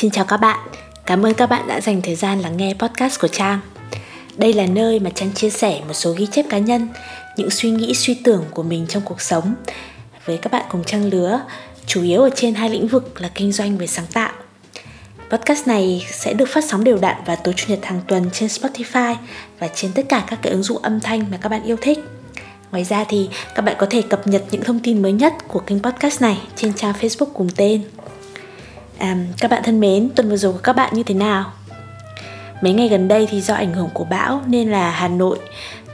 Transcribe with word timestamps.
Xin 0.00 0.10
chào 0.10 0.24
các 0.24 0.36
bạn, 0.36 0.58
cảm 1.06 1.26
ơn 1.26 1.34
các 1.34 1.46
bạn 1.46 1.68
đã 1.68 1.80
dành 1.80 2.02
thời 2.02 2.14
gian 2.14 2.40
lắng 2.40 2.56
nghe 2.56 2.74
podcast 2.78 3.20
của 3.20 3.28
Trang. 3.28 3.60
Đây 4.36 4.52
là 4.52 4.66
nơi 4.66 5.00
mà 5.00 5.10
Trang 5.14 5.32
chia 5.34 5.50
sẻ 5.50 5.80
một 5.88 5.94
số 5.94 6.12
ghi 6.12 6.26
chép 6.26 6.46
cá 6.48 6.58
nhân, 6.58 6.88
những 7.36 7.50
suy 7.50 7.70
nghĩ 7.70 7.94
suy 7.94 8.14
tưởng 8.14 8.44
của 8.50 8.62
mình 8.62 8.86
trong 8.88 9.02
cuộc 9.06 9.20
sống 9.20 9.54
với 10.24 10.38
các 10.38 10.52
bạn 10.52 10.64
cùng 10.70 10.84
trang 10.84 11.04
lứa, 11.04 11.40
chủ 11.86 12.02
yếu 12.02 12.22
ở 12.22 12.30
trên 12.34 12.54
hai 12.54 12.70
lĩnh 12.70 12.88
vực 12.88 13.20
là 13.20 13.30
kinh 13.34 13.52
doanh 13.52 13.78
và 13.78 13.86
sáng 13.86 14.06
tạo. 14.12 14.32
Podcast 15.30 15.66
này 15.66 16.06
sẽ 16.10 16.32
được 16.32 16.48
phát 16.48 16.64
sóng 16.64 16.84
đều 16.84 16.98
đặn 16.98 17.16
vào 17.26 17.36
tối 17.36 17.54
chủ 17.56 17.66
nhật 17.68 17.84
hàng 17.84 18.00
tuần 18.08 18.30
trên 18.32 18.48
Spotify 18.48 19.14
và 19.58 19.68
trên 19.74 19.92
tất 19.92 20.06
cả 20.08 20.24
các 20.26 20.38
cái 20.42 20.52
ứng 20.52 20.62
dụng 20.62 20.82
âm 20.82 21.00
thanh 21.00 21.24
mà 21.30 21.38
các 21.40 21.48
bạn 21.48 21.62
yêu 21.64 21.76
thích. 21.80 21.98
Ngoài 22.70 22.84
ra 22.84 23.04
thì 23.08 23.28
các 23.54 23.62
bạn 23.62 23.76
có 23.78 23.86
thể 23.90 24.02
cập 24.02 24.26
nhật 24.26 24.44
những 24.50 24.64
thông 24.64 24.80
tin 24.80 25.02
mới 25.02 25.12
nhất 25.12 25.34
của 25.48 25.60
kênh 25.60 25.82
podcast 25.82 26.22
này 26.22 26.38
trên 26.56 26.72
trang 26.72 26.94
Facebook 27.00 27.32
cùng 27.34 27.48
tên. 27.56 27.82
À, 29.00 29.16
các 29.38 29.50
bạn 29.50 29.62
thân 29.62 29.80
mến, 29.80 30.10
tuần 30.16 30.28
vừa 30.28 30.36
rồi 30.36 30.52
của 30.52 30.58
các 30.58 30.72
bạn 30.72 30.94
như 30.94 31.02
thế 31.02 31.14
nào? 31.14 31.52
Mấy 32.62 32.72
ngày 32.72 32.88
gần 32.88 33.08
đây 33.08 33.26
thì 33.30 33.40
do 33.40 33.54
ảnh 33.54 33.74
hưởng 33.74 33.88
của 33.94 34.04
bão 34.04 34.42
nên 34.46 34.70
là 34.70 34.90
Hà 34.90 35.08
Nội, 35.08 35.38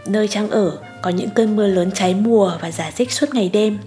nơi 0.06 0.28
Trang 0.28 0.50
ở, 0.50 0.78
có 1.02 1.10
những 1.10 1.30
cơn 1.30 1.56
mưa 1.56 1.66
lớn 1.66 1.90
cháy 1.94 2.14
mùa 2.14 2.52
và 2.60 2.70
giả 2.70 2.90
dích 2.96 3.12
suốt 3.12 3.34
ngày 3.34 3.48
đêm. 3.48 3.78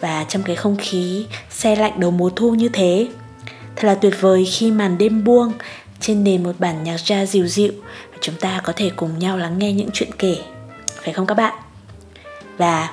Và 0.00 0.24
trong 0.28 0.42
cái 0.42 0.56
không 0.56 0.76
khí 0.78 1.26
xe 1.50 1.76
lạnh 1.76 2.00
đầu 2.00 2.10
mùa 2.10 2.30
thu 2.30 2.54
như 2.54 2.68
thế, 2.68 3.08
thật 3.76 3.88
là 3.88 3.94
tuyệt 3.94 4.14
vời 4.20 4.46
khi 4.52 4.70
màn 4.70 4.98
đêm 4.98 5.24
buông 5.24 5.52
trên 6.00 6.24
nền 6.24 6.42
một 6.42 6.54
bản 6.58 6.84
nhạc 6.84 6.96
jazz 6.96 7.24
dịu 7.24 7.46
dịu 7.46 7.72
và 8.10 8.18
chúng 8.20 8.34
ta 8.34 8.60
có 8.64 8.72
thể 8.76 8.90
cùng 8.96 9.18
nhau 9.18 9.36
lắng 9.36 9.58
nghe 9.58 9.72
những 9.72 9.90
chuyện 9.92 10.10
kể. 10.18 10.36
Phải 11.02 11.12
không 11.12 11.26
các 11.26 11.34
bạn? 11.34 11.54
Và 12.58 12.90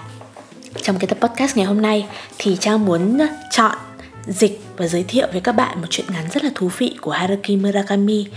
trong 0.81 0.99
cái 0.99 1.07
tập 1.07 1.17
podcast 1.21 1.57
ngày 1.57 1.65
hôm 1.65 1.81
nay 1.81 2.07
thì 2.37 2.57
Trang 2.59 2.85
muốn 2.85 3.19
chọn 3.51 3.75
dịch 4.27 4.61
và 4.77 4.87
giới 4.87 5.03
thiệu 5.07 5.27
với 5.31 5.41
các 5.41 5.51
bạn 5.51 5.81
một 5.81 5.87
chuyện 5.89 6.05
ngắn 6.13 6.25
rất 6.33 6.43
là 6.43 6.49
thú 6.55 6.69
vị 6.77 6.95
của 7.01 7.11
Haruki 7.11 7.49
Murakami, 7.49 8.27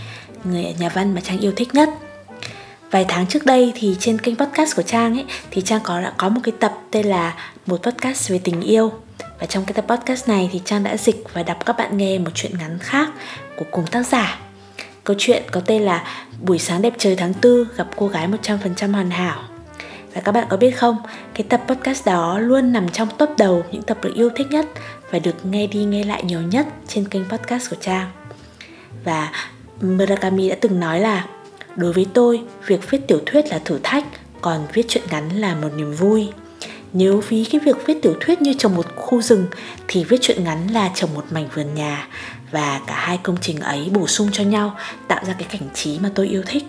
người 0.43 0.75
nhà 0.79 0.89
văn 0.89 1.15
mà 1.15 1.21
Trang 1.21 1.39
yêu 1.39 1.51
thích 1.55 1.73
nhất. 1.73 1.89
Vài 2.91 3.05
tháng 3.07 3.27
trước 3.27 3.45
đây 3.45 3.73
thì 3.75 3.95
trên 3.99 4.19
kênh 4.19 4.35
podcast 4.35 4.75
của 4.75 4.81
Trang 4.81 5.17
ấy 5.17 5.25
thì 5.51 5.61
Trang 5.61 5.81
có 5.83 6.01
đã 6.01 6.13
có 6.17 6.29
một 6.29 6.41
cái 6.43 6.53
tập 6.59 6.73
tên 6.91 7.05
là 7.05 7.35
một 7.65 7.83
podcast 7.83 8.29
về 8.29 8.39
tình 8.43 8.61
yêu 8.61 8.91
và 9.39 9.45
trong 9.45 9.65
cái 9.65 9.73
tập 9.73 9.85
podcast 9.87 10.29
này 10.29 10.49
thì 10.51 10.61
Trang 10.65 10.83
đã 10.83 10.97
dịch 10.97 11.23
và 11.33 11.43
đọc 11.43 11.65
các 11.65 11.77
bạn 11.77 11.97
nghe 11.97 12.17
một 12.17 12.31
chuyện 12.33 12.57
ngắn 12.57 12.79
khác 12.79 13.09
của 13.57 13.65
cùng 13.71 13.87
tác 13.87 14.07
giả. 14.07 14.39
Câu 15.03 15.15
chuyện 15.19 15.43
có 15.51 15.61
tên 15.65 15.81
là 15.81 16.03
Buổi 16.41 16.59
sáng 16.59 16.81
đẹp 16.81 16.93
trời 16.97 17.15
tháng 17.15 17.33
tư 17.33 17.67
gặp 17.75 17.87
cô 17.95 18.07
gái 18.07 18.27
100% 18.27 18.91
hoàn 18.91 19.09
hảo. 19.09 19.50
Và 20.13 20.21
các 20.21 20.31
bạn 20.31 20.47
có 20.49 20.57
biết 20.57 20.71
không, 20.71 20.97
cái 21.33 21.45
tập 21.49 21.61
podcast 21.67 22.05
đó 22.05 22.39
luôn 22.39 22.73
nằm 22.73 22.89
trong 22.89 23.09
top 23.17 23.29
đầu 23.37 23.63
những 23.71 23.81
tập 23.81 23.97
được 24.03 24.15
yêu 24.15 24.29
thích 24.35 24.47
nhất 24.51 24.65
và 25.11 25.19
được 25.19 25.45
nghe 25.45 25.67
đi 25.67 25.83
nghe 25.83 26.03
lại 26.03 26.23
nhiều 26.23 26.41
nhất 26.41 26.67
trên 26.87 27.07
kênh 27.07 27.29
podcast 27.29 27.69
của 27.69 27.77
Trang. 27.81 28.11
Và 29.03 29.31
Murakami 29.81 30.49
đã 30.49 30.55
từng 30.61 30.79
nói 30.79 30.99
là 30.99 31.25
Đối 31.75 31.93
với 31.93 32.07
tôi, 32.13 32.41
việc 32.65 32.91
viết 32.91 33.07
tiểu 33.07 33.19
thuyết 33.25 33.45
là 33.47 33.59
thử 33.59 33.79
thách, 33.83 34.05
còn 34.41 34.67
viết 34.73 34.85
truyện 34.87 35.03
ngắn 35.11 35.29
là 35.29 35.55
một 35.55 35.69
niềm 35.75 35.93
vui. 35.93 36.29
Nếu 36.93 37.23
ví 37.29 37.45
cái 37.51 37.61
việc 37.65 37.75
viết 37.85 38.01
tiểu 38.01 38.15
thuyết 38.19 38.41
như 38.41 38.53
trồng 38.57 38.75
một 38.75 38.85
khu 38.95 39.21
rừng 39.21 39.45
thì 39.87 40.03
viết 40.03 40.17
truyện 40.21 40.43
ngắn 40.43 40.67
là 40.67 40.91
trồng 40.95 41.13
một 41.13 41.25
mảnh 41.31 41.47
vườn 41.53 41.75
nhà 41.75 42.07
và 42.51 42.81
cả 42.87 42.95
hai 42.95 43.19
công 43.23 43.37
trình 43.41 43.59
ấy 43.59 43.89
bổ 43.93 44.07
sung 44.07 44.29
cho 44.31 44.43
nhau 44.43 44.77
tạo 45.07 45.25
ra 45.25 45.33
cái 45.33 45.47
cảnh 45.51 45.69
trí 45.73 45.99
mà 45.99 46.09
tôi 46.15 46.27
yêu 46.27 46.43
thích. 46.45 46.63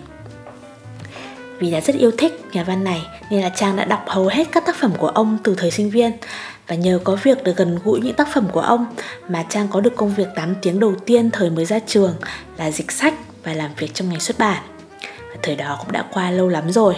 Vì 1.59 1.71
đã 1.71 1.81
rất 1.81 1.95
yêu 1.95 2.11
thích 2.17 2.41
nhà 2.53 2.63
văn 2.63 2.83
này 2.83 3.01
nên 3.29 3.41
là 3.41 3.49
Trang 3.49 3.75
đã 3.75 3.85
đọc 3.85 4.03
hầu 4.07 4.27
hết 4.27 4.47
các 4.51 4.65
tác 4.65 4.75
phẩm 4.75 4.91
của 4.97 5.07
ông 5.07 5.37
từ 5.43 5.55
thời 5.55 5.71
sinh 5.71 5.89
viên 5.89 6.11
và 6.67 6.75
nhờ 6.75 6.99
có 7.03 7.17
việc 7.23 7.43
được 7.43 7.57
gần 7.57 7.79
gũi 7.83 8.01
những 8.01 8.13
tác 8.13 8.27
phẩm 8.33 8.47
của 8.51 8.59
ông 8.59 8.85
mà 9.29 9.43
Trang 9.49 9.67
có 9.67 9.81
được 9.81 9.95
công 9.95 10.13
việc 10.13 10.27
8 10.35 10.55
tiếng 10.61 10.79
đầu 10.79 10.95
tiên 11.05 11.29
thời 11.31 11.49
mới 11.49 11.65
ra 11.65 11.79
trường 11.87 12.15
là 12.57 12.71
dịch 12.71 12.91
sách 12.91 13.13
và 13.43 13.53
làm 13.53 13.71
việc 13.77 13.93
trong 13.93 14.09
ngành 14.09 14.19
xuất 14.19 14.37
bản. 14.37 14.63
Và 15.01 15.35
thời 15.41 15.55
đó 15.55 15.77
cũng 15.79 15.91
đã 15.91 16.05
qua 16.13 16.31
lâu 16.31 16.49
lắm 16.49 16.71
rồi. 16.71 16.95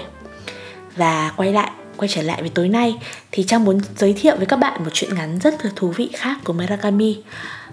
Và 0.95 1.31
quay 1.37 1.53
lại, 1.53 1.71
quay 1.97 2.09
trở 2.11 2.21
lại 2.21 2.41
với 2.41 2.49
tối 2.49 2.69
nay 2.69 2.95
thì 3.31 3.43
Trang 3.43 3.65
muốn 3.65 3.81
giới 3.97 4.13
thiệu 4.13 4.35
với 4.37 4.45
các 4.45 4.57
bạn 4.57 4.83
một 4.83 4.89
chuyện 4.93 5.15
ngắn 5.15 5.39
rất 5.39 5.65
là 5.65 5.71
thú 5.75 5.89
vị 5.89 6.09
khác 6.13 6.37
của 6.43 6.53
Murakami. 6.53 7.17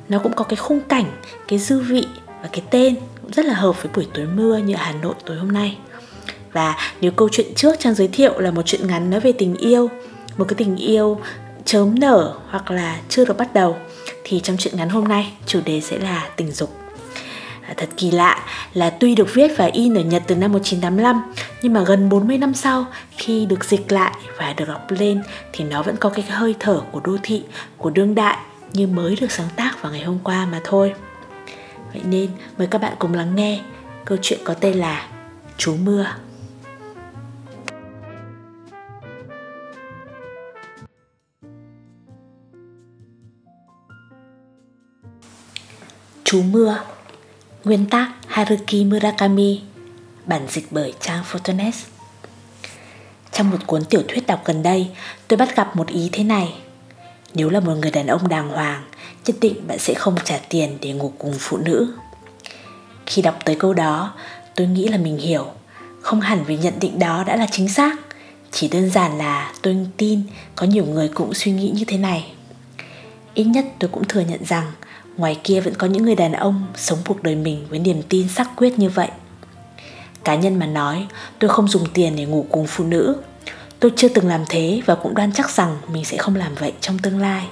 Nó 0.09 0.19
cũng 0.19 0.33
có 0.33 0.45
cái 0.45 0.57
khung 0.57 0.81
cảnh, 0.81 1.07
cái 1.49 1.59
dư 1.59 1.79
vị 1.81 2.07
và 2.43 2.49
cái 2.53 2.63
tên 2.71 2.95
cũng 3.23 3.33
rất 3.33 3.47
là 3.47 3.55
hợp 3.55 3.83
với 3.83 3.93
buổi 3.95 4.07
tối 4.15 4.27
mưa 4.27 4.57
như 4.57 4.75
ở 4.75 4.83
Hà 4.83 4.93
Nội 4.93 5.15
tối 5.27 5.37
hôm 5.37 5.53
nay. 5.53 5.77
Và 6.53 6.77
nếu 7.01 7.11
câu 7.11 7.29
chuyện 7.33 7.55
trước 7.55 7.77
Trang 7.79 7.95
giới 7.95 8.09
thiệu 8.09 8.39
là 8.39 8.51
một 8.51 8.63
chuyện 8.67 8.87
ngắn 8.87 9.11
nói 9.11 9.21
về 9.21 9.33
tình 9.33 9.57
yêu 9.57 9.91
Một 10.37 10.45
cái 10.49 10.55
tình 10.55 10.77
yêu 10.77 11.21
chớm 11.65 12.01
nở 12.01 12.35
hoặc 12.49 12.71
là 12.71 13.01
chưa 13.09 13.25
được 13.25 13.37
bắt 13.37 13.55
đầu 13.55 13.77
Thì 14.25 14.41
trong 14.41 14.57
chuyện 14.57 14.77
ngắn 14.77 14.89
hôm 14.89 15.09
nay 15.09 15.33
chủ 15.47 15.61
đề 15.65 15.81
sẽ 15.81 15.99
là 15.99 16.29
tình 16.37 16.51
dục. 16.51 16.77
À, 17.63 17.75
thật 17.77 17.89
kỳ 17.97 18.11
lạ 18.11 18.47
là 18.75 18.91
tuy 18.91 19.15
được 19.15 19.35
viết 19.35 19.51
và 19.57 19.65
in 19.65 19.95
ở 19.95 20.01
Nhật 20.01 20.23
từ 20.27 20.35
năm 20.35 20.53
1985 20.53 21.23
Nhưng 21.63 21.73
mà 21.73 21.83
gần 21.83 22.09
40 22.09 22.39
năm 22.39 22.55
sau 22.55 22.87
khi 23.17 23.47
được 23.47 23.65
dịch 23.65 23.93
lại 23.93 24.13
và 24.39 24.53
được 24.53 24.69
đọc 24.69 24.87
lên 24.89 25.23
Thì 25.53 25.65
nó 25.65 25.83
vẫn 25.83 25.97
có 25.97 26.09
cái 26.09 26.25
hơi 26.29 26.55
thở 26.59 26.81
của 26.93 27.01
đô 27.01 27.17
thị, 27.23 27.43
của 27.79 27.91
đương 27.91 28.15
đại 28.15 28.37
Như 28.73 28.87
mới 28.87 29.17
được 29.21 29.31
sáng 29.31 29.49
tác 29.57 29.83
vào 29.83 29.93
ngày 29.93 30.03
hôm 30.03 30.19
qua 30.25 30.47
mà 30.47 30.61
thôi. 30.65 30.95
Vậy 31.93 32.03
nên 32.05 32.31
mời 32.59 32.67
các 32.67 32.81
bạn 32.81 32.93
cùng 32.99 33.15
lắng 33.15 33.37
nghe 33.37 33.61
câu 34.05 34.19
chuyện 34.23 34.39
có 34.45 34.55
tên 34.55 34.79
là 34.79 35.07
Chú 35.57 35.77
Mưa. 35.85 36.07
Chú 46.33 46.43
Mưa. 46.43 46.79
Nguyên 47.65 47.87
tác 47.87 48.13
Haruki 48.27 48.85
Murakami. 48.87 49.61
Bản 50.27 50.47
dịch 50.51 50.67
bởi 50.71 50.93
Trang 51.01 51.25
Photones. 51.25 51.85
Trong 53.33 53.51
một 53.51 53.57
cuốn 53.67 53.85
tiểu 53.85 54.03
thuyết 54.09 54.27
đọc 54.27 54.43
gần 54.45 54.63
đây, 54.63 54.89
Tôi 55.29 55.37
bắt 55.37 55.57
gặp 55.57 55.77
một 55.77 55.89
ý 55.89 56.09
thế 56.13 56.25
này. 56.25 56.55
Nếu 57.35 57.51
là 57.51 57.61
một 57.61 57.75
người 57.75 57.91
đàn 57.91 58.07
ông 58.07 58.29
đàng 58.29 58.49
hoàng, 58.49 58.85
Nhất 59.27 59.37
định 59.41 59.67
bạn 59.67 59.79
sẽ 59.79 59.95
không 59.95 60.17
trả 60.25 60.39
tiền 60.49 60.79
để 60.81 60.93
ngủ 60.93 61.13
cùng 61.19 61.35
phụ 61.39 61.57
nữ. 61.57 61.95
Khi 63.07 63.23
đọc 63.23 63.39
tới 63.45 63.57
câu 63.57 63.75
đó, 63.75 64.15
Tôi 64.57 64.67
nghĩ 64.67 64.89
là 64.89 64.99
mình 64.99 65.19
hiểu. 65.19 65.47
Không 66.01 66.21
hẳn 66.21 66.45
vì 66.45 66.57
nhận 66.57 66.81
định 66.81 66.99
đó 66.99 67.25
đã 67.27 67.37
là 67.37 67.47
chính 67.51 67.69
xác, 67.69 67.97
Chỉ 68.51 68.69
đơn 68.69 68.91
giản 68.91 69.19
là 69.19 69.53
tôi 69.63 69.77
tin 69.97 70.23
Có 70.57 70.67
nhiều 70.67 70.85
người 70.85 71.09
cũng 71.09 71.35
suy 71.35 71.53
nghĩ 71.53 71.73
như 71.75 71.85
thế 71.85 71.99
này. 71.99 72.33
Ít 73.35 73.45
nhất 73.45 73.65
tôi 73.79 73.91
cũng 73.93 74.05
thừa 74.05 74.21
nhận 74.21 74.45
rằng 74.45 74.73
ngoài 75.17 75.41
kia 75.45 75.61
vẫn 75.61 75.75
có 75.75 75.87
những 75.87 76.05
người 76.05 76.15
đàn 76.15 76.33
ông 76.33 76.67
sống 76.77 76.99
cuộc 77.07 77.23
đời 77.23 77.35
mình 77.35 77.67
với 77.69 77.79
niềm 77.79 78.03
tin 78.09 78.29
sắc 78.29 78.51
quyết 78.57 78.79
như 78.79 78.89
vậy. 78.89 79.09
Cá 80.25 80.35
nhân 80.35 80.59
mà 80.59 80.67
nói, 80.67 81.07
tôi 81.39 81.51
không 81.51 81.69
dùng 81.69 81.87
tiền 81.95 82.17
để 82.17 82.25
ngủ 82.25 82.47
cùng 82.51 82.67
phụ 82.67 82.85
nữ. 82.85 83.17
Tôi 83.81 83.93
chưa 83.97 84.09
từng 84.09 84.29
làm 84.29 84.45
thế 84.49 84.83
và 84.87 84.95
cũng 84.95 85.15
đoan 85.15 85.33
chắc 85.33 85.51
rằng 85.51 85.77
mình 85.93 86.05
sẽ 86.05 86.17
không 86.17 86.37
làm 86.37 86.55
vậy 86.55 86.73
trong 86.81 86.99
tương 86.99 87.21
lai. 87.21 87.49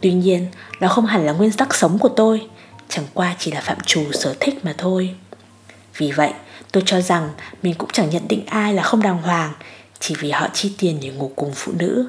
Tuy 0.00 0.12
nhiên, 0.12 0.46
đó 0.80 0.88
không 0.88 1.06
hẳn 1.06 1.26
là 1.26 1.32
nguyên 1.32 1.52
tắc 1.52 1.74
sống 1.74 1.98
của 1.98 2.08
tôi, 2.08 2.48
chẳng 2.88 3.04
qua 3.14 3.36
chỉ 3.38 3.50
là 3.50 3.60
phạm 3.60 3.80
trù 3.80 4.12
sở 4.12 4.34
thích 4.40 4.64
mà 4.64 4.74
thôi. 4.78 5.14
Vì 5.96 6.12
vậy, 6.12 6.32
tôi 6.72 6.82
cho 6.86 7.00
rằng 7.00 7.30
mình 7.62 7.74
cũng 7.74 7.90
chẳng 7.92 8.10
nhận 8.10 8.28
định 8.28 8.46
ai 8.46 8.74
là 8.74 8.82
không 8.82 9.02
đàng 9.02 9.22
hoàng 9.22 9.52
chỉ 10.00 10.14
vì 10.18 10.30
họ 10.30 10.48
chi 10.54 10.72
tiền 10.78 10.98
để 11.02 11.08
ngủ 11.08 11.32
cùng 11.36 11.52
phụ 11.54 11.72
nữ. 11.78 12.08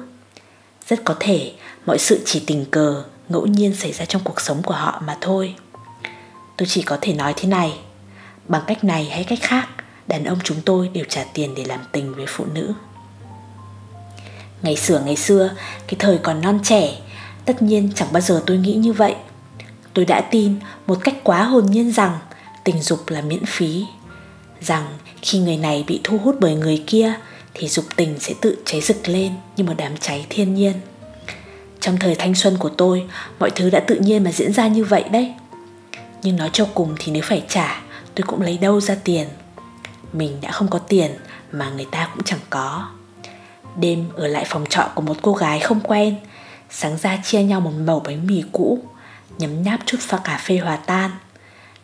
Rất 0.88 1.04
có 1.04 1.16
thể, 1.20 1.52
mọi 1.86 1.98
sự 1.98 2.20
chỉ 2.24 2.42
tình 2.46 2.64
cờ 2.64 3.04
ngẫu 3.32 3.46
nhiên 3.46 3.74
xảy 3.74 3.92
ra 3.92 4.04
trong 4.04 4.22
cuộc 4.24 4.40
sống 4.40 4.62
của 4.62 4.74
họ 4.74 5.02
mà 5.06 5.16
thôi. 5.20 5.54
Tôi 6.56 6.66
chỉ 6.68 6.82
có 6.82 6.98
thể 7.00 7.12
nói 7.14 7.34
thế 7.36 7.48
này, 7.48 7.72
bằng 8.48 8.62
cách 8.66 8.84
này 8.84 9.04
hay 9.04 9.24
cách 9.24 9.38
khác, 9.42 9.68
đàn 10.06 10.24
ông 10.24 10.38
chúng 10.44 10.60
tôi 10.64 10.88
đều 10.88 11.04
trả 11.08 11.24
tiền 11.34 11.54
để 11.54 11.64
làm 11.64 11.80
tình 11.92 12.14
với 12.14 12.26
phụ 12.28 12.44
nữ. 12.54 12.72
Ngày 14.62 14.76
xưa 14.76 15.02
ngày 15.06 15.16
xưa, 15.16 15.50
cái 15.86 15.96
thời 15.98 16.18
còn 16.18 16.40
non 16.40 16.60
trẻ, 16.64 16.94
tất 17.44 17.62
nhiên 17.62 17.90
chẳng 17.94 18.08
bao 18.12 18.20
giờ 18.20 18.42
tôi 18.46 18.56
nghĩ 18.56 18.74
như 18.74 18.92
vậy. 18.92 19.14
Tôi 19.94 20.04
đã 20.04 20.20
tin 20.20 20.54
một 20.86 20.98
cách 21.04 21.14
quá 21.24 21.44
hồn 21.44 21.66
nhiên 21.66 21.92
rằng 21.92 22.18
tình 22.64 22.82
dục 22.82 23.08
là 23.08 23.20
miễn 23.20 23.44
phí, 23.46 23.84
rằng 24.60 24.86
khi 25.22 25.38
người 25.38 25.56
này 25.56 25.84
bị 25.86 26.00
thu 26.04 26.18
hút 26.18 26.36
bởi 26.40 26.54
người 26.54 26.84
kia 26.86 27.14
thì 27.54 27.68
dục 27.68 27.84
tình 27.96 28.18
sẽ 28.20 28.34
tự 28.40 28.58
cháy 28.64 28.80
rực 28.80 29.08
lên 29.08 29.32
như 29.56 29.64
một 29.64 29.74
đám 29.76 29.96
cháy 29.96 30.26
thiên 30.28 30.54
nhiên 30.54 30.72
trong 31.82 31.98
thời 31.98 32.14
thanh 32.14 32.34
xuân 32.34 32.56
của 32.58 32.68
tôi, 32.68 33.06
mọi 33.38 33.50
thứ 33.50 33.70
đã 33.70 33.80
tự 33.80 33.94
nhiên 33.94 34.24
mà 34.24 34.32
diễn 34.32 34.52
ra 34.52 34.68
như 34.68 34.84
vậy 34.84 35.04
đấy. 35.12 35.34
Nhưng 36.22 36.36
nói 36.36 36.50
cho 36.52 36.66
cùng 36.74 36.94
thì 36.98 37.12
nếu 37.12 37.22
phải 37.26 37.44
trả, 37.48 37.82
tôi 38.14 38.24
cũng 38.26 38.42
lấy 38.42 38.58
đâu 38.58 38.80
ra 38.80 38.96
tiền? 39.04 39.28
Mình 40.12 40.40
đã 40.40 40.50
không 40.50 40.68
có 40.68 40.78
tiền 40.78 41.10
mà 41.52 41.70
người 41.70 41.86
ta 41.90 42.08
cũng 42.14 42.24
chẳng 42.24 42.40
có. 42.50 42.88
Đêm 43.76 44.08
ở 44.16 44.26
lại 44.26 44.44
phòng 44.48 44.66
trọ 44.66 44.88
của 44.94 45.02
một 45.02 45.16
cô 45.22 45.32
gái 45.32 45.60
không 45.60 45.80
quen, 45.80 46.16
sáng 46.70 46.98
ra 46.98 47.18
chia 47.24 47.42
nhau 47.42 47.60
một 47.60 47.70
mẩu 47.70 48.00
bánh 48.00 48.26
mì 48.26 48.42
cũ, 48.52 48.78
nhấm 49.38 49.62
nháp 49.62 49.80
chút 49.86 49.98
pha 50.00 50.18
cà 50.18 50.40
phê 50.44 50.58
hòa 50.58 50.76
tan. 50.76 51.10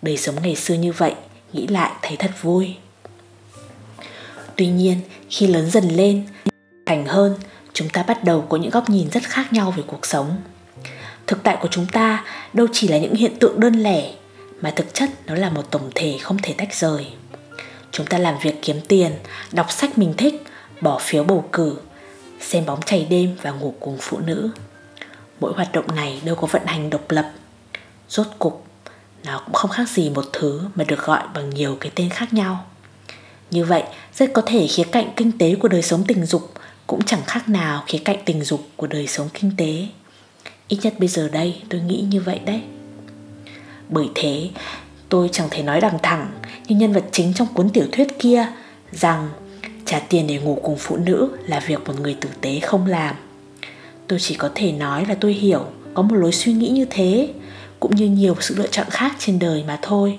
Đời 0.03 0.17
sống 0.17 0.35
ngày 0.43 0.57
xưa 0.57 0.75
như 0.75 0.93
vậy, 0.93 1.15
nghĩ 1.53 1.67
lại 1.67 1.91
thấy 2.03 2.17
thật 2.17 2.31
vui. 2.43 2.77
Tuy 4.57 4.67
nhiên, 4.67 5.01
khi 5.31 5.47
lớn 5.47 5.71
dần 5.71 5.89
lên, 5.89 6.27
thành 6.87 7.07
hơn 7.07 7.35
chúng 7.79 7.89
ta 7.89 8.03
bắt 8.03 8.25
đầu 8.25 8.47
có 8.49 8.57
những 8.57 8.71
góc 8.71 8.91
nhìn 8.91 9.11
rất 9.11 9.23
khác 9.23 9.53
nhau 9.53 9.71
về 9.77 9.83
cuộc 9.87 10.07
sống. 10.07 10.37
Thực 11.27 11.43
tại 11.43 11.57
của 11.61 11.69
chúng 11.71 11.87
ta 11.87 12.25
đâu 12.53 12.67
chỉ 12.73 12.89
là 12.89 12.99
những 12.99 13.15
hiện 13.15 13.39
tượng 13.39 13.61
đơn 13.61 13.75
lẻ, 13.75 14.13
mà 14.61 14.73
thực 14.77 14.95
chất 14.95 15.11
nó 15.27 15.35
là 15.35 15.51
một 15.51 15.71
tổng 15.71 15.91
thể 15.95 16.19
không 16.23 16.37
thể 16.43 16.55
tách 16.59 16.75
rời. 16.75 17.07
Chúng 17.93 18.07
ta 18.07 18.19
làm 18.19 18.35
việc 18.43 18.55
kiếm 18.63 18.81
tiền, 18.89 19.13
đọc 19.53 19.73
sách 19.73 19.99
mình 19.99 20.15
thích, 20.17 20.43
bỏ 20.81 20.99
phiếu 20.99 21.25
bầu 21.25 21.49
cử, 21.53 21.77
xem 22.41 22.67
bóng 22.67 22.83
chày 22.83 23.07
đêm 23.11 23.37
và 23.43 23.51
ngủ 23.51 23.75
cùng 23.81 23.99
phụ 24.01 24.19
nữ. 24.19 24.51
Mỗi 25.41 25.53
hoạt 25.53 25.73
động 25.73 25.97
này 25.97 26.21
đâu 26.25 26.35
có 26.35 26.47
vận 26.47 26.67
hành 26.67 26.91
độc 26.91 27.11
lập. 27.11 27.33
Rốt 28.09 28.27
cục, 28.39 28.67
nó 29.25 29.43
cũng 29.45 29.55
không 29.55 29.71
khác 29.71 29.89
gì 29.89 30.11
một 30.11 30.25
thứ 30.33 30.61
mà 30.75 30.85
được 30.85 31.05
gọi 31.05 31.23
bằng 31.35 31.51
nhiều 31.51 31.77
cái 31.81 31.93
tên 31.95 32.11
khác 32.11 32.33
nhau. 32.33 32.67
Như 33.51 33.65
vậy, 33.65 33.83
rất 34.15 34.31
có 34.35 34.43
thể 34.47 34.67
khía 34.67 34.85
cạnh 34.85 35.13
kinh 35.17 35.39
tế 35.39 35.55
của 35.55 35.69
đời 35.69 35.83
sống 35.83 36.05
tình 36.07 36.27
dục 36.27 36.53
cũng 36.89 37.03
chẳng 37.03 37.23
khác 37.27 37.49
nào 37.49 37.85
khía 37.87 37.99
cạnh 37.99 38.17
tình 38.25 38.43
dục 38.43 38.69
của 38.77 38.87
đời 38.87 39.07
sống 39.07 39.29
kinh 39.35 39.51
tế. 39.57 39.87
Ít 40.69 40.79
nhất 40.83 40.95
bây 40.99 41.09
giờ 41.09 41.29
đây 41.33 41.63
tôi 41.69 41.81
nghĩ 41.81 42.05
như 42.11 42.21
vậy 42.21 42.41
đấy. 42.45 42.63
Bởi 43.89 44.07
thế, 44.15 44.51
tôi 45.09 45.29
chẳng 45.33 45.49
thể 45.51 45.63
nói 45.63 45.81
đằng 45.81 45.99
thẳng 46.03 46.31
như 46.67 46.77
nhân 46.77 46.93
vật 46.93 47.05
chính 47.13 47.35
trong 47.35 47.49
cuốn 47.55 47.71
tiểu 47.71 47.85
thuyết 47.93 48.19
kia 48.19 48.47
rằng 48.93 49.29
trả 49.85 49.99
tiền 49.99 50.27
để 50.27 50.39
ngủ 50.39 50.59
cùng 50.63 50.77
phụ 50.79 50.97
nữ 50.97 51.31
là 51.47 51.61
việc 51.61 51.87
một 51.87 52.01
người 52.01 52.17
tử 52.21 52.29
tế 52.41 52.61
không 52.61 52.87
làm. 52.87 53.17
Tôi 54.07 54.19
chỉ 54.19 54.35
có 54.35 54.51
thể 54.55 54.73
nói 54.73 55.07
là 55.09 55.15
tôi 55.15 55.33
hiểu 55.33 55.65
có 55.95 56.03
một 56.03 56.17
lối 56.17 56.33
suy 56.33 56.53
nghĩ 56.53 56.69
như 56.69 56.87
thế, 56.91 57.29
cũng 57.81 57.97
như 57.97 58.07
nhiều 58.07 58.37
sự 58.41 58.55
lựa 58.59 58.67
chọn 58.67 58.87
khác 58.91 59.17
trên 59.19 59.39
đời 59.39 59.65
mà 59.67 59.79
thôi. 59.83 60.19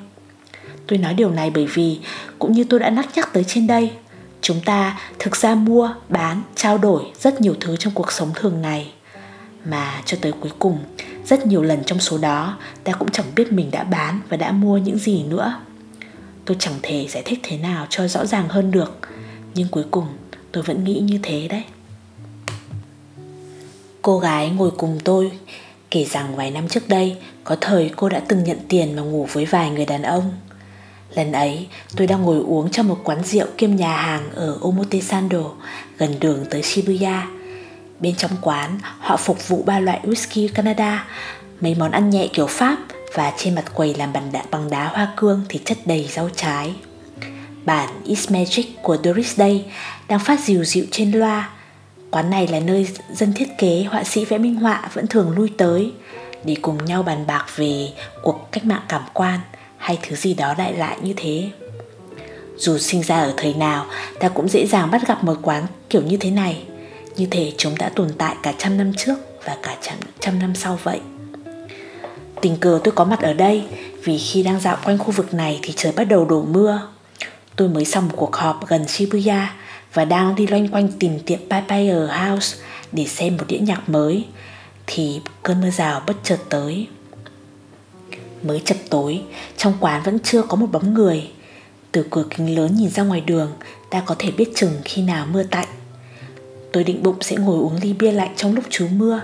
Tôi 0.87 0.99
nói 0.99 1.13
điều 1.13 1.31
này 1.31 1.49
bởi 1.49 1.65
vì 1.65 1.99
cũng 2.39 2.51
như 2.51 2.63
tôi 2.63 2.79
đã 2.79 2.89
nắc 2.89 3.09
nhắc 3.15 3.33
tới 3.33 3.43
trên 3.43 3.67
đây 3.67 3.91
chúng 4.41 4.61
ta 4.61 4.99
thực 5.19 5.35
ra 5.35 5.55
mua, 5.55 5.93
bán, 6.09 6.41
trao 6.55 6.77
đổi 6.77 7.03
rất 7.19 7.41
nhiều 7.41 7.55
thứ 7.59 7.77
trong 7.77 7.93
cuộc 7.93 8.11
sống 8.11 8.31
thường 8.35 8.61
ngày. 8.61 8.91
Mà 9.65 10.01
cho 10.05 10.17
tới 10.21 10.31
cuối 10.31 10.51
cùng, 10.59 10.79
rất 11.25 11.47
nhiều 11.47 11.63
lần 11.63 11.83
trong 11.83 11.99
số 11.99 12.17
đó, 12.17 12.57
ta 12.83 12.93
cũng 12.93 13.11
chẳng 13.11 13.25
biết 13.35 13.51
mình 13.51 13.71
đã 13.71 13.83
bán 13.83 14.19
và 14.29 14.37
đã 14.37 14.51
mua 14.51 14.77
những 14.77 14.97
gì 14.97 15.23
nữa. 15.23 15.59
Tôi 16.45 16.57
chẳng 16.59 16.79
thể 16.81 17.07
giải 17.07 17.23
thích 17.25 17.39
thế 17.43 17.57
nào 17.57 17.87
cho 17.89 18.07
rõ 18.07 18.25
ràng 18.25 18.49
hơn 18.49 18.71
được, 18.71 18.99
nhưng 19.55 19.67
cuối 19.67 19.83
cùng 19.91 20.05
tôi 20.51 20.63
vẫn 20.63 20.83
nghĩ 20.83 20.99
như 20.99 21.19
thế 21.23 21.47
đấy. 21.47 21.63
Cô 24.01 24.19
gái 24.19 24.49
ngồi 24.49 24.71
cùng 24.71 24.99
tôi, 25.03 25.31
kể 25.91 26.05
rằng 26.05 26.35
vài 26.35 26.51
năm 26.51 26.67
trước 26.67 26.87
đây, 26.89 27.17
có 27.43 27.57
thời 27.61 27.91
cô 27.95 28.09
đã 28.09 28.19
từng 28.27 28.43
nhận 28.43 28.57
tiền 28.67 28.95
mà 28.95 29.01
ngủ 29.01 29.27
với 29.33 29.45
vài 29.45 29.69
người 29.69 29.85
đàn 29.85 30.01
ông 30.01 30.31
lần 31.15 31.31
ấy 31.31 31.67
tôi 31.95 32.07
đang 32.07 32.21
ngồi 32.21 32.39
uống 32.39 32.71
trong 32.71 32.87
một 32.87 32.99
quán 33.03 33.23
rượu 33.23 33.47
kiêm 33.57 33.75
nhà 33.75 33.97
hàng 33.97 34.29
ở 34.35 34.57
omotesando 34.61 35.51
gần 35.97 36.19
đường 36.19 36.45
tới 36.49 36.63
shibuya. 36.63 37.21
Bên 37.99 38.15
trong 38.15 38.31
quán 38.41 38.79
họ 38.99 39.17
phục 39.17 39.47
vụ 39.47 39.63
ba 39.65 39.79
loại 39.79 39.99
whisky 40.03 40.49
canada 40.53 41.07
mấy 41.61 41.75
món 41.75 41.91
ăn 41.91 42.09
nhẹ 42.09 42.27
kiểu 42.33 42.47
pháp 42.47 42.77
và 43.13 43.33
trên 43.37 43.55
mặt 43.55 43.65
quầy 43.73 43.93
làm 43.93 44.13
bằng 44.13 44.31
đá, 44.31 44.43
bằng 44.51 44.69
đá 44.69 44.87
hoa 44.87 45.13
cương 45.17 45.41
thì 45.49 45.59
chất 45.65 45.77
đầy 45.85 46.09
rau 46.11 46.29
trái. 46.35 46.73
Bản 47.65 47.89
It's 48.05 48.39
Magic 48.39 48.65
của 48.81 48.97
Doris 49.03 49.35
Day 49.35 49.65
đang 50.07 50.19
phát 50.19 50.39
dịu 50.39 50.63
dịu 50.63 50.85
trên 50.91 51.11
loa. 51.11 51.49
Quán 52.11 52.29
này 52.29 52.47
là 52.47 52.59
nơi 52.59 52.87
dân 53.13 53.33
thiết 53.33 53.49
kế, 53.57 53.85
họa 53.89 54.03
sĩ 54.03 54.25
vẽ 54.25 54.37
minh 54.37 54.55
họa 54.55 54.89
vẫn 54.93 55.07
thường 55.07 55.31
lui 55.31 55.51
tới 55.57 55.91
để 56.43 56.55
cùng 56.61 56.85
nhau 56.85 57.03
bàn 57.03 57.27
bạc 57.27 57.45
về 57.55 57.89
cuộc 58.23 58.51
cách 58.51 58.65
mạng 58.65 58.81
cảm 58.87 59.01
quan 59.13 59.39
hay 59.79 59.99
thứ 60.03 60.15
gì 60.15 60.33
đó 60.33 60.53
đại 60.57 60.73
lại 60.73 60.97
như 61.01 61.13
thế. 61.17 61.49
Dù 62.57 62.77
sinh 62.77 63.03
ra 63.03 63.19
ở 63.19 63.33
thời 63.37 63.53
nào, 63.53 63.85
ta 64.19 64.29
cũng 64.29 64.49
dễ 64.49 64.67
dàng 64.67 64.91
bắt 64.91 65.07
gặp 65.07 65.23
một 65.23 65.35
quán 65.41 65.65
kiểu 65.89 66.01
như 66.01 66.17
thế 66.17 66.31
này. 66.31 66.63
Như 67.15 67.25
thể 67.31 67.53
chúng 67.57 67.77
đã 67.77 67.89
tồn 67.89 68.09
tại 68.17 68.35
cả 68.43 68.53
trăm 68.57 68.77
năm 68.77 68.91
trước 68.97 69.15
và 69.45 69.57
cả 69.63 69.77
trăm, 69.81 69.97
trăm 70.19 70.39
năm 70.39 70.55
sau 70.55 70.79
vậy. 70.83 70.99
Tình 72.41 72.57
cờ 72.57 72.79
tôi 72.83 72.91
có 72.91 73.05
mặt 73.05 73.21
ở 73.21 73.33
đây 73.33 73.63
vì 74.03 74.17
khi 74.17 74.43
đang 74.43 74.59
dạo 74.59 74.77
quanh 74.85 74.97
khu 74.97 75.11
vực 75.11 75.33
này 75.33 75.59
thì 75.61 75.73
trời 75.75 75.91
bắt 75.91 76.03
đầu 76.03 76.25
đổ 76.25 76.41
mưa. 76.41 76.81
Tôi 77.55 77.69
mới 77.69 77.85
xong 77.85 78.07
một 78.07 78.13
cuộc 78.17 78.35
họp 78.35 78.67
gần 78.67 78.87
Shibuya 78.87 79.53
và 79.93 80.05
đang 80.05 80.35
đi 80.35 80.47
loanh 80.47 80.67
quanh 80.67 80.87
tìm 80.99 81.19
tiệm 81.19 81.39
Papaya 81.49 81.95
House 81.95 82.57
để 82.91 83.05
xem 83.05 83.37
một 83.37 83.43
đĩa 83.47 83.57
nhạc 83.57 83.89
mới 83.89 84.25
thì 84.87 85.21
cơn 85.43 85.61
mưa 85.61 85.69
rào 85.69 86.01
bất 86.07 86.15
chợt 86.23 86.39
tới. 86.49 86.87
Mới 88.43 88.61
chập 88.65 88.77
tối, 88.89 89.21
trong 89.57 89.73
quán 89.79 90.03
vẫn 90.03 90.19
chưa 90.23 90.41
có 90.41 90.55
một 90.55 90.67
bóng 90.71 90.93
người. 90.93 91.29
Từ 91.91 92.05
cửa 92.09 92.23
kính 92.29 92.55
lớn 92.55 92.75
nhìn 92.75 92.89
ra 92.89 93.03
ngoài 93.03 93.21
đường, 93.21 93.51
ta 93.89 94.01
có 94.05 94.15
thể 94.19 94.31
biết 94.31 94.49
chừng 94.55 94.71
khi 94.85 95.01
nào 95.01 95.25
mưa 95.31 95.43
tạnh. 95.43 95.67
Tôi 96.73 96.83
định 96.83 97.03
bụng 97.03 97.17
sẽ 97.21 97.35
ngồi 97.35 97.59
uống 97.59 97.79
ly 97.81 97.93
bia 97.93 98.11
lạnh 98.11 98.33
trong 98.35 98.55
lúc 98.55 98.63
trú 98.69 98.87
mưa. 98.87 99.21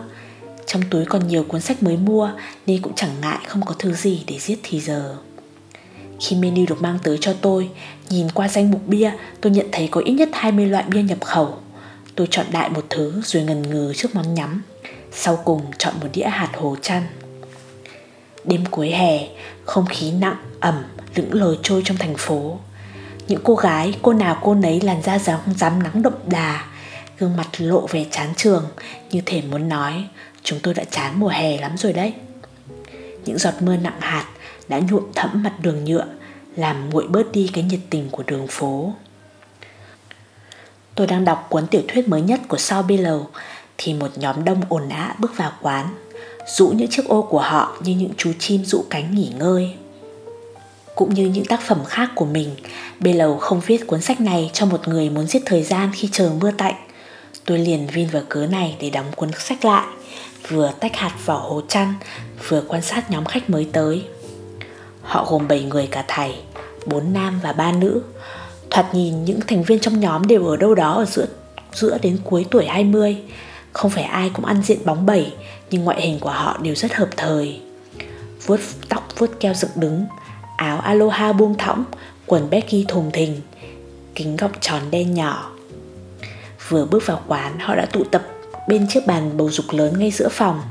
Trong 0.65 0.81
túi 0.89 1.05
còn 1.05 1.27
nhiều 1.27 1.43
cuốn 1.43 1.61
sách 1.61 1.83
mới 1.83 1.97
mua 1.97 2.31
nên 2.65 2.81
cũng 2.81 2.95
chẳng 2.95 3.21
ngại 3.21 3.39
không 3.47 3.65
có 3.65 3.75
thứ 3.79 3.93
gì 3.93 4.23
để 4.27 4.39
giết 4.39 4.59
thì 4.63 4.79
giờ. 4.79 5.15
Khi 6.19 6.35
menu 6.35 6.65
được 6.67 6.81
mang 6.81 6.99
tới 7.03 7.17
cho 7.21 7.33
tôi, 7.41 7.69
nhìn 8.09 8.29
qua 8.33 8.47
danh 8.47 8.71
mục 8.71 8.81
bia, 8.87 9.11
tôi 9.41 9.51
nhận 9.51 9.67
thấy 9.71 9.87
có 9.87 10.01
ít 10.05 10.13
nhất 10.13 10.29
20 10.33 10.65
loại 10.65 10.83
bia 10.87 11.01
nhập 11.01 11.25
khẩu. 11.25 11.57
Tôi 12.15 12.27
chọn 12.31 12.45
đại 12.51 12.69
một 12.69 12.85
thứ 12.89 13.21
rồi 13.23 13.43
ngần 13.43 13.61
ngừ 13.61 13.93
trước 13.95 14.15
món 14.15 14.33
nhắm. 14.33 14.61
Sau 15.11 15.41
cùng 15.45 15.61
chọn 15.77 15.93
một 16.01 16.07
đĩa 16.13 16.27
hạt 16.27 16.49
hồ 16.55 16.75
chăn. 16.81 17.03
Đêm 18.47 18.65
cuối 18.71 18.89
hè, 18.89 19.27
không 19.65 19.85
khí 19.85 20.11
nặng, 20.11 20.37
ẩm, 20.59 20.83
lững 21.15 21.33
lờ 21.33 21.55
trôi 21.63 21.81
trong 21.85 21.97
thành 21.97 22.15
phố. 22.17 22.59
Những 23.27 23.41
cô 23.43 23.55
gái, 23.55 23.93
cô 24.01 24.13
nào 24.13 24.37
cô 24.41 24.55
nấy 24.55 24.81
làn 24.81 25.01
da 25.01 25.19
dám, 25.19 25.39
dám 25.55 25.83
nắng 25.83 26.01
đậm 26.01 26.13
đà, 26.25 26.65
gương 27.19 27.37
mặt 27.37 27.47
lộ 27.57 27.87
về 27.87 28.05
chán 28.11 28.33
trường, 28.37 28.65
như 29.11 29.21
thể 29.25 29.41
muốn 29.41 29.69
nói, 29.69 30.05
chúng 30.43 30.59
tôi 30.63 30.73
đã 30.73 30.83
chán 30.83 31.19
mùa 31.19 31.27
hè 31.27 31.57
lắm 31.57 31.77
rồi 31.77 31.93
đấy. 31.93 32.13
Những 33.25 33.37
giọt 33.37 33.53
mưa 33.59 33.75
nặng 33.75 33.99
hạt 33.99 34.25
đã 34.67 34.79
nhuộm 34.79 35.03
thẫm 35.15 35.43
mặt 35.43 35.53
đường 35.61 35.85
nhựa, 35.85 36.05
làm 36.55 36.89
nguội 36.89 37.07
bớt 37.07 37.31
đi 37.31 37.49
cái 37.53 37.63
nhiệt 37.63 37.79
tình 37.89 38.09
của 38.11 38.23
đường 38.23 38.47
phố. 38.47 38.93
Tôi 40.95 41.07
đang 41.07 41.25
đọc 41.25 41.47
cuốn 41.49 41.67
tiểu 41.67 41.81
thuyết 41.87 42.07
mới 42.07 42.21
nhất 42.21 42.41
của 42.47 42.57
Sao 42.57 42.83
Below 42.83 43.23
thì 43.77 43.93
một 43.93 44.11
nhóm 44.15 44.43
đông 44.43 44.61
ồn 44.69 44.89
ào 44.89 45.15
bước 45.19 45.37
vào 45.37 45.51
quán, 45.61 45.87
rũ 46.45 46.67
những 46.67 46.87
chiếc 46.89 47.05
ô 47.07 47.21
của 47.21 47.39
họ 47.39 47.77
như 47.83 47.95
những 47.95 48.11
chú 48.17 48.31
chim 48.39 48.65
rũ 48.65 48.85
cánh 48.89 49.15
nghỉ 49.15 49.31
ngơi. 49.39 49.73
Cũng 50.95 51.13
như 51.13 51.25
những 51.27 51.45
tác 51.45 51.61
phẩm 51.61 51.83
khác 51.85 52.09
của 52.15 52.25
mình, 52.25 52.49
Below 52.99 53.37
không 53.37 53.61
viết 53.65 53.87
cuốn 53.87 54.01
sách 54.01 54.21
này 54.21 54.49
cho 54.53 54.65
một 54.65 54.87
người 54.87 55.09
muốn 55.09 55.27
giết 55.27 55.43
thời 55.45 55.63
gian 55.63 55.91
khi 55.93 56.09
chờ 56.11 56.31
mưa 56.41 56.51
tạnh. 56.51 56.75
Tôi 57.45 57.57
liền 57.57 57.87
vin 57.87 58.07
vào 58.07 58.21
cớ 58.29 58.47
này 58.47 58.75
để 58.79 58.89
đóng 58.89 59.05
cuốn 59.15 59.29
sách 59.39 59.65
lại, 59.65 59.85
vừa 60.47 60.71
tách 60.79 60.95
hạt 60.95 61.11
vỏ 61.25 61.37
hồ 61.37 61.61
chăn, 61.67 61.93
vừa 62.47 62.63
quan 62.67 62.81
sát 62.81 63.11
nhóm 63.11 63.25
khách 63.25 63.49
mới 63.49 63.67
tới. 63.71 64.03
Họ 65.01 65.27
gồm 65.29 65.47
7 65.47 65.63
người 65.63 65.87
cả 65.91 66.05
thầy, 66.07 66.35
4 66.85 67.13
nam 67.13 67.39
và 67.43 67.53
3 67.53 67.71
nữ. 67.71 68.01
Thoạt 68.69 68.95
nhìn 68.95 69.25
những 69.25 69.39
thành 69.47 69.63
viên 69.63 69.79
trong 69.79 69.99
nhóm 69.99 70.27
đều 70.27 70.47
ở 70.47 70.57
đâu 70.57 70.75
đó 70.75 70.93
ở 70.93 71.05
giữa 71.05 71.25
giữa 71.73 71.97
đến 72.01 72.17
cuối 72.23 72.45
tuổi 72.51 72.65
20. 72.65 73.17
Không 73.73 73.91
phải 73.91 74.03
ai 74.03 74.29
cũng 74.33 74.45
ăn 74.45 74.61
diện 74.63 74.79
bóng 74.85 75.05
bẩy, 75.05 75.33
nhưng 75.71 75.83
ngoại 75.83 76.01
hình 76.01 76.19
của 76.19 76.29
họ 76.29 76.57
đều 76.61 76.75
rất 76.75 76.93
hợp 76.93 77.09
thời. 77.17 77.61
Vuốt 78.45 78.59
tóc 78.89 79.07
vuốt 79.17 79.39
keo 79.39 79.53
dựng 79.53 79.71
đứng, 79.75 80.05
áo 80.57 80.79
aloha 80.79 81.33
buông 81.33 81.57
thõng, 81.57 81.83
quần 82.25 82.49
Becky 82.49 82.85
thùng 82.87 83.11
thình, 83.11 83.41
kính 84.15 84.37
gọng 84.37 84.51
tròn 84.61 84.81
đen 84.91 85.13
nhỏ. 85.13 85.51
Vừa 86.69 86.85
bước 86.85 87.05
vào 87.05 87.21
quán, 87.27 87.59
họ 87.59 87.75
đã 87.75 87.85
tụ 87.85 88.03
tập 88.03 88.27
bên 88.67 88.87
chiếc 88.87 89.07
bàn 89.07 89.37
bầu 89.37 89.49
dục 89.51 89.65
lớn 89.71 89.99
ngay 89.99 90.11
giữa 90.11 90.29
phòng. 90.29 90.61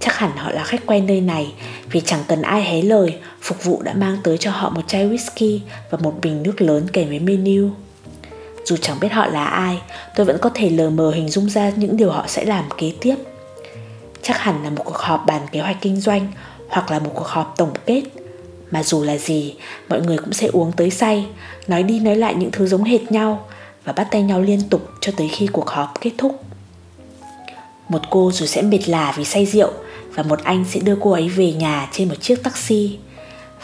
Chắc 0.00 0.18
hẳn 0.18 0.36
họ 0.36 0.50
là 0.50 0.64
khách 0.64 0.86
quen 0.86 1.06
nơi 1.06 1.20
này 1.20 1.52
vì 1.90 2.00
chẳng 2.00 2.20
cần 2.28 2.42
ai 2.42 2.62
hé 2.62 2.82
lời, 2.82 3.18
phục 3.42 3.64
vụ 3.64 3.82
đã 3.82 3.94
mang 3.94 4.16
tới 4.24 4.38
cho 4.38 4.50
họ 4.50 4.70
một 4.70 4.82
chai 4.86 5.08
whisky 5.08 5.58
và 5.90 5.98
một 6.02 6.14
bình 6.22 6.42
nước 6.42 6.60
lớn 6.62 6.86
kèm 6.92 7.08
với 7.08 7.18
menu. 7.18 7.70
Dù 8.64 8.76
chẳng 8.76 9.00
biết 9.00 9.12
họ 9.12 9.26
là 9.26 9.44
ai, 9.44 9.80
tôi 10.16 10.26
vẫn 10.26 10.38
có 10.40 10.50
thể 10.54 10.70
lờ 10.70 10.90
mờ 10.90 11.10
hình 11.10 11.28
dung 11.28 11.50
ra 11.50 11.70
những 11.76 11.96
điều 11.96 12.10
họ 12.10 12.24
sẽ 12.26 12.44
làm 12.44 12.64
kế 12.78 12.92
tiếp. 13.00 13.16
Chắc 14.22 14.38
hẳn 14.38 14.64
là 14.64 14.70
một 14.70 14.82
cuộc 14.84 14.98
họp 14.98 15.26
bàn 15.26 15.42
kế 15.52 15.60
hoạch 15.60 15.76
kinh 15.80 16.00
doanh 16.00 16.32
hoặc 16.68 16.90
là 16.90 16.98
một 16.98 17.10
cuộc 17.14 17.26
họp 17.26 17.54
tổng 17.56 17.72
kết. 17.86 18.02
Mà 18.70 18.82
dù 18.82 19.04
là 19.04 19.16
gì, 19.16 19.54
mọi 19.88 20.00
người 20.00 20.18
cũng 20.18 20.32
sẽ 20.32 20.46
uống 20.46 20.72
tới 20.72 20.90
say, 20.90 21.26
nói 21.66 21.82
đi 21.82 22.00
nói 22.00 22.16
lại 22.16 22.34
những 22.34 22.50
thứ 22.50 22.66
giống 22.66 22.84
hệt 22.84 23.12
nhau 23.12 23.46
và 23.84 23.92
bắt 23.92 24.08
tay 24.10 24.22
nhau 24.22 24.40
liên 24.40 24.60
tục 24.70 24.90
cho 25.00 25.12
tới 25.16 25.28
khi 25.28 25.46
cuộc 25.46 25.68
họp 25.68 25.92
kết 26.00 26.10
thúc. 26.18 26.44
Một 27.88 28.00
cô 28.10 28.30
rồi 28.32 28.48
sẽ 28.48 28.62
mệt 28.62 28.88
lả 28.88 29.14
vì 29.16 29.24
say 29.24 29.46
rượu 29.46 29.72
và 30.14 30.22
một 30.22 30.44
anh 30.44 30.64
sẽ 30.70 30.80
đưa 30.80 30.96
cô 31.00 31.10
ấy 31.10 31.28
về 31.28 31.52
nhà 31.52 31.88
trên 31.92 32.08
một 32.08 32.14
chiếc 32.20 32.42
taxi. 32.42 32.98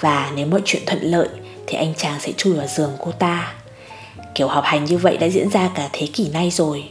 Và 0.00 0.32
nếu 0.36 0.46
mọi 0.46 0.60
chuyện 0.64 0.82
thuận 0.86 1.02
lợi 1.02 1.28
thì 1.66 1.78
anh 1.78 1.94
chàng 1.94 2.20
sẽ 2.20 2.32
chui 2.36 2.54
vào 2.54 2.66
giường 2.66 2.92
cô 3.00 3.12
ta. 3.12 3.52
Kiểu 4.34 4.48
họp 4.48 4.64
hành 4.64 4.84
như 4.84 4.98
vậy 4.98 5.16
đã 5.16 5.26
diễn 5.26 5.50
ra 5.50 5.70
cả 5.74 5.88
thế 5.92 6.06
kỷ 6.06 6.28
nay 6.28 6.50
rồi. 6.50 6.84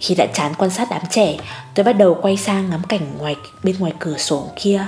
Khi 0.00 0.14
đã 0.14 0.26
chán 0.26 0.52
quan 0.58 0.70
sát 0.70 0.88
đám 0.90 1.02
trẻ, 1.10 1.36
tôi 1.74 1.84
bắt 1.84 1.92
đầu 1.92 2.18
quay 2.22 2.36
sang 2.36 2.70
ngắm 2.70 2.82
cảnh 2.88 3.18
ngoài 3.18 3.36
bên 3.62 3.76
ngoài 3.78 3.92
cửa 3.98 4.16
sổ 4.18 4.50
kia. 4.56 4.86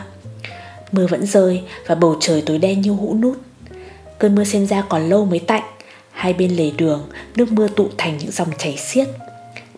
Mưa 0.92 1.06
vẫn 1.06 1.26
rơi 1.26 1.62
và 1.86 1.94
bầu 1.94 2.16
trời 2.20 2.42
tối 2.46 2.58
đen 2.58 2.80
như 2.80 2.90
hũ 2.90 3.16
nút. 3.20 3.38
Cơn 4.18 4.34
mưa 4.34 4.44
xem 4.44 4.66
ra 4.66 4.82
còn 4.88 5.08
lâu 5.08 5.24
mới 5.24 5.38
tạnh. 5.38 5.62
Hai 6.10 6.32
bên 6.32 6.50
lề 6.50 6.70
đường, 6.70 7.08
nước 7.36 7.52
mưa 7.52 7.68
tụ 7.68 7.88
thành 7.98 8.18
những 8.18 8.30
dòng 8.30 8.48
chảy 8.58 8.76
xiết. 8.76 9.08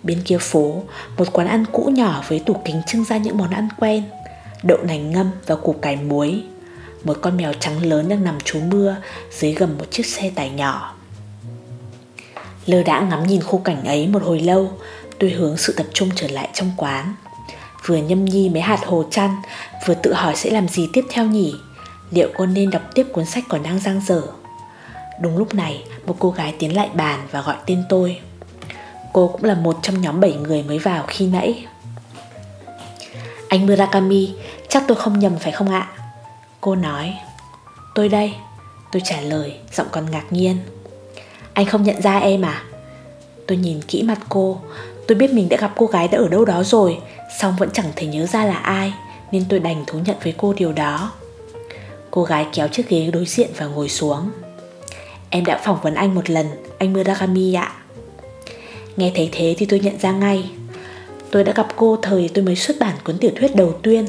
Bên 0.03 0.23
kia 0.25 0.39
phố, 0.39 0.83
một 1.17 1.33
quán 1.33 1.49
ăn 1.49 1.65
cũ 1.73 1.91
nhỏ 1.95 2.25
với 2.29 2.39
tủ 2.39 2.57
kính 2.65 2.83
trưng 2.87 3.05
ra 3.05 3.17
những 3.17 3.39
món 3.39 3.51
ăn 3.51 3.69
quen 3.79 4.03
Đậu 4.63 4.79
nành 4.83 5.11
ngâm 5.11 5.31
và 5.47 5.57
củ 5.57 5.73
cải 5.73 5.97
muối 5.97 6.43
Một 7.05 7.19
con 7.21 7.37
mèo 7.37 7.53
trắng 7.53 7.87
lớn 7.87 8.09
đang 8.09 8.25
nằm 8.25 8.41
trú 8.41 8.61
mưa 8.61 8.97
dưới 9.31 9.53
gầm 9.53 9.79
một 9.79 9.85
chiếc 9.91 10.07
xe 10.07 10.31
tải 10.35 10.51
nhỏ. 10.51 10.95
Lơ 12.67 12.83
đã 12.83 13.01
ngắm 13.01 13.27
nhìn 13.27 13.43
khung 13.43 13.63
cảnh 13.63 13.85
ấy 13.85 14.07
một 14.07 14.23
hồi 14.23 14.41
lâu, 14.41 14.71
tôi 15.23 15.31
hướng 15.31 15.57
sự 15.57 15.75
tập 15.77 15.87
trung 15.93 16.11
trở 16.15 16.29
lại 16.29 16.49
trong 16.53 16.71
quán. 16.77 17.15
Vừa 17.87 17.97
nhâm 17.97 18.25
nhi 18.25 18.49
mấy 18.49 18.61
hạt 18.63 18.79
hồ 18.87 19.05
chăn, 19.11 19.37
vừa 19.87 19.95
tự 19.95 20.13
hỏi 20.13 20.37
sẽ 20.37 20.51
làm 20.51 20.69
gì 20.69 20.89
tiếp 20.93 21.05
theo 21.11 21.27
nhỉ? 21.27 21.55
Liệu 22.11 22.29
con 22.35 22.55
nên 22.55 22.71
đọc 22.71 22.83
tiếp 22.95 23.07
cuốn 23.13 23.25
sách 23.25 23.45
còn 23.49 23.63
đang 23.63 23.79
giang 23.79 24.01
dở? 24.07 24.23
Đúng 25.21 25.39
lúc 25.39 25.55
này, 25.55 25.85
một 26.07 26.17
cô 26.19 26.31
gái 26.31 26.55
tiến 26.59 26.77
lại 26.77 26.91
bàn 26.95 27.29
và 27.31 27.43
gọi 27.43 27.57
tên 27.67 27.85
tôi. 27.89 28.21
Cô 29.13 29.29
cũng 29.29 29.45
là 29.45 29.55
một 29.55 29.79
trong 29.83 30.01
nhóm 30.01 30.21
7 30.21 30.33
người 30.33 30.63
mới 30.63 30.79
vào 30.79 31.05
khi 31.09 31.27
nãy. 31.27 31.67
Anh 33.49 33.67
Murakami, 33.67 34.35
chắc 34.69 34.85
tôi 34.89 34.97
không 34.97 35.19
nhầm 35.19 35.39
phải 35.39 35.53
không 35.53 35.71
ạ? 35.71 35.91
Cô 36.61 36.75
nói. 36.75 37.15
Tôi 37.95 38.09
đây. 38.09 38.35
Tôi 38.93 39.03
trả 39.05 39.21
lời, 39.21 39.55
giọng 39.73 39.89
còn 39.91 40.11
ngạc 40.11 40.25
nhiên. 40.31 40.59
Anh 41.53 41.67
không 41.67 41.83
nhận 41.83 42.03
ra 42.03 42.19
em 42.19 42.43
à? 42.43 42.63
Tôi 43.47 43.59
nhìn 43.59 43.83
kỹ 43.83 44.03
mặt 44.03 44.19
cô, 44.29 44.61
tôi 45.13 45.19
biết 45.19 45.33
mình 45.33 45.49
đã 45.49 45.57
gặp 45.57 45.73
cô 45.77 45.87
gái 45.87 46.09
đã 46.09 46.19
ở 46.19 46.29
đâu 46.29 46.45
đó 46.45 46.63
rồi, 46.63 46.99
song 47.41 47.55
vẫn 47.59 47.71
chẳng 47.73 47.93
thể 47.97 48.07
nhớ 48.07 48.27
ra 48.27 48.45
là 48.45 48.55
ai, 48.55 48.93
nên 49.33 49.45
tôi 49.49 49.61
đành 49.61 49.85
thú 49.87 49.99
nhận 50.07 50.17
với 50.23 50.35
cô 50.37 50.53
điều 50.53 50.73
đó. 50.73 51.13
Cô 52.11 52.23
gái 52.23 52.47
kéo 52.53 52.69
chiếc 52.69 52.89
ghế 52.89 53.11
đối 53.13 53.27
diện 53.27 53.51
và 53.57 53.67
ngồi 53.67 53.89
xuống. 53.89 54.31
Em 55.31 55.45
đã 55.45 55.59
phỏng 55.65 55.79
vấn 55.83 55.95
anh 55.95 56.15
một 56.15 56.31
lần, 56.31 56.47
anh 56.79 56.93
Murakami 56.93 57.55
ạ. 57.55 57.73
Nghe 58.97 59.13
thấy 59.15 59.29
thế 59.33 59.55
thì 59.59 59.67
tôi 59.67 59.81
nhận 59.81 59.99
ra 59.99 60.13
ngay. 60.13 60.51
Tôi 61.31 61.45
đã 61.45 61.53
gặp 61.53 61.67
cô 61.77 61.99
thời 62.03 62.31
tôi 62.35 62.45
mới 62.45 62.57
xuất 62.57 62.77
bản 62.81 62.97
cuốn 63.05 63.19
tiểu 63.19 63.31
thuyết 63.37 63.57
đầu 63.57 63.73
tiên. 63.83 64.07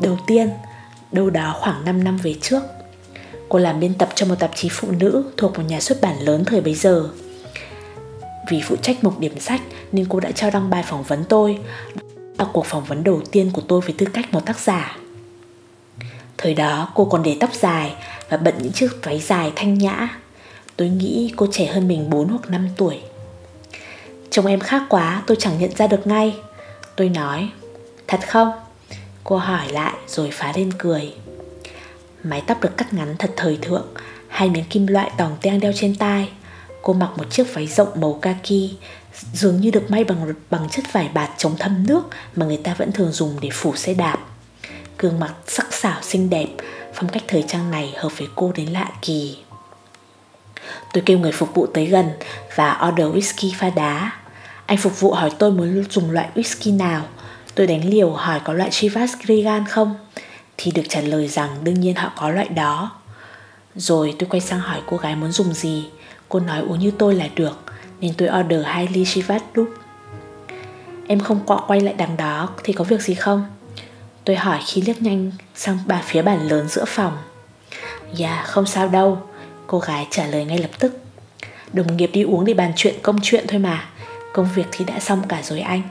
Đầu 0.00 0.18
tiên, 0.26 0.50
đâu 1.12 1.30
đó 1.30 1.56
khoảng 1.60 1.84
5 1.84 2.04
năm 2.04 2.16
về 2.22 2.34
trước. 2.40 2.62
Cô 3.48 3.58
làm 3.58 3.80
biên 3.80 3.94
tập 3.94 4.08
cho 4.14 4.26
một 4.26 4.36
tạp 4.38 4.50
chí 4.54 4.68
phụ 4.72 4.88
nữ 4.90 5.24
thuộc 5.36 5.58
một 5.58 5.64
nhà 5.68 5.80
xuất 5.80 6.00
bản 6.00 6.20
lớn 6.20 6.44
thời 6.44 6.60
bấy 6.60 6.74
giờ. 6.74 7.08
Vì 8.48 8.62
phụ 8.64 8.76
trách 8.76 9.04
mục 9.04 9.20
điểm 9.20 9.40
sách 9.40 9.60
nên 9.92 10.06
cô 10.08 10.20
đã 10.20 10.30
trao 10.30 10.50
đăng 10.50 10.70
bài 10.70 10.82
phỏng 10.82 11.02
vấn 11.02 11.24
tôi. 11.28 11.58
Đó 12.36 12.44
là 12.44 12.46
cuộc 12.52 12.66
phỏng 12.66 12.84
vấn 12.84 13.04
đầu 13.04 13.22
tiên 13.30 13.50
của 13.52 13.62
tôi 13.68 13.80
với 13.80 13.94
tư 13.98 14.06
cách 14.12 14.32
một 14.32 14.46
tác 14.46 14.58
giả. 14.58 14.96
Thời 16.38 16.54
đó 16.54 16.92
cô 16.94 17.04
còn 17.04 17.22
để 17.22 17.36
tóc 17.40 17.50
dài 17.54 17.94
và 18.28 18.36
bận 18.36 18.54
những 18.62 18.72
chiếc 18.72 18.90
váy 19.02 19.20
dài 19.20 19.52
thanh 19.56 19.74
nhã. 19.74 20.08
Tôi 20.76 20.88
nghĩ 20.88 21.32
cô 21.36 21.46
trẻ 21.52 21.66
hơn 21.66 21.88
mình 21.88 22.10
4 22.10 22.28
hoặc 22.28 22.50
5 22.50 22.68
tuổi. 22.76 23.00
Trông 24.30 24.46
em 24.46 24.60
khác 24.60 24.82
quá, 24.88 25.22
tôi 25.26 25.36
chẳng 25.40 25.58
nhận 25.58 25.70
ra 25.76 25.86
được 25.86 26.06
ngay. 26.06 26.36
Tôi 26.96 27.08
nói, 27.08 27.48
thật 28.08 28.20
không? 28.28 28.52
Cô 29.24 29.36
hỏi 29.36 29.68
lại 29.72 29.94
rồi 30.06 30.30
phá 30.32 30.52
lên 30.56 30.70
cười. 30.78 31.14
Mái 32.24 32.42
tóc 32.46 32.60
được 32.60 32.76
cắt 32.76 32.92
ngắn 32.92 33.16
thật 33.18 33.30
thời 33.36 33.58
thượng, 33.62 33.86
hai 34.28 34.50
miếng 34.50 34.64
kim 34.64 34.86
loại 34.86 35.10
tòng 35.16 35.36
teng 35.42 35.60
đeo 35.60 35.72
trên 35.74 35.94
tai. 35.94 36.28
Cô 36.82 36.92
mặc 36.92 37.10
một 37.16 37.30
chiếc 37.30 37.54
váy 37.54 37.66
rộng 37.66 38.00
màu 38.00 38.18
kaki, 38.22 38.70
dường 39.32 39.60
như 39.60 39.70
được 39.70 39.90
may 39.90 40.04
bằng 40.04 40.34
bằng 40.50 40.68
chất 40.68 40.84
vải 40.92 41.08
bạt 41.14 41.30
chống 41.38 41.56
thấm 41.58 41.86
nước 41.86 42.02
mà 42.36 42.46
người 42.46 42.56
ta 42.56 42.74
vẫn 42.74 42.92
thường 42.92 43.12
dùng 43.12 43.36
để 43.40 43.48
phủ 43.52 43.76
xe 43.76 43.94
đạp. 43.94 44.18
Gương 44.98 45.20
mặt 45.20 45.34
sắc 45.46 45.72
sảo 45.74 46.02
xinh 46.02 46.30
đẹp, 46.30 46.46
phong 46.94 47.08
cách 47.08 47.22
thời 47.28 47.44
trang 47.48 47.70
này 47.70 47.92
hợp 47.96 48.18
với 48.18 48.28
cô 48.36 48.52
đến 48.56 48.68
lạ 48.68 48.88
kỳ. 49.02 49.36
Tôi 50.92 51.02
kêu 51.06 51.18
người 51.18 51.32
phục 51.32 51.54
vụ 51.54 51.66
tới 51.66 51.86
gần 51.86 52.10
và 52.54 52.88
order 52.88 53.06
whisky 53.06 53.52
pha 53.58 53.70
đá. 53.70 54.12
Anh 54.66 54.78
phục 54.78 55.00
vụ 55.00 55.12
hỏi 55.12 55.30
tôi 55.38 55.50
muốn 55.50 55.84
dùng 55.90 56.10
loại 56.10 56.28
whisky 56.34 56.76
nào. 56.76 57.02
Tôi 57.54 57.66
đánh 57.66 57.88
liều 57.88 58.10
hỏi 58.10 58.40
có 58.44 58.52
loại 58.52 58.70
Chivas 58.70 59.14
Regal 59.28 59.62
không 59.68 59.94
thì 60.56 60.72
được 60.72 60.82
trả 60.88 61.00
lời 61.00 61.28
rằng 61.28 61.50
đương 61.62 61.80
nhiên 61.80 61.94
họ 61.94 62.12
có 62.16 62.28
loại 62.28 62.48
đó. 62.48 62.90
Rồi 63.74 64.14
tôi 64.18 64.28
quay 64.28 64.40
sang 64.40 64.60
hỏi 64.60 64.80
cô 64.86 64.96
gái 64.96 65.16
muốn 65.16 65.32
dùng 65.32 65.54
gì. 65.54 65.84
Cô 66.32 66.40
nói 66.40 66.60
uống 66.60 66.78
như 66.78 66.90
tôi 66.90 67.14
là 67.14 67.28
được 67.34 67.58
nên 68.00 68.14
tôi 68.18 68.28
order 68.40 68.64
hai 68.64 68.88
ly 68.92 69.04
Shivat 69.04 69.42
lúc 69.54 69.74
Em 71.08 71.20
không 71.20 71.40
quọ 71.46 71.64
quay 71.66 71.80
lại 71.80 71.94
đằng 71.94 72.16
đó 72.16 72.48
thì 72.64 72.72
có 72.72 72.84
việc 72.84 73.02
gì 73.02 73.14
không? 73.14 73.44
Tôi 74.24 74.36
hỏi 74.36 74.58
khi 74.66 74.82
liếc 74.82 75.02
nhanh 75.02 75.32
sang 75.54 75.78
bà 75.86 76.02
phía 76.04 76.22
bàn 76.22 76.48
lớn 76.48 76.68
giữa 76.68 76.84
phòng. 76.84 77.18
Dạ, 78.14 78.34
yeah, 78.34 78.46
không 78.46 78.66
sao 78.66 78.88
đâu. 78.88 79.22
Cô 79.66 79.78
gái 79.78 80.06
trả 80.10 80.26
lời 80.26 80.44
ngay 80.44 80.58
lập 80.58 80.70
tức. 80.78 80.98
Đồng 81.72 81.96
nghiệp 81.96 82.10
đi 82.12 82.22
uống 82.22 82.44
để 82.44 82.54
bàn 82.54 82.72
chuyện 82.76 82.94
công 83.02 83.18
chuyện 83.22 83.44
thôi 83.48 83.58
mà. 83.58 83.88
Công 84.32 84.48
việc 84.54 84.66
thì 84.72 84.84
đã 84.84 85.00
xong 85.00 85.22
cả 85.28 85.42
rồi 85.42 85.60
anh. 85.60 85.82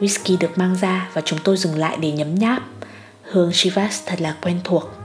Whisky 0.00 0.38
được 0.38 0.58
mang 0.58 0.76
ra 0.80 1.08
và 1.12 1.20
chúng 1.24 1.38
tôi 1.44 1.56
dừng 1.56 1.78
lại 1.78 1.96
để 2.00 2.12
nhấm 2.12 2.34
nháp. 2.34 2.62
Hương 3.22 3.50
Chivas 3.52 4.02
thật 4.06 4.20
là 4.20 4.36
quen 4.42 4.60
thuộc. 4.64 4.97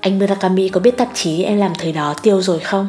Anh 0.00 0.18
Murakami 0.18 0.68
có 0.68 0.80
biết 0.80 0.96
tạp 0.96 1.08
chí 1.14 1.42
em 1.42 1.58
làm 1.58 1.72
thời 1.78 1.92
đó 1.92 2.14
tiêu 2.22 2.42
rồi 2.42 2.58
không? 2.58 2.88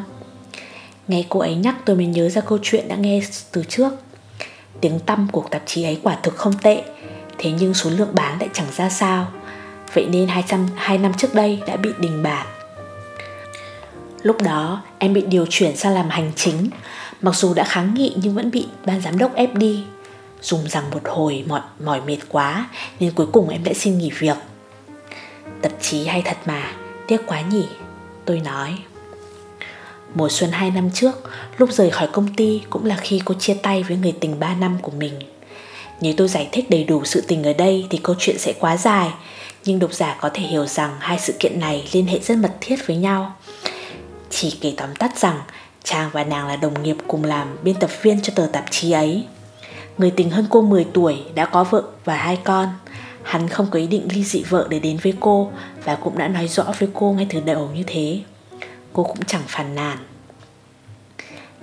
Nghe 1.08 1.24
cô 1.28 1.40
ấy 1.40 1.54
nhắc 1.54 1.74
tôi 1.84 1.96
mới 1.96 2.06
nhớ 2.06 2.28
ra 2.28 2.40
câu 2.40 2.58
chuyện 2.62 2.88
đã 2.88 2.96
nghe 2.96 3.20
từ 3.52 3.64
trước. 3.68 3.92
Tiếng 4.80 4.98
tăm 4.98 5.28
của 5.32 5.44
tạp 5.50 5.62
chí 5.66 5.84
ấy 5.84 6.00
quả 6.02 6.16
thực 6.22 6.36
không 6.36 6.52
tệ, 6.62 6.82
thế 7.38 7.50
nhưng 7.58 7.74
số 7.74 7.90
lượng 7.90 8.14
bán 8.14 8.38
lại 8.40 8.48
chẳng 8.52 8.66
ra 8.76 8.88
sao. 8.88 9.32
Vậy 9.94 10.06
nên 10.10 10.28
200, 10.28 10.66
2 10.76 10.98
năm 10.98 11.12
trước 11.16 11.34
đây 11.34 11.62
đã 11.66 11.76
bị 11.76 11.90
đình 12.00 12.22
bản. 12.22 12.46
Lúc 14.22 14.42
đó 14.42 14.82
em 14.98 15.12
bị 15.12 15.20
điều 15.20 15.46
chuyển 15.50 15.76
sang 15.76 15.94
làm 15.94 16.08
hành 16.08 16.32
chính 16.36 16.70
Mặc 17.22 17.34
dù 17.34 17.54
đã 17.54 17.64
kháng 17.64 17.94
nghị 17.94 18.14
nhưng 18.22 18.34
vẫn 18.34 18.50
bị 18.50 18.66
ban 18.86 19.00
giám 19.00 19.18
đốc 19.18 19.34
ép 19.34 19.54
đi 19.54 19.84
Dùng 20.42 20.68
rằng 20.68 20.90
một 20.90 21.00
hồi 21.04 21.44
mỏi, 21.48 21.60
mỏi 21.84 22.00
mệt 22.00 22.18
quá 22.28 22.68
Nên 23.00 23.10
cuối 23.10 23.26
cùng 23.32 23.48
em 23.48 23.64
đã 23.64 23.72
xin 23.72 23.98
nghỉ 23.98 24.10
việc 24.18 24.36
Tạp 25.62 25.72
chí 25.80 26.06
hay 26.06 26.22
thật 26.24 26.36
mà 26.46 26.72
Tiếc 27.06 27.26
quá 27.26 27.40
nhỉ 27.40 27.66
Tôi 28.24 28.40
nói 28.40 28.78
Mùa 30.14 30.28
xuân 30.28 30.50
2 30.50 30.70
năm 30.70 30.90
trước, 30.94 31.30
Lúc 31.58 31.72
rời 31.72 31.90
khỏi 31.90 32.08
công 32.12 32.34
ty 32.34 32.62
Cũng 32.70 32.84
là 32.84 32.96
khi 32.96 33.22
cô 33.24 33.34
chia 33.34 33.54
tay 33.54 33.82
với 33.82 33.96
người 33.96 34.12
tình 34.20 34.40
3 34.40 34.54
năm 34.54 34.78
của 34.82 34.92
mình 34.92 35.14
Nếu 36.00 36.14
tôi 36.16 36.28
giải 36.28 36.48
thích 36.52 36.70
đầy 36.70 36.84
đủ 36.84 37.04
sự 37.04 37.20
tình 37.28 37.44
ở 37.44 37.52
đây 37.52 37.86
Thì 37.90 37.98
câu 38.02 38.16
chuyện 38.18 38.38
sẽ 38.38 38.52
quá 38.60 38.76
dài, 38.76 39.10
Nhưng 39.64 39.78
độc 39.78 39.92
giả 39.92 40.16
có 40.20 40.30
thể 40.34 40.42
hiểu 40.42 40.66
rằng 40.66 40.96
Hai 41.00 41.18
sự 41.18 41.34
kiện 41.38 41.60
này 41.60 41.88
liên 41.92 42.06
hệ 42.06 42.18
rất 42.18 42.38
mật 42.38 42.52
thiết 42.60 42.86
với 42.86 42.96
nhau 42.96 43.36
Chỉ 44.30 44.58
kể 44.60 44.74
tóm 44.76 44.94
tắt 44.94 45.18
rằng, 45.18 45.40
Chàng 45.84 46.10
và 46.12 46.24
nàng 46.24 46.48
là 46.48 46.56
đồng 46.56 46.82
nghiệp 46.82 46.96
cùng 47.08 47.24
làm 47.24 47.56
biên 47.62 47.74
tập 47.74 47.90
viên 48.02 48.22
cho 48.22 48.32
tờ 48.36 48.46
tạp 48.52 48.64
chí 48.70 48.92
ấy. 48.92 49.24
Người 49.98 50.10
tình 50.10 50.30
hơn 50.30 50.46
cô 50.50 50.62
10 50.62 50.86
tuổi 50.92 51.16
đã 51.34 51.46
có 51.46 51.64
vợ 51.64 51.82
và 52.04 52.16
hai 52.16 52.38
con. 52.44 52.68
Hắn 53.24 53.48
không 53.48 53.66
có 53.70 53.78
ý 53.78 53.86
định 53.86 54.08
ly 54.12 54.24
dị 54.24 54.42
vợ 54.42 54.66
để 54.70 54.78
đến 54.78 54.98
với 55.02 55.14
cô 55.20 55.50
và 55.84 55.94
cũng 55.94 56.18
đã 56.18 56.28
nói 56.28 56.48
rõ 56.48 56.64
với 56.78 56.88
cô 56.94 57.12
ngay 57.12 57.26
từ 57.30 57.40
đầu 57.40 57.70
như 57.74 57.82
thế. 57.86 58.20
Cô 58.92 59.02
cũng 59.02 59.24
chẳng 59.26 59.42
phàn 59.46 59.74
nàn. 59.74 59.98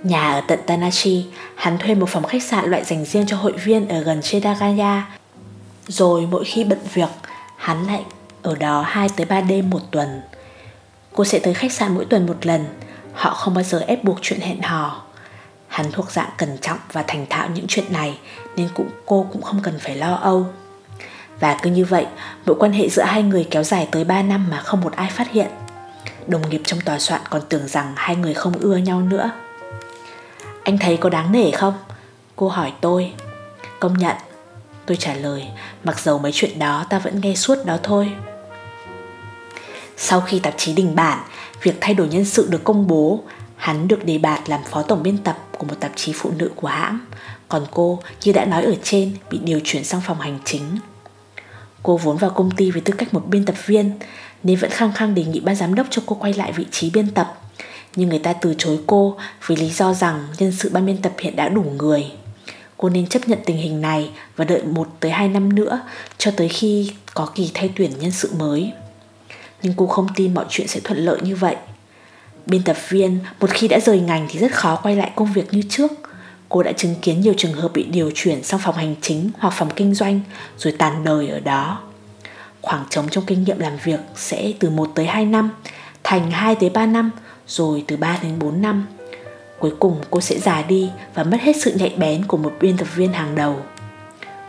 Nhà 0.04 0.32
ở 0.32 0.40
tận 0.48 0.58
Tanashi, 0.66 1.26
hắn 1.54 1.78
thuê 1.78 1.94
một 1.94 2.08
phòng 2.08 2.24
khách 2.24 2.42
sạn 2.42 2.70
loại 2.70 2.84
dành 2.84 3.04
riêng 3.04 3.26
cho 3.26 3.36
hội 3.36 3.52
viên 3.52 3.88
ở 3.88 4.00
gần 4.00 4.22
Chedagaya. 4.22 5.16
Rồi 5.88 6.28
mỗi 6.30 6.44
khi 6.44 6.64
bận 6.64 6.78
việc, 6.94 7.10
hắn 7.56 7.86
lại 7.86 8.04
ở 8.42 8.56
đó 8.56 8.84
2 8.86 9.08
tới 9.16 9.26
3 9.26 9.40
đêm 9.40 9.70
một 9.70 9.80
tuần. 9.90 10.20
Cô 11.14 11.24
sẽ 11.24 11.38
tới 11.38 11.54
khách 11.54 11.72
sạn 11.72 11.94
mỗi 11.94 12.04
tuần 12.04 12.26
một 12.26 12.46
lần, 12.46 12.64
Họ 13.20 13.34
không 13.34 13.54
bao 13.54 13.64
giờ 13.64 13.84
ép 13.86 14.04
buộc 14.04 14.18
chuyện 14.22 14.40
hẹn 14.40 14.62
hò 14.62 15.02
Hắn 15.68 15.92
thuộc 15.92 16.10
dạng 16.10 16.30
cẩn 16.38 16.58
trọng 16.58 16.78
và 16.92 17.04
thành 17.06 17.26
thạo 17.30 17.48
những 17.54 17.64
chuyện 17.68 17.92
này 17.92 18.18
Nên 18.56 18.68
cũng 18.74 18.88
cô 19.06 19.26
cũng 19.32 19.42
không 19.42 19.60
cần 19.62 19.78
phải 19.80 19.96
lo 19.96 20.14
âu 20.14 20.46
và 21.40 21.56
cứ 21.62 21.70
như 21.70 21.84
vậy 21.84 22.06
Mối 22.46 22.56
quan 22.58 22.72
hệ 22.72 22.88
giữa 22.88 23.02
hai 23.02 23.22
người 23.22 23.46
kéo 23.50 23.62
dài 23.62 23.88
tới 23.90 24.04
3 24.04 24.22
năm 24.22 24.46
mà 24.50 24.60
không 24.60 24.80
một 24.80 24.92
ai 24.96 25.10
phát 25.10 25.30
hiện. 25.30 25.46
Đồng 26.26 26.50
nghiệp 26.50 26.62
trong 26.64 26.80
tòa 26.80 26.98
soạn 26.98 27.20
còn 27.30 27.42
tưởng 27.48 27.68
rằng 27.68 27.92
hai 27.96 28.16
người 28.16 28.34
không 28.34 28.52
ưa 28.58 28.76
nhau 28.76 29.00
nữa. 29.00 29.30
Anh 30.64 30.78
thấy 30.78 30.96
có 30.96 31.08
đáng 31.08 31.32
nể 31.32 31.50
không? 31.50 31.74
Cô 32.36 32.48
hỏi 32.48 32.72
tôi. 32.80 33.12
Công 33.80 33.98
nhận. 33.98 34.16
Tôi 34.86 34.96
trả 34.96 35.14
lời 35.14 35.46
Mặc 35.84 36.00
dầu 36.00 36.18
mấy 36.18 36.32
chuyện 36.34 36.58
đó 36.58 36.86
ta 36.90 36.98
vẫn 36.98 37.20
nghe 37.20 37.34
suốt 37.34 37.58
đó 37.66 37.78
thôi. 37.82 38.12
Sau 39.96 40.20
khi 40.20 40.38
tạp 40.38 40.54
chí 40.56 40.72
đình 40.72 40.94
bản 40.94 41.18
Việc 41.62 41.74
thay 41.80 41.94
đổi 41.94 42.08
nhân 42.08 42.24
sự 42.24 42.48
được 42.50 42.64
công 42.64 42.86
bố, 42.86 43.20
hắn 43.56 43.88
được 43.88 44.04
đề 44.04 44.18
bạt 44.18 44.48
làm 44.48 44.60
phó 44.70 44.82
tổng 44.82 45.02
biên 45.02 45.18
tập 45.18 45.38
của 45.58 45.66
một 45.66 45.74
tạp 45.80 45.92
chí 45.96 46.12
phụ 46.12 46.30
nữ 46.38 46.50
của 46.56 46.68
hãng, 46.68 46.98
còn 47.48 47.66
cô, 47.70 48.02
như 48.24 48.32
đã 48.32 48.44
nói 48.44 48.64
ở 48.64 48.74
trên, 48.82 49.16
bị 49.30 49.38
điều 49.38 49.60
chuyển 49.64 49.84
sang 49.84 50.00
phòng 50.00 50.20
hành 50.20 50.38
chính. 50.44 50.62
Cô 51.82 51.96
vốn 51.96 52.16
vào 52.16 52.30
công 52.30 52.50
ty 52.50 52.70
với 52.70 52.80
tư 52.80 52.94
cách 52.98 53.14
một 53.14 53.22
biên 53.26 53.44
tập 53.44 53.66
viên, 53.66 53.92
nên 54.42 54.58
vẫn 54.58 54.70
khăng 54.70 54.92
khăng 54.92 55.14
đề 55.14 55.24
nghị 55.24 55.40
ban 55.40 55.56
giám 55.56 55.74
đốc 55.74 55.86
cho 55.90 56.02
cô 56.06 56.16
quay 56.20 56.32
lại 56.32 56.52
vị 56.52 56.66
trí 56.70 56.90
biên 56.90 57.10
tập. 57.10 57.40
Nhưng 57.96 58.08
người 58.08 58.18
ta 58.18 58.32
từ 58.32 58.54
chối 58.58 58.78
cô 58.86 59.16
vì 59.46 59.56
lý 59.56 59.70
do 59.70 59.94
rằng 59.94 60.28
nhân 60.38 60.52
sự 60.52 60.70
ban 60.72 60.86
biên 60.86 60.96
tập 61.02 61.12
hiện 61.18 61.36
đã 61.36 61.48
đủ 61.48 61.62
người. 61.62 62.06
Cô 62.76 62.88
nên 62.88 63.06
chấp 63.06 63.28
nhận 63.28 63.38
tình 63.44 63.56
hình 63.56 63.80
này 63.80 64.10
và 64.36 64.44
đợi 64.44 64.62
1 64.62 64.88
tới 65.00 65.10
2 65.10 65.28
năm 65.28 65.54
nữa 65.54 65.80
cho 66.18 66.30
tới 66.30 66.48
khi 66.48 66.92
có 67.14 67.28
kỳ 67.34 67.50
thay 67.54 67.70
tuyển 67.76 67.90
nhân 67.98 68.10
sự 68.10 68.30
mới 68.38 68.72
nhưng 69.62 69.74
cô 69.76 69.86
không 69.86 70.06
tin 70.16 70.34
mọi 70.34 70.44
chuyện 70.48 70.68
sẽ 70.68 70.80
thuận 70.80 70.98
lợi 70.98 71.20
như 71.22 71.36
vậy. 71.36 71.56
Biên 72.46 72.62
tập 72.62 72.76
viên 72.88 73.18
một 73.40 73.50
khi 73.50 73.68
đã 73.68 73.80
rời 73.80 74.00
ngành 74.00 74.26
thì 74.30 74.38
rất 74.38 74.52
khó 74.52 74.76
quay 74.82 74.96
lại 74.96 75.12
công 75.16 75.32
việc 75.32 75.54
như 75.54 75.62
trước. 75.68 75.92
Cô 76.50 76.62
đã 76.62 76.72
chứng 76.72 76.94
kiến 77.02 77.20
nhiều 77.20 77.34
trường 77.36 77.52
hợp 77.52 77.70
bị 77.74 77.84
điều 77.84 78.10
chuyển 78.14 78.42
sang 78.42 78.60
phòng 78.60 78.74
hành 78.74 78.94
chính 79.00 79.30
hoặc 79.38 79.54
phòng 79.56 79.68
kinh 79.76 79.94
doanh 79.94 80.20
rồi 80.56 80.74
tàn 80.78 81.04
đời 81.04 81.28
ở 81.28 81.40
đó. 81.40 81.82
khoảng 82.62 82.84
trống 82.90 83.08
trong 83.08 83.24
kinh 83.26 83.44
nghiệm 83.44 83.58
làm 83.58 83.72
việc 83.84 84.00
sẽ 84.16 84.52
từ 84.58 84.70
1 84.70 84.90
tới 84.94 85.06
2 85.06 85.24
năm, 85.24 85.50
thành 86.02 86.30
2 86.30 86.54
tới 86.54 86.70
3 86.70 86.86
năm, 86.86 87.10
rồi 87.46 87.84
từ 87.86 87.96
3 87.96 88.18
đến 88.22 88.38
4 88.38 88.62
năm. 88.62 88.86
Cuối 89.58 89.72
cùng 89.78 89.96
cô 90.10 90.20
sẽ 90.20 90.38
già 90.38 90.62
đi 90.62 90.90
và 91.14 91.24
mất 91.24 91.38
hết 91.40 91.56
sự 91.56 91.72
nhạy 91.74 91.94
bén 91.98 92.24
của 92.24 92.36
một 92.36 92.52
biên 92.60 92.76
tập 92.76 92.88
viên 92.94 93.12
hàng 93.12 93.34
đầu. 93.34 93.56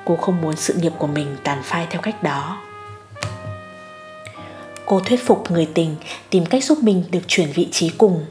Cô 0.06 0.16
không 0.16 0.42
muốn 0.42 0.56
sự 0.56 0.74
nghiệp 0.74 0.94
của 0.98 1.08
mình 1.08 1.36
tàn 1.44 1.62
phai 1.64 1.88
theo 1.90 2.02
cách 2.02 2.24
đó. 2.24 2.62
Cô 4.86 5.00
thuyết 5.00 5.26
phục 5.26 5.52
người 5.52 5.68
tình 5.74 5.96
tìm 6.30 6.46
cách 6.46 6.64
giúp 6.64 6.78
mình 6.82 7.04
được 7.12 7.24
chuyển 7.28 7.52
vị 7.52 7.68
trí 7.72 7.90
cùng. 7.90 8.26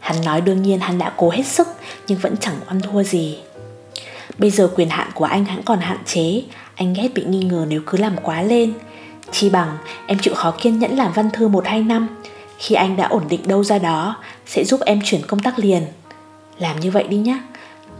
Hắn 0.00 0.24
nói 0.24 0.40
đương 0.40 0.62
nhiên 0.62 0.80
hắn 0.80 0.98
đã 0.98 1.12
cố 1.16 1.30
hết 1.30 1.46
sức 1.46 1.68
nhưng 2.08 2.18
vẫn 2.18 2.36
chẳng 2.36 2.60
ăn 2.66 2.80
thua 2.80 3.02
gì. 3.02 3.38
Bây 4.38 4.50
giờ 4.50 4.70
quyền 4.76 4.90
hạn 4.90 5.10
của 5.14 5.24
anh 5.24 5.44
hắn 5.44 5.62
còn 5.62 5.80
hạn 5.80 5.98
chế, 6.06 6.42
anh 6.74 6.94
ghét 6.94 7.08
bị 7.14 7.24
nghi 7.24 7.42
ngờ 7.42 7.66
nếu 7.68 7.80
cứ 7.86 7.98
làm 7.98 8.16
quá 8.22 8.42
lên. 8.42 8.72
Chi 9.32 9.50
bằng 9.50 9.78
em 10.06 10.18
chịu 10.18 10.34
khó 10.34 10.50
kiên 10.50 10.78
nhẫn 10.78 10.96
làm 10.96 11.12
văn 11.12 11.30
thư 11.30 11.48
1-2 11.48 11.86
năm, 11.86 12.08
khi 12.58 12.74
anh 12.74 12.96
đã 12.96 13.08
ổn 13.08 13.24
định 13.28 13.48
đâu 13.48 13.64
ra 13.64 13.78
đó, 13.78 14.16
sẽ 14.46 14.64
giúp 14.64 14.80
em 14.86 15.00
chuyển 15.04 15.26
công 15.26 15.40
tác 15.40 15.58
liền. 15.58 15.82
Làm 16.58 16.80
như 16.80 16.90
vậy 16.90 17.04
đi 17.08 17.16
nhé, 17.16 17.40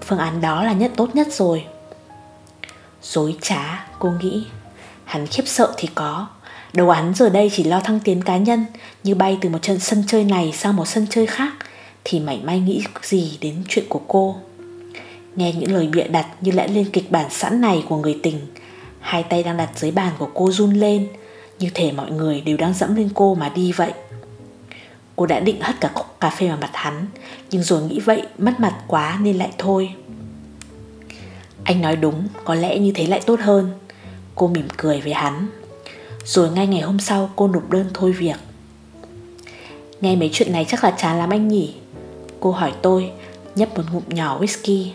phương 0.07 0.19
án 0.19 0.41
đó 0.41 0.65
là 0.65 0.73
nhất 0.73 0.93
tốt 0.97 1.09
nhất 1.15 1.29
rồi. 1.33 1.65
Dối 3.03 3.37
trá, 3.41 3.87
cô 3.99 4.11
nghĩ. 4.23 4.47
Hắn 5.05 5.27
khiếp 5.27 5.43
sợ 5.47 5.73
thì 5.77 5.89
có, 5.95 6.27
Đầu 6.73 6.91
hắn 6.91 7.15
giờ 7.15 7.29
đây 7.29 7.51
chỉ 7.53 7.65
lo 7.65 7.81
thăng 7.81 8.01
tiến 8.01 8.23
cá 8.23 8.37
nhân 8.37 8.65
Như 9.05 9.15
bay 9.15 9.39
từ 9.41 9.49
một 9.49 9.59
trận 9.63 9.81
sân 9.81 10.05
chơi 10.07 10.25
này 10.25 10.53
sang 10.57 10.77
một 10.77 10.89
sân 10.89 11.07
chơi 11.11 11.27
khác 11.27 11.53
thì 12.05 12.21
mảy 12.21 12.41
may 12.45 12.61
nghĩ 12.61 12.83
gì 13.03 13.39
đến 13.41 13.55
chuyện 13.69 13.85
của 13.89 14.01
cô. 14.09 14.37
Nghe 15.37 15.53
những 15.53 15.73
lời 15.73 15.89
bịa 15.93 16.09
đặt 16.09 16.27
như 16.41 16.53
lẽ 16.53 16.69
lên 16.69 16.91
kịch 16.93 17.11
bản 17.11 17.31
sẵn 17.31 17.61
này 17.61 17.85
của 17.89 17.97
người 17.97 18.19
tình 18.23 18.41
Hai 19.01 19.23
tay 19.23 19.43
đang 19.43 19.57
đặt 19.57 19.71
dưới 19.77 19.91
bàn 19.91 20.13
của 20.19 20.29
cô 20.35 20.51
run 20.51 20.75
lên 20.75 21.09
Như 21.59 21.69
thể 21.75 21.93
mọi 21.93 22.11
người 22.11 22.41
đều 22.41 22.57
đang 22.57 22.75
dẫm 22.75 22.95
lên 22.95 23.09
cô 23.15 23.35
mà 23.35 23.49
đi 23.49 23.73
vậy. 23.73 23.93
Cô 25.17 25.27
đã 25.27 25.41
định 25.41 25.61
hất 25.61 25.81
cả 25.81 25.91
cốc 25.95 26.17
cà 26.21 26.31
phê 26.31 26.49
vào 26.49 26.59
mặt 26.61 26.71
hắn 26.73 27.07
Nhưng 27.51 27.63
rồi 27.63 27.83
nghĩ 27.83 28.01
vậy 28.01 28.23
mất 28.39 28.61
mặt 28.61 28.75
quá 28.87 29.19
nên 29.23 29.37
lại 29.37 29.51
thôi. 29.59 29.95
Anh 31.65 31.83
nói 31.83 31.97
đúng, 31.97 32.29
có 32.45 32.55
lẽ 32.55 32.79
như 32.79 32.93
thế 32.95 33.07
lại 33.07 33.21
tốt 33.27 33.41
hơn. 33.41 33.71
Cô 34.35 34.49
mỉm 34.49 34.69
cười 34.77 35.01
với 35.01 35.13
hắn. 35.13 35.47
Rồi 36.25 36.51
ngay 36.51 36.67
ngày 36.67 36.81
hôm 36.81 37.01
sau 37.01 37.31
cô 37.37 37.49
nộp 37.49 37.71
đơn 37.71 37.87
thôi 37.95 38.13
việc. 38.13 38.37
Nghe 40.01 40.17
mấy 40.17 40.31
chuyện 40.33 40.53
này 40.53 40.65
chắc 40.69 40.85
là 40.85 40.91
chán 40.91 41.19
lắm 41.19 41.31
anh 41.31 41.49
nhỉ? 41.49 41.75
Cô 42.41 42.51
hỏi 42.51 42.73
tôi, 42.83 43.13
Nhấp 43.55 43.79
một 43.79 43.85
ngụm 43.93 44.03
nhỏ 44.09 44.41
whisky. 44.41 44.91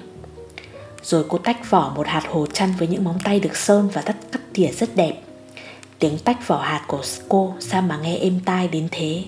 Rồi 1.03 1.25
cô 1.29 1.37
tách 1.37 1.69
vỏ 1.69 1.93
một 1.95 2.07
hạt 2.07 2.23
hồ 2.29 2.45
chăn 2.53 2.73
Với 2.79 2.87
những 2.87 3.03
móng 3.03 3.19
tay 3.23 3.39
được 3.39 3.55
sơn 3.55 3.89
và 3.93 4.01
tắt 4.01 4.15
cắt 4.31 4.41
tỉa 4.53 4.67
rất 4.67 4.95
đẹp. 4.95 5.13
Tiếng 5.99 6.17
tách 6.17 6.47
vỏ 6.47 6.61
hạt 6.61 6.81
của 6.87 7.01
cô 7.29 7.53
Sao 7.59 7.81
mà 7.81 7.97
nghe 7.97 8.17
êm 8.17 8.39
tai 8.45 8.67
đến 8.67 8.87
thế? 8.91 9.23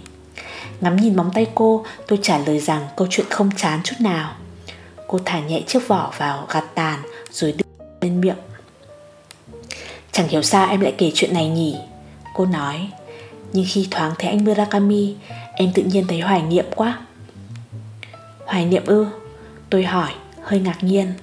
Ngắm 0.82 0.96
nhìn 0.96 1.16
móng 1.16 1.32
tay 1.34 1.48
cô, 1.56 1.86
Tôi 2.08 2.20
trả 2.22 2.38
lời 2.38 2.60
rằng 2.60 2.88
câu 2.96 3.08
chuyện 3.10 3.26
không 3.30 3.50
chán 3.58 3.80
chút 3.84 3.96
nào. 4.00 4.34
Cô 5.08 5.20
thả 5.26 5.40
nhẹ 5.40 5.62
chiếc 5.68 5.88
vỏ 5.88 6.14
vào 6.18 6.48
gạt 6.50 6.66
tàn 6.76 7.00
Rồi 7.32 7.52
đưa 7.52 7.86
lên 8.02 8.22
miệng. 8.22 8.38
Chẳng 10.12 10.28
hiểu 10.28 10.42
sao 10.42 10.70
em 10.70 10.82
lại 10.82 10.94
kể 10.98 11.12
chuyện 11.14 11.34
này 11.34 11.50
nhỉ? 11.50 11.76
Cô 12.36 12.46
nói. 12.46 12.90
Nhưng 13.54 13.66
khi 13.68 13.88
thoáng 13.92 14.14
thấy 14.20 14.30
anh 14.30 14.46
Murakami, 14.46 15.16
Em 15.56 15.72
tự 15.74 15.84
nhiên 15.84 16.08
thấy 16.08 16.20
hoài 16.20 16.42
niệm 16.42 16.66
quá. 16.76 17.07
Hoài 18.48 18.66
niệm 18.66 18.86
ư? 18.86 19.06
Tôi 19.70 19.84
hỏi, 19.84 20.12
hơi 20.42 20.60
ngạc 20.60 20.84
nhiên. 20.84 21.14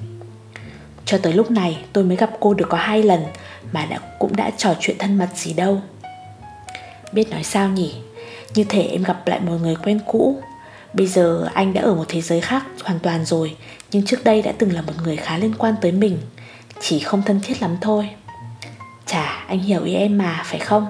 Cho 1.05 1.19
tới 1.19 1.33
lúc 1.33 1.51
này, 1.51 1.85
tôi 1.93 2.05
mới 2.05 2.17
gặp 2.17 2.31
cô 2.41 2.55
được 2.55 2.67
có 2.69 2.79
hai 2.79 3.03
lần 3.03 3.25
Mà 3.73 3.87
đã, 3.87 3.99
cũng 4.19 4.37
đã 4.37 4.51
trò 4.57 4.75
chuyện 4.81 4.99
thân 4.99 5.19
mật 5.19 5.29
gì 5.35 5.53
đâu. 5.53 5.83
Biết 7.13 7.31
nói 7.31 7.45
sao 7.45 7.69
nhỉ? 7.69 7.95
Như 8.55 8.65
thể 8.65 8.83
em 8.83 9.03
gặp 9.03 9.27
lại 9.27 9.41
một 9.41 9.57
người 9.63 9.77
quen 9.77 10.01
cũ. 10.07 10.43
Bây 10.93 11.07
giờ 11.07 11.49
anh 11.55 11.73
đã 11.73 11.83
ở 11.83 11.95
một 11.95 12.05
thế 12.09 12.21
giới 12.21 12.41
khác 12.41 12.65
hoàn 12.85 12.99
toàn 12.99 13.25
rồi, 13.25 13.57
Nhưng 13.93 14.07
trước 14.07 14.25
đây 14.25 14.43
đã 14.43 14.53
từng 14.59 14.73
là 14.73 14.83
một 14.83 14.93
người 15.05 15.17
khá 15.17 15.39
liên 15.39 15.55
quan 15.59 15.75
tới 15.81 15.93
mình, 15.93 16.19
Chỉ 16.81 17.01
không 17.01 17.23
thân 17.23 17.41
thiết 17.43 17.63
lắm 17.63 17.77
thôi. 17.81 18.11
Chả 19.07 19.45
anh 19.49 19.59
hiểu 19.59 19.85
ý 19.85 19.95
em 19.95 20.19
mà, 20.19 20.43
phải 20.45 20.59
không? 20.59 20.87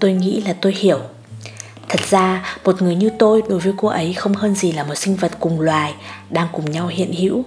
Tôi 0.00 0.12
nghĩ 0.12 0.40
là 0.40 0.54
tôi 0.60 0.74
hiểu. 0.78 1.00
Thật 1.92 2.00
ra, 2.10 2.56
một 2.64 2.82
người 2.82 2.94
như 2.94 3.10
tôi 3.18 3.42
đối 3.48 3.58
với 3.58 3.72
cô 3.76 3.88
ấy 3.88 4.12
không 4.12 4.34
hơn 4.34 4.54
gì 4.54 4.72
là 4.72 4.84
một 4.84 4.94
sinh 4.94 5.16
vật 5.16 5.32
cùng 5.40 5.60
loài, 5.60 5.94
đang 6.30 6.48
cùng 6.52 6.70
nhau 6.70 6.86
hiện 6.86 7.12
hữu. 7.12 7.44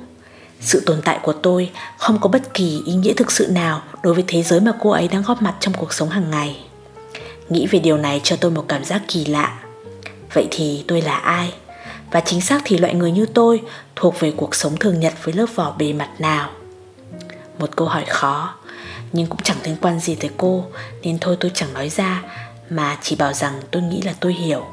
Sự 0.61 0.83
tồn 0.85 1.01
tại 1.01 1.19
của 1.23 1.33
tôi 1.33 1.71
không 1.97 2.19
có 2.21 2.29
bất 2.29 2.53
kỳ 2.53 2.81
ý 2.85 2.93
nghĩa 2.93 3.13
thực 3.13 3.31
sự 3.31 3.47
nào 3.47 3.81
đối 4.03 4.13
với 4.13 4.23
thế 4.27 4.43
giới 4.43 4.59
mà 4.59 4.71
cô 4.79 4.89
ấy 4.89 5.07
đang 5.07 5.23
góp 5.23 5.41
mặt 5.41 5.55
trong 5.59 5.73
cuộc 5.73 5.93
sống 5.93 6.09
hàng 6.09 6.31
ngày. 6.31 6.59
Nghĩ 7.49 7.67
về 7.67 7.79
điều 7.79 7.97
này 7.97 8.21
cho 8.23 8.35
tôi 8.35 8.51
một 8.51 8.65
cảm 8.67 8.85
giác 8.85 9.01
kỳ 9.07 9.25
lạ. 9.25 9.59
Vậy 10.33 10.47
thì 10.51 10.83
tôi 10.87 11.01
là 11.01 11.15
ai? 11.15 11.53
Và 12.11 12.19
chính 12.19 12.41
xác 12.41 12.61
thì 12.65 12.77
loại 12.77 12.93
người 12.93 13.11
như 13.11 13.25
tôi 13.25 13.61
thuộc 13.95 14.19
về 14.19 14.33
cuộc 14.37 14.55
sống 14.55 14.77
thường 14.77 14.99
nhật 14.99 15.13
với 15.23 15.33
lớp 15.33 15.45
vỏ 15.55 15.75
bề 15.77 15.93
mặt 15.93 16.09
nào? 16.19 16.49
Một 17.59 17.75
câu 17.75 17.87
hỏi 17.87 18.05
khó, 18.07 18.55
Nhưng 19.13 19.27
cũng 19.27 19.39
chẳng 19.43 19.57
liên 19.63 19.75
quan 19.81 19.99
gì 19.99 20.15
tới 20.15 20.29
cô, 20.37 20.65
Nên 21.01 21.17
thôi 21.19 21.37
tôi 21.39 21.51
chẳng 21.53 21.73
nói 21.73 21.89
ra 21.89 22.23
mà 22.69 22.97
chỉ 23.01 23.15
bảo 23.15 23.33
rằng 23.33 23.53
tôi 23.71 23.81
nghĩ 23.81 24.01
là 24.01 24.13
tôi 24.19 24.33
hiểu. 24.33 24.65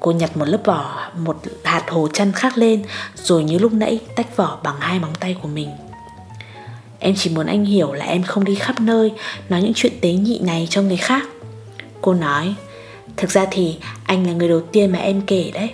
Cô 0.00 0.12
nhặt 0.12 0.36
một 0.36 0.44
lớp 0.48 0.60
vỏ 0.64 1.10
Một 1.18 1.36
hạt 1.64 1.84
hồ 1.88 2.08
chăn 2.12 2.32
khác 2.32 2.58
lên 2.58 2.84
Rồi 3.14 3.44
như 3.44 3.58
lúc 3.58 3.72
nãy 3.72 4.00
tách 4.16 4.36
vỏ 4.36 4.58
bằng 4.62 4.76
hai 4.80 4.98
móng 4.98 5.14
tay 5.20 5.36
của 5.42 5.48
mình. 5.48 5.70
Em 6.98 7.14
chỉ 7.16 7.30
muốn 7.30 7.46
anh 7.46 7.64
hiểu 7.64 7.92
là 7.92 8.04
em 8.04 8.22
không 8.22 8.44
đi 8.44 8.54
khắp 8.54 8.80
nơi 8.80 9.12
Nói 9.48 9.62
những 9.62 9.72
chuyện 9.74 9.92
tế 10.00 10.12
nhị 10.12 10.38
này 10.38 10.66
cho 10.70 10.82
người 10.82 10.96
khác. 10.96 11.22
Cô 12.00 12.14
nói 12.14 12.54
Thực 13.16 13.30
ra 13.30 13.46
thì 13.50 13.78
anh 14.04 14.26
là 14.26 14.32
người 14.32 14.48
đầu 14.48 14.60
tiên 14.60 14.92
mà 14.92 14.98
em 14.98 15.20
kể 15.26 15.50
đấy. 15.54 15.70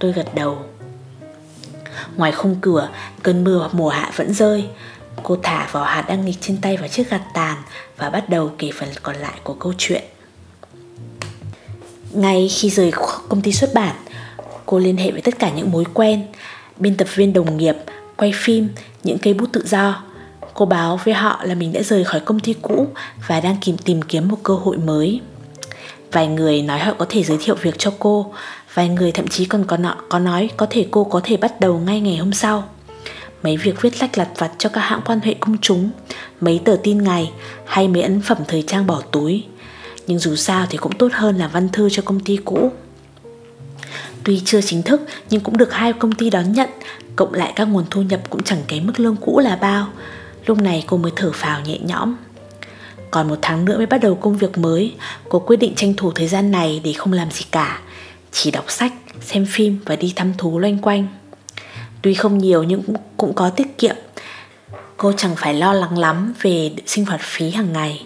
Tôi 0.00 0.12
gật 0.12 0.34
đầu. 0.34 0.58
Ngoài 2.16 2.32
khung 2.32 2.56
cửa, 2.60 2.88
cơn 3.22 3.44
mưa 3.44 3.68
mùa 3.72 3.88
hạ 3.88 4.12
vẫn 4.16 4.34
rơi. 4.34 4.68
Cô 5.22 5.36
thả 5.42 5.68
vỏ 5.72 5.84
hạt 5.84 6.04
đang 6.08 6.24
nghịch 6.24 6.36
trên 6.40 6.56
tay 6.60 6.76
vào 6.76 6.88
chiếc 6.88 7.10
gạt 7.10 7.22
tàn 7.34 7.56
và 7.96 8.10
bắt 8.10 8.28
đầu 8.28 8.50
kể 8.58 8.70
phần 8.74 8.88
còn 9.02 9.16
lại 9.16 9.34
của 9.42 9.54
câu 9.54 9.72
chuyện. 9.78 10.02
Ngay 12.12 12.48
khi 12.48 12.70
rời 12.70 12.92
công 13.28 13.42
ty 13.42 13.52
xuất 13.52 13.74
bản, 13.74 13.96
cô 14.66 14.78
liên 14.78 14.96
hệ 14.96 15.10
với 15.10 15.20
tất 15.20 15.38
cả 15.38 15.50
những 15.50 15.70
mối 15.70 15.84
quen, 15.94 16.22
biên 16.76 16.96
tập 16.96 17.08
viên 17.14 17.32
đồng 17.32 17.56
nghiệp, 17.56 17.76
quay 18.16 18.32
phim, 18.34 18.68
những 19.04 19.18
cây 19.18 19.34
bút 19.34 19.46
tự 19.52 19.66
do. 19.66 20.02
Cô 20.54 20.66
báo 20.66 21.00
với 21.04 21.14
họ 21.14 21.44
là 21.44 21.54
mình 21.54 21.72
đã 21.72 21.82
rời 21.82 22.04
khỏi 22.04 22.20
công 22.20 22.40
ty 22.40 22.54
cũ 22.62 22.86
và 23.28 23.40
đang 23.40 23.56
tìm 23.64 23.78
tìm 23.78 24.02
kiếm 24.02 24.28
một 24.28 24.38
cơ 24.42 24.54
hội 24.54 24.76
mới. 24.76 25.20
Vài 26.12 26.26
người 26.26 26.62
nói 26.62 26.78
họ 26.78 26.94
có 26.98 27.06
thể 27.08 27.22
giới 27.22 27.38
thiệu 27.40 27.54
việc 27.54 27.74
cho 27.78 27.92
cô 27.98 28.32
Vài 28.74 28.88
người 28.88 29.12
thậm 29.12 29.28
chí 29.28 29.44
còn 29.44 29.64
có, 29.64 29.76
nọ, 29.76 29.96
có 30.08 30.18
nói 30.18 30.50
có 30.56 30.66
thể 30.70 30.86
cô 30.90 31.04
có 31.04 31.20
thể 31.24 31.36
bắt 31.36 31.60
đầu 31.60 31.78
ngay 31.78 32.00
ngày 32.00 32.16
hôm 32.16 32.32
sau 32.32 32.68
Mấy 33.42 33.56
việc 33.56 33.82
viết 33.82 34.00
lách 34.00 34.18
lặt 34.18 34.28
vặt 34.38 34.52
cho 34.58 34.68
các 34.68 34.80
hãng 34.80 35.00
quan 35.04 35.20
hệ 35.20 35.34
công 35.40 35.56
chúng 35.62 35.90
Mấy 36.40 36.60
tờ 36.64 36.76
tin 36.82 37.02
ngày 37.02 37.30
hay 37.66 37.88
mấy 37.88 38.02
ấn 38.02 38.20
phẩm 38.20 38.38
thời 38.48 38.62
trang 38.62 38.86
bỏ 38.86 39.02
túi. 39.10 39.44
Nhưng 40.06 40.18
dù 40.18 40.36
sao 40.36 40.66
thì 40.70 40.78
cũng 40.78 40.92
tốt 40.92 41.08
hơn 41.12 41.38
là 41.38 41.48
văn 41.48 41.68
thư 41.68 41.88
cho 41.90 42.02
công 42.02 42.20
ty 42.20 42.38
cũ. 42.44 42.72
Tuy 44.24 44.42
chưa 44.44 44.60
chính 44.60 44.82
thức 44.82 45.00
nhưng 45.30 45.40
cũng 45.40 45.56
được 45.56 45.72
hai 45.72 45.92
công 45.92 46.12
ty 46.12 46.30
đón 46.30 46.52
nhận 46.52 46.68
Cộng 47.16 47.34
lại 47.34 47.52
các 47.56 47.64
nguồn 47.64 47.84
thu 47.90 48.02
nhập 48.02 48.20
cũng 48.30 48.42
chẳng 48.42 48.62
kém 48.68 48.86
mức 48.86 49.00
lương 49.00 49.16
cũ 49.16 49.38
là 49.38 49.56
bao. 49.56 49.86
Lúc 50.46 50.58
này 50.58 50.84
cô 50.86 50.96
mới 50.96 51.12
thở 51.16 51.32
phào 51.34 51.60
nhẹ 51.60 51.78
nhõm. 51.78 52.16
Còn 53.10 53.28
một 53.28 53.38
tháng 53.42 53.64
nữa 53.64 53.76
mới 53.76 53.86
bắt 53.86 53.98
đầu 53.98 54.14
công 54.14 54.36
việc 54.38 54.58
mới 54.58 54.94
Cô 55.28 55.38
quyết 55.38 55.56
định 55.56 55.74
tranh 55.74 55.94
thủ 55.96 56.12
thời 56.12 56.28
gian 56.28 56.50
này 56.50 56.80
để 56.84 56.92
không 56.92 57.12
làm 57.12 57.30
gì 57.30 57.44
cả 57.50 57.80
chỉ 58.32 58.50
đọc 58.50 58.64
sách, 58.68 58.92
xem 59.20 59.46
phim 59.46 59.78
và 59.84 59.96
đi 59.96 60.12
thăm 60.16 60.32
thú 60.38 60.58
loanh 60.58 60.78
quanh. 60.78 61.06
Tuy 62.02 62.14
không 62.14 62.38
nhiều 62.38 62.62
nhưng 62.62 62.82
cũng, 62.82 62.96
cũng 63.16 63.34
có 63.34 63.50
tiết 63.50 63.78
kiệm. 63.78 63.96
Cô 64.96 65.12
chẳng 65.16 65.36
phải 65.36 65.54
lo 65.54 65.72
lắng 65.72 65.98
lắm 65.98 66.34
về 66.42 66.70
sinh 66.86 67.06
hoạt 67.06 67.20
phí 67.20 67.50
hàng 67.50 67.72
ngày. 67.72 68.04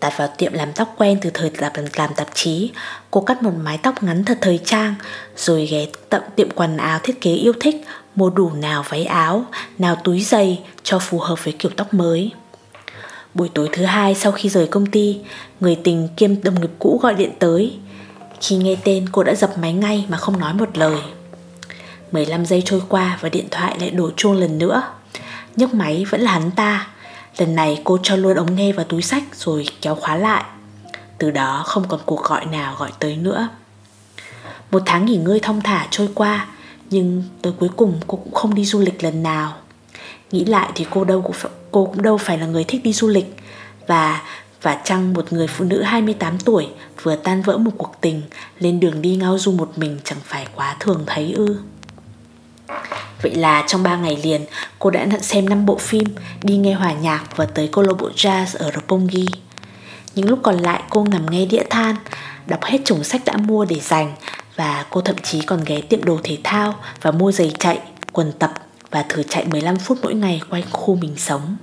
Đặt 0.00 0.12
vào 0.16 0.28
tiệm 0.38 0.52
làm 0.52 0.72
tóc 0.72 0.94
quen 0.98 1.18
từ 1.22 1.30
thời 1.34 1.50
làm, 1.58 1.72
làm 1.96 2.10
tạp 2.16 2.28
chí, 2.34 2.70
cô 3.10 3.20
cắt 3.20 3.42
một 3.42 3.52
mái 3.62 3.78
tóc 3.78 4.02
ngắn 4.02 4.24
thật 4.24 4.38
thời 4.40 4.60
trang, 4.64 4.94
rồi 5.36 5.66
ghé 5.66 5.86
tận 6.08 6.22
tiệm 6.36 6.50
quần 6.50 6.76
áo 6.76 6.98
thiết 7.02 7.20
kế 7.20 7.32
yêu 7.32 7.52
thích, 7.60 7.84
mua 8.14 8.30
đủ 8.30 8.50
nào 8.52 8.84
váy 8.88 9.04
áo, 9.04 9.44
nào 9.78 9.96
túi 10.04 10.20
giày 10.20 10.60
cho 10.82 10.98
phù 10.98 11.18
hợp 11.18 11.44
với 11.44 11.54
kiểu 11.58 11.72
tóc 11.76 11.94
mới. 11.94 12.30
Buổi 13.34 13.48
tối 13.54 13.68
thứ 13.72 13.84
hai 13.84 14.14
sau 14.14 14.32
khi 14.32 14.48
rời 14.48 14.66
công 14.66 14.86
ty, 14.86 15.18
người 15.60 15.78
tình 15.84 16.08
kiêm 16.16 16.42
đồng 16.42 16.60
nghiệp 16.60 16.70
cũ 16.78 17.00
gọi 17.02 17.14
điện 17.14 17.30
tới, 17.38 17.78
khi 18.40 18.56
nghe 18.56 18.76
tên 18.84 19.08
cô 19.12 19.22
đã 19.22 19.34
dập 19.34 19.58
máy 19.58 19.72
ngay 19.72 20.04
mà 20.08 20.16
không 20.16 20.40
nói 20.40 20.54
một 20.54 20.78
lời 20.78 21.00
15 22.12 22.46
giây 22.46 22.62
trôi 22.64 22.82
qua 22.88 23.18
và 23.20 23.28
điện 23.28 23.46
thoại 23.50 23.76
lại 23.80 23.90
đổ 23.90 24.10
chuông 24.16 24.36
lần 24.36 24.58
nữa. 24.58 24.82
Nhấc 25.56 25.74
máy 25.74 26.04
vẫn 26.10 26.20
là 26.20 26.32
hắn 26.32 26.50
ta. 26.50 26.88
Lần 27.38 27.54
này 27.54 27.80
cô 27.84 27.98
cho 28.02 28.16
luôn 28.16 28.36
ống 28.36 28.54
nghe 28.54 28.72
vào 28.72 28.84
túi 28.84 29.02
sách 29.02 29.22
rồi 29.34 29.66
kéo 29.80 29.94
khóa 29.94 30.16
lại. 30.16 30.44
Từ 31.18 31.30
đó 31.30 31.62
không 31.66 31.88
còn 31.88 32.00
cuộc 32.06 32.24
gọi 32.24 32.46
nào 32.46 32.76
gọi 32.78 32.90
tới 32.98 33.16
nữa. 33.16 33.48
Một 34.70 34.82
tháng 34.86 35.04
nghỉ 35.04 35.16
ngơi 35.16 35.40
thong 35.40 35.60
thả 35.60 35.86
trôi 35.90 36.08
qua, 36.14 36.46
Nhưng 36.90 37.22
tới 37.42 37.52
cuối 37.60 37.68
cùng 37.76 38.00
cô 38.06 38.16
cũng 38.16 38.34
không 38.34 38.54
đi 38.54 38.64
du 38.64 38.80
lịch 38.80 39.02
lần 39.02 39.22
nào. 39.22 39.54
Nghĩ 40.30 40.44
lại 40.44 40.70
thì 40.74 40.86
cô 40.90 41.04
đâu 41.04 41.22
cũng 41.22 41.36
cô 41.70 41.84
cũng 41.86 42.02
đâu 42.02 42.18
phải 42.18 42.38
là 42.38 42.46
người 42.46 42.64
thích 42.64 42.80
đi 42.84 42.92
du 42.92 43.08
lịch. 43.08 43.36
Và 43.86 44.22
và 44.62 44.80
chăng 44.84 45.12
một 45.12 45.32
người 45.32 45.46
phụ 45.46 45.64
nữ 45.64 45.82
28 45.82 46.38
tuổi 46.38 46.68
vừa 47.02 47.16
tan 47.16 47.42
vỡ 47.42 47.58
một 47.58 47.70
cuộc 47.78 47.92
tình, 48.00 48.22
lên 48.58 48.80
đường 48.80 49.02
đi 49.02 49.16
ngao 49.16 49.38
du 49.38 49.52
một 49.52 49.72
mình 49.76 49.98
chẳng 50.04 50.18
phải 50.24 50.46
quá 50.54 50.76
thường 50.80 51.02
thấy 51.06 51.32
ư. 51.32 51.56
Vậy 53.22 53.34
là 53.34 53.64
trong 53.66 53.82
3 53.82 53.96
ngày 53.96 54.18
liền, 54.22 54.44
cô 54.78 54.90
đã 54.90 55.04
nhận 55.04 55.22
xem 55.22 55.48
5 55.48 55.66
bộ 55.66 55.78
phim, 55.78 56.04
đi 56.42 56.56
nghe 56.56 56.72
hòa 56.72 56.92
nhạc 56.92 57.36
và 57.36 57.44
tới 57.44 57.68
câu 57.72 57.84
lạc 57.84 57.94
bộ 57.98 58.10
jazz 58.16 58.58
ở 58.58 58.70
Roppongi. 58.74 59.26
Những 60.14 60.28
lúc 60.28 60.38
còn 60.42 60.56
lại 60.56 60.82
cô 60.90 61.04
nằm 61.04 61.26
nghe 61.30 61.46
đĩa 61.46 61.62
than, 61.70 61.96
đọc 62.46 62.64
hết 62.64 62.78
chồng 62.84 63.04
sách 63.04 63.24
đã 63.24 63.36
mua 63.36 63.64
để 63.64 63.80
dành 63.80 64.12
và 64.56 64.84
cô 64.90 65.00
thậm 65.00 65.16
chí 65.22 65.40
còn 65.40 65.64
ghé 65.66 65.80
tiệm 65.80 66.04
đồ 66.04 66.18
thể 66.24 66.38
thao 66.44 66.74
và 67.02 67.10
mua 67.10 67.32
giày 67.32 67.52
chạy, 67.58 67.78
quần 68.12 68.32
tập 68.32 68.52
và 68.90 69.02
thử 69.02 69.22
chạy 69.22 69.44
15 69.44 69.76
phút 69.76 69.98
mỗi 70.02 70.14
ngày 70.14 70.40
quanh 70.50 70.62
khu 70.70 70.94
mình 70.94 71.14
sống. 71.16 71.56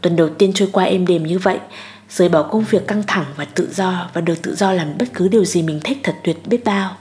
Tuần 0.00 0.16
đầu 0.16 0.28
tiên 0.28 0.52
trôi 0.54 0.68
qua 0.72 0.84
êm 0.84 1.06
đềm 1.06 1.26
như 1.26 1.38
vậy, 1.38 1.58
rời 2.10 2.28
bỏ 2.28 2.42
công 2.42 2.64
việc 2.64 2.86
căng 2.86 3.02
thẳng 3.06 3.24
và 3.36 3.44
tự 3.44 3.72
do 3.74 4.10
và 4.14 4.20
được 4.20 4.42
tự 4.42 4.54
do 4.54 4.72
làm 4.72 4.98
bất 4.98 5.06
cứ 5.14 5.28
điều 5.28 5.44
gì 5.44 5.62
mình 5.62 5.80
thích 5.84 5.98
thật 6.02 6.14
tuyệt 6.24 6.36
biết 6.46 6.64
bao. 6.64 6.96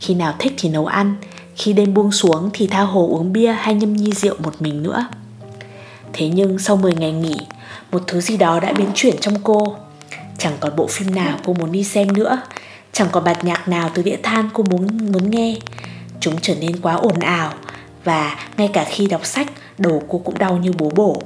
Khi 0.00 0.14
nào 0.14 0.34
thích 0.38 0.52
thì 0.58 0.68
nấu 0.68 0.86
ăn, 0.86 1.16
khi 1.60 1.72
đêm 1.72 1.94
buông 1.94 2.12
xuống 2.12 2.50
thì 2.52 2.66
tha 2.66 2.80
hồ 2.80 3.08
uống 3.10 3.32
bia 3.32 3.52
hay 3.52 3.74
nhâm 3.74 3.96
nhi 3.96 4.12
rượu 4.12 4.34
một 4.38 4.62
mình 4.62 4.82
nữa. 4.82 5.06
Thế 6.12 6.28
nhưng 6.28 6.58
sau 6.58 6.76
10 6.76 6.94
ngày 6.94 7.12
nghỉ, 7.12 7.36
một 7.92 8.02
thứ 8.06 8.20
gì 8.20 8.36
đó 8.36 8.60
đã 8.60 8.72
biến 8.72 8.88
chuyển 8.94 9.16
trong 9.20 9.34
cô. 9.42 9.76
Chẳng 10.38 10.52
còn 10.60 10.76
bộ 10.76 10.86
phim 10.86 11.14
nào 11.14 11.38
cô 11.44 11.52
muốn 11.52 11.72
đi 11.72 11.84
xem 11.84 12.12
nữa, 12.12 12.40
chẳng 12.92 13.08
còn 13.12 13.24
bạt 13.24 13.44
nhạc 13.44 13.68
nào 13.68 13.90
từ 13.94 14.02
đĩa 14.02 14.16
than 14.22 14.48
cô 14.52 14.64
muốn 14.70 15.12
muốn 15.12 15.30
nghe. 15.30 15.56
Chúng 16.20 16.34
trở 16.42 16.54
nên 16.54 16.80
quá 16.80 16.94
ồn 16.94 17.18
ào 17.18 17.52
và 18.04 18.38
ngay 18.56 18.70
cả 18.72 18.84
khi 18.88 19.06
đọc 19.06 19.26
sách, 19.26 19.52
đầu 19.78 20.02
cô 20.08 20.18
cũng 20.18 20.38
đau 20.38 20.56
như 20.56 20.72
bố 20.78 20.90
bổ. 20.94 21.22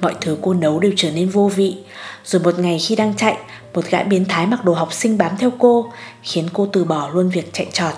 Mọi 0.00 0.14
thứ 0.20 0.38
cô 0.42 0.54
nấu 0.54 0.80
đều 0.80 0.92
trở 0.96 1.10
nên 1.10 1.28
vô 1.28 1.50
vị 1.56 1.76
Rồi 2.24 2.42
một 2.42 2.58
ngày 2.58 2.78
khi 2.78 2.96
đang 2.96 3.16
chạy 3.16 3.36
Một 3.74 3.84
gã 3.90 4.02
biến 4.02 4.24
thái 4.24 4.46
mặc 4.46 4.64
đồ 4.64 4.74
học 4.74 4.92
sinh 4.92 5.18
bám 5.18 5.36
theo 5.38 5.50
cô 5.58 5.92
Khiến 6.22 6.48
cô 6.52 6.68
từ 6.72 6.84
bỏ 6.84 7.10
luôn 7.14 7.28
việc 7.28 7.50
chạy 7.52 7.66
trọt 7.72 7.94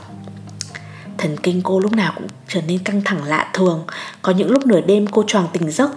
Thần 1.23 1.37
kinh 1.43 1.63
cô 1.63 1.81
lúc 1.81 1.93
nào 1.93 2.13
cũng 2.17 2.27
trở 2.49 2.61
nên 2.67 2.79
căng 2.79 3.03
thẳng 3.05 3.25
lạ 3.25 3.51
thường. 3.55 3.85
Có 4.23 4.33
những 4.33 4.51
lúc 4.51 4.67
nửa 4.67 4.81
đêm 4.81 5.07
cô 5.07 5.25
choàng 5.27 5.49
tỉnh 5.53 5.71
giấc. 5.71 5.91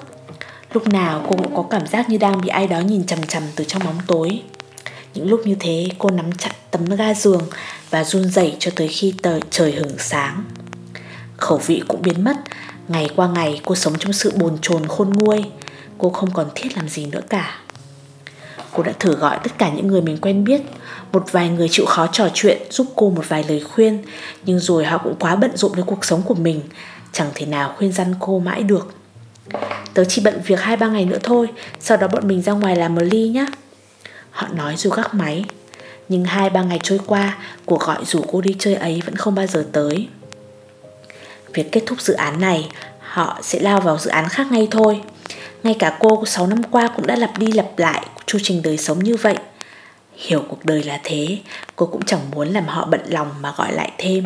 Lúc 0.74 0.88
nào 0.88 1.26
cô 1.30 1.36
cũng 1.36 1.56
có 1.56 1.64
cảm 1.70 1.88
giác 1.88 2.10
như 2.10 2.18
đang 2.18 2.42
bị 2.42 2.48
ai 2.48 2.68
đó 2.68 2.80
nhìn 2.80 3.06
chằm 3.06 3.24
chằm 3.24 3.44
từ 3.56 3.64
trong 3.64 3.84
bóng 3.86 4.00
tối. 4.08 4.42
Những 5.14 5.30
lúc 5.30 5.42
như 5.46 5.56
thế, 5.60 5.88
cô 5.98 6.10
nắm 6.10 6.32
chặt 6.32 6.52
tấm 6.72 6.86
ga 6.86 7.14
giường 7.14 7.42
Và 7.90 8.04
run 8.04 8.30
rẩy 8.30 8.56
cho 8.60 8.72
tới 8.76 8.88
khi 8.88 9.14
tờ, 9.22 9.40
trời 9.50 9.72
hưởng 9.72 9.98
sáng. 9.98 10.44
Khẩu 11.38 11.58
vị 11.58 11.84
cũng 11.88 12.02
biến 12.02 12.24
mất. 12.24 12.38
Ngày 12.88 13.10
qua 13.16 13.28
ngày, 13.28 13.62
cô 13.66 13.76
sống 13.76 13.94
trong 14.00 14.14
sự 14.14 14.34
bồn 14.36 14.58
chồn 14.62 14.88
khôn 14.88 15.14
nguôi. 15.14 15.44
Cô 15.98 16.10
không 16.10 16.32
còn 16.34 16.48
thiết 16.56 16.78
làm 16.78 16.90
gì 16.90 17.06
nữa 17.06 17.22
cả. 17.30 17.60
Cô 18.76 18.84
đã 18.84 18.94
thử 19.00 19.16
gọi 19.16 19.40
tất 19.44 19.52
cả 19.58 19.70
những 19.70 19.88
người 19.88 20.02
mình 20.02 20.18
quen 20.22 20.44
biết. 20.44 20.62
Một 21.12 21.32
vài 21.32 21.50
người 21.50 21.68
chịu 21.72 21.86
khó 21.86 22.08
trò 22.08 22.30
chuyện, 22.34 22.62
Giúp 22.70 22.88
cô 22.96 23.10
một 23.10 23.30
vài 23.30 23.46
lời 23.48 23.60
khuyên. 23.60 24.04
Nhưng 24.46 24.60
rồi 24.60 24.86
họ 24.86 24.98
cũng 24.98 25.16
quá 25.20 25.36
bận 25.36 25.58
rộn 25.58 25.72
với 25.72 25.84
cuộc 25.84 26.06
sống 26.06 26.22
của 26.22 26.34
mình. 26.34 26.62
Chẳng 27.12 27.28
thể 27.36 27.46
nào 27.46 27.74
khuyên 27.78 27.92
răn 27.92 28.16
cô 28.20 28.40
mãi 28.40 28.64
được. 28.64 28.94
Tớ 29.94 30.06
chỉ 30.06 30.22
bận 30.22 30.42
việc 30.46 30.60
hai 30.60 30.78
ba 30.78 30.88
ngày 30.88 31.06
nữa 31.06 31.18
thôi, 31.24 31.48
Sau 31.80 31.98
đó 31.98 32.08
bọn 32.08 32.28
mình 32.28 32.42
ra 32.42 32.54
ngoài 32.54 32.76
làm 32.76 32.96
một 32.96 33.02
ly 33.02 33.30
nhé 33.30 33.46
Họ 34.32 34.48
nói 34.54 34.76
dù 34.78 34.90
gác 34.90 35.14
máy. 35.14 35.46
Nhưng 36.10 36.26
hai 36.26 36.50
ba 36.50 36.64
ngày 36.64 36.80
trôi 36.84 37.00
qua, 37.06 37.38
Cuộc 37.66 37.82
gọi 37.82 38.06
rủ 38.06 38.22
cô 38.32 38.42
đi 38.42 38.56
chơi 38.60 38.76
ấy 38.76 39.02
vẫn 39.06 39.16
không 39.16 39.36
bao 39.36 39.48
giờ 39.48 39.66
tới. 39.72 40.08
Việc 41.54 41.72
kết 41.72 41.84
thúc 41.86 42.02
dự 42.02 42.14
án 42.14 42.42
này, 42.42 42.70
Họ 43.00 43.40
sẽ 43.42 43.60
lao 43.60 43.82
vào 43.82 43.98
dự 43.98 44.10
án 44.10 44.30
khác 44.30 44.48
ngay 44.52 44.68
thôi 44.72 45.02
ngay 45.66 45.76
cả 45.80 45.98
cô 46.00 46.26
6 46.26 46.48
năm 46.48 46.64
qua 46.64 46.90
cũng 46.96 47.08
đã 47.08 47.16
lặp 47.16 47.38
đi 47.38 47.52
lặp 47.52 47.80
lại 47.80 48.06
chu 48.26 48.40
trình 48.44 48.62
đời 48.62 48.78
sống 48.78 49.00
như 49.04 49.16
vậy. 49.16 49.36
Hiểu 50.18 50.44
cuộc 50.50 50.66
đời 50.66 50.84
là 50.84 51.00
thế, 51.04 51.38
cô 51.76 51.86
cũng 51.86 52.06
chẳng 52.06 52.32
muốn 52.32 52.48
làm 52.48 52.66
họ 52.66 52.86
bận 52.86 53.02
lòng 53.08 53.32
mà 53.42 53.54
gọi 53.58 53.74
lại 53.74 53.92
thêm. 53.98 54.24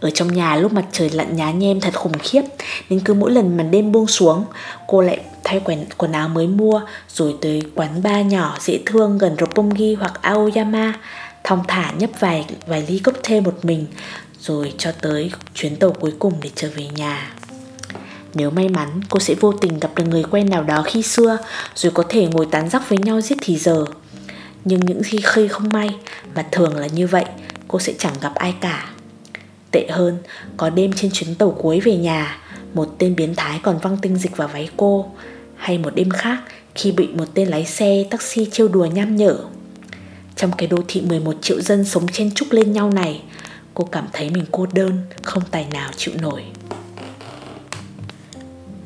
Ở 0.00 0.10
trong 0.10 0.32
nhà 0.32 0.56
lúc 0.56 0.72
mặt 0.72 0.84
trời 0.92 1.10
lặn 1.10 1.36
nhá 1.36 1.50
nhem 1.50 1.80
thật 1.80 1.94
khủng 1.94 2.18
khiếp 2.18 2.42
Nên 2.88 3.00
cứ 3.00 3.14
mỗi 3.14 3.30
lần 3.30 3.56
màn 3.56 3.70
đêm 3.70 3.92
buông 3.92 4.06
xuống 4.06 4.44
Cô 4.86 5.00
lại 5.00 5.20
thay 5.44 5.60
quần, 5.64 5.84
quần 5.96 6.12
áo 6.12 6.28
mới 6.28 6.46
mua 6.46 6.80
Rồi 7.08 7.34
tới 7.40 7.62
quán 7.74 8.02
bar 8.02 8.26
nhỏ 8.26 8.56
dễ 8.60 8.78
thương 8.86 9.18
gần 9.18 9.36
Roppongi 9.38 9.96
hoặc 10.00 10.22
Aoyama 10.22 10.92
Thong 11.44 11.62
thả 11.68 11.90
nhấp 11.90 12.10
vài 12.20 12.44
vài 12.66 12.84
ly 12.88 12.98
cocktail 12.98 13.40
một 13.40 13.58
mình 13.62 13.86
Rồi 14.40 14.72
cho 14.78 14.92
tới 14.92 15.30
chuyến 15.54 15.76
tàu 15.76 15.90
cuối 15.90 16.12
cùng 16.18 16.32
để 16.42 16.50
trở 16.54 16.68
về 16.76 16.86
nhà 16.86 17.32
nếu 18.36 18.50
may 18.50 18.68
mắn, 18.68 19.00
cô 19.08 19.20
sẽ 19.20 19.34
vô 19.34 19.52
tình 19.52 19.80
gặp 19.80 19.90
được 19.96 20.04
người 20.04 20.24
quen 20.30 20.50
nào 20.50 20.62
đó 20.62 20.82
khi 20.82 21.02
xưa 21.02 21.38
Rồi 21.74 21.92
có 21.92 22.02
thể 22.08 22.26
ngồi 22.26 22.46
tán 22.50 22.70
dóc 22.70 22.82
với 22.88 22.98
nhau 22.98 23.20
giết 23.20 23.38
thì 23.40 23.56
giờ. 23.56 23.84
Nhưng 24.64 24.80
những 24.80 25.02
khi 25.04 25.18
khi 25.24 25.48
không 25.48 25.68
may 25.72 25.90
Và 26.34 26.44
thường 26.52 26.76
là 26.76 26.86
như 26.86 27.06
vậy 27.06 27.24
Cô 27.68 27.78
sẽ 27.78 27.92
chẳng 27.98 28.14
gặp 28.20 28.34
ai 28.34 28.54
cả. 28.60 28.90
Tệ 29.72 29.86
hơn, 29.90 30.18
có 30.56 30.70
đêm 30.70 30.92
trên 30.92 31.10
chuyến 31.10 31.34
tàu 31.34 31.50
cuối 31.50 31.80
về 31.80 31.96
nhà 31.96 32.38
Một 32.74 32.94
tên 32.98 33.16
biến 33.16 33.34
thái 33.34 33.60
còn 33.62 33.78
văng 33.78 33.96
tinh 33.96 34.16
dịch 34.16 34.36
vào 34.36 34.48
váy 34.48 34.68
cô 34.76 35.06
Hay 35.56 35.78
một 35.78 35.94
đêm 35.94 36.10
khác 36.10 36.38
Khi 36.74 36.92
bị 36.92 37.06
một 37.06 37.26
tên 37.34 37.48
lái 37.48 37.64
xe 37.64 38.04
taxi 38.10 38.48
trêu 38.52 38.68
đùa 38.68 38.84
nham 38.84 39.16
nhở. 39.16 39.36
Trong 40.36 40.52
cái 40.58 40.68
đô 40.68 40.78
thị 40.88 41.00
11 41.00 41.34
triệu 41.42 41.60
dân 41.60 41.84
sống 41.84 42.08
chen 42.08 42.30
chúc 42.34 42.52
lên 42.52 42.72
nhau 42.72 42.90
này 42.90 43.22
Cô 43.74 43.84
cảm 43.84 44.06
thấy 44.12 44.30
mình 44.30 44.44
cô 44.50 44.66
đơn 44.72 44.98
Không 45.22 45.42
tài 45.50 45.66
nào 45.72 45.90
chịu 45.96 46.14
nổi. 46.22 46.42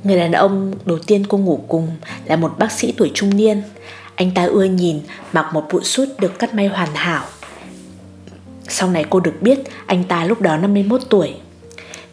Người 0.04 0.16
đàn 0.16 0.32
ông 0.32 0.72
đầu 0.84 0.98
tiên 0.98 1.24
cô 1.28 1.38
ngủ 1.38 1.64
cùng 1.68 1.88
là 2.24 2.36
một 2.36 2.54
bác 2.58 2.72
sĩ 2.72 2.92
tuổi 2.96 3.10
trung 3.14 3.36
niên. 3.36 3.62
Anh 4.14 4.30
ta 4.34 4.44
ưa 4.44 4.64
nhìn, 4.64 5.00
mặc 5.32 5.46
một 5.52 5.64
bộ 5.72 5.80
suit 5.82 6.08
được 6.18 6.38
cắt 6.38 6.54
may 6.54 6.66
hoàn 6.66 6.94
hảo. 6.94 7.24
Sau 8.68 8.90
này 8.90 9.04
cô 9.10 9.20
được 9.20 9.34
biết 9.40 9.58
anh 9.86 10.04
ta 10.04 10.24
lúc 10.24 10.40
đó 10.40 10.56
51 10.56 11.00
tuổi. 11.08 11.34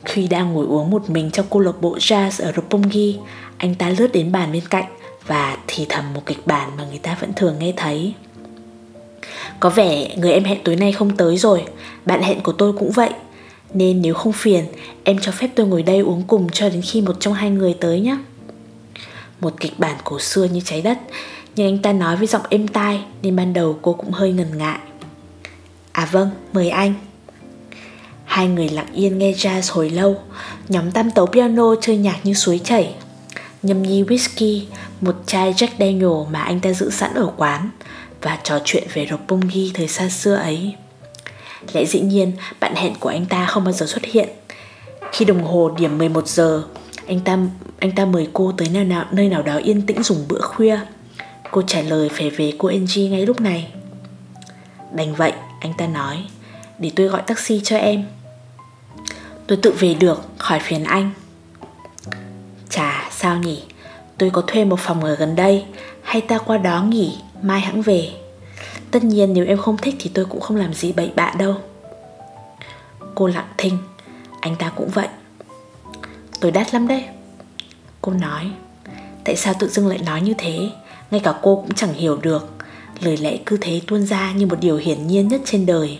Khi 0.05 0.27
đang 0.27 0.53
ngồi 0.53 0.65
uống 0.65 0.89
một 0.89 1.09
mình 1.09 1.31
trong 1.31 1.45
câu 1.49 1.59
lạc 1.59 1.81
bộ 1.81 1.97
jazz 1.97 2.45
ở 2.45 2.51
Roppongi, 2.55 3.15
anh 3.57 3.75
ta 3.75 3.89
lướt 3.89 4.07
đến 4.13 4.31
bàn 4.31 4.51
bên 4.51 4.63
cạnh 4.69 4.85
và 5.27 5.57
thì 5.67 5.85
thầm 5.89 6.13
một 6.13 6.21
kịch 6.25 6.47
bản 6.47 6.69
mà 6.77 6.83
người 6.89 6.99
ta 6.99 7.17
vẫn 7.19 7.33
thường 7.33 7.55
nghe 7.59 7.73
thấy. 7.75 8.13
Có 9.59 9.69
vẻ 9.69 10.15
người 10.15 10.31
em 10.31 10.43
hẹn 10.43 10.63
tối 10.63 10.75
nay 10.75 10.91
không 10.91 11.17
tới 11.17 11.37
rồi, 11.37 11.63
bạn 12.05 12.21
hẹn 12.21 12.39
của 12.41 12.51
tôi 12.51 12.73
cũng 12.73 12.91
vậy. 12.91 13.09
Nên 13.73 14.01
nếu 14.01 14.13
không 14.13 14.33
phiền 14.33 14.65
Em 15.03 15.19
cho 15.21 15.31
phép 15.31 15.49
tôi 15.55 15.67
ngồi 15.67 15.83
đây 15.83 15.99
uống 15.99 16.23
cùng 16.27 16.49
cho 16.49 16.69
đến 16.69 16.81
khi 16.81 17.01
một 17.01 17.15
trong 17.19 17.33
hai 17.33 17.49
người 17.49 17.73
tới 17.73 17.99
nhé. 17.99 18.17
Một 19.39 19.53
kịch 19.59 19.79
bản 19.79 19.95
cổ 20.03 20.19
xưa 20.19 20.43
như 20.43 20.61
trái 20.65 20.81
đất 20.81 20.97
Nhưng 21.55 21.67
anh 21.67 21.81
ta 21.81 21.93
nói 21.93 22.15
với 22.15 22.27
giọng 22.27 22.41
êm 22.49 22.67
tai 22.67 23.01
Nên 23.21 23.35
ban 23.35 23.53
đầu 23.53 23.79
cô 23.81 23.93
cũng 23.93 24.11
hơi 24.11 24.31
ngần 24.31 24.57
ngại. 24.57 24.79
À 25.91 26.09
vâng, 26.11 26.29
mời 26.53 26.69
anh. 26.69 26.93
Hai 28.25 28.47
người 28.47 28.69
lặng 28.69 28.93
yên 28.93 29.17
nghe 29.17 29.31
jazz 29.31 29.73
hồi 29.73 29.89
lâu 29.89 30.17
Nhóm 30.69 30.91
tam 30.91 31.11
tấu 31.11 31.25
piano 31.25 31.75
chơi 31.81 31.97
nhạc 31.97 32.25
như 32.25 32.33
suối 32.33 32.59
chảy. 32.63 32.93
Nhâm 33.63 33.83
nhi 33.83 34.03
whisky 34.03 34.61
Một 35.01 35.15
chai 35.25 35.53
Jack 35.53 35.67
Daniel 35.79 36.31
mà 36.31 36.41
anh 36.41 36.59
ta 36.59 36.73
giữ 36.73 36.89
sẵn 36.89 37.13
ở 37.13 37.31
quán 37.37 37.69
Và 38.21 38.39
trò 38.43 38.59
chuyện 38.65 38.83
về 38.93 39.07
Roppongi 39.09 39.71
thời 39.73 39.87
xa 39.87 40.09
xưa 40.09 40.35
ấy. 40.35 40.75
Lẽ 41.73 41.85
dĩ 41.85 41.99
nhiên 41.99 42.31
bạn 42.59 42.75
hẹn 42.75 42.93
của 42.99 43.09
anh 43.09 43.25
ta 43.25 43.45
không 43.45 43.63
bao 43.63 43.73
giờ 43.73 43.85
xuất 43.85 44.05
hiện. 44.05 44.29
Khi 45.11 45.25
đồng 45.25 45.43
hồ 45.43 45.69
điểm 45.77 45.97
11 45.97 46.27
giờ 46.27 46.63
Anh 47.07 47.19
ta 47.19 47.37
anh 47.79 47.91
ta 47.91 48.05
mời 48.05 48.27
cô 48.33 48.53
tới 48.57 48.69
nơi 48.73 48.83
nào, 48.83 49.05
nơi 49.11 49.29
nào 49.29 49.41
đó 49.41 49.57
yên 49.57 49.81
tĩnh 49.81 50.03
dùng 50.03 50.25
bữa 50.27 50.41
khuya. 50.41 50.79
Cô 51.51 51.61
trả 51.61 51.81
lời 51.81 52.09
phải 52.13 52.29
về 52.29 52.53
cô 52.57 52.67
Angie 52.67 53.09
ngay 53.09 53.25
lúc 53.25 53.41
này. 53.41 53.67
Đành 54.93 55.15
vậy 55.15 55.33
anh 55.61 55.73
ta 55.77 55.87
nói 55.87 56.25
Để 56.79 56.91
tôi 56.95 57.07
gọi 57.07 57.21
taxi 57.21 57.61
cho 57.63 57.77
em. 57.77 58.03
Tôi 59.47 59.57
tự 59.61 59.71
về 59.79 59.93
được 59.93 60.21
khỏi 60.37 60.59
phiền 60.59 60.83
anh. 60.83 61.11
Chà 62.69 63.09
sao 63.11 63.37
nhỉ? 63.37 63.63
Tôi 64.17 64.29
có 64.29 64.41
thuê 64.41 64.65
một 64.65 64.79
phòng 64.79 65.03
ở 65.03 65.15
gần 65.15 65.35
đây 65.35 65.65
Hay 66.03 66.21
ta 66.21 66.37
qua 66.37 66.57
đó 66.57 66.83
nghỉ 66.83 67.17
Mai 67.41 67.61
hãng 67.61 67.81
về? 67.81 68.09
Tất 68.91 69.03
nhiên 69.03 69.33
nếu 69.33 69.45
em 69.45 69.57
không 69.57 69.77
thích 69.77 69.95
thì 69.99 70.11
tôi 70.13 70.25
cũng 70.25 70.41
không 70.41 70.57
làm 70.57 70.73
gì 70.73 70.91
bậy 70.91 71.11
bạ 71.15 71.33
đâu. 71.39 71.55
Cô 73.15 73.27
lặng 73.27 73.47
thinh, 73.57 73.77
Anh 74.41 74.55
ta 74.55 74.71
cũng 74.75 74.89
vậy. 74.89 75.07
Tôi 76.39 76.51
đắt 76.51 76.73
lắm 76.73 76.87
đấy. 76.87 77.05
Cô 78.01 78.13
nói, 78.13 78.51
Tại 79.23 79.35
sao 79.35 79.53
tự 79.59 79.67
dưng 79.67 79.87
lại 79.87 79.99
nói 80.05 80.21
như 80.21 80.33
thế? 80.37 80.69
Ngay 81.11 81.19
cả 81.19 81.33
cô 81.41 81.55
cũng 81.55 81.73
chẳng 81.73 81.93
hiểu 81.93 82.17
được. 82.17 82.49
Lời 82.99 83.17
lẽ 83.17 83.37
cứ 83.45 83.57
thế 83.61 83.81
tuôn 83.87 84.05
ra 84.05 84.31
như 84.31 84.45
một 84.47 84.59
điều 84.59 84.77
hiển 84.77 85.07
nhiên 85.07 85.27
nhất 85.27 85.41
trên 85.45 85.65
đời. 85.65 85.99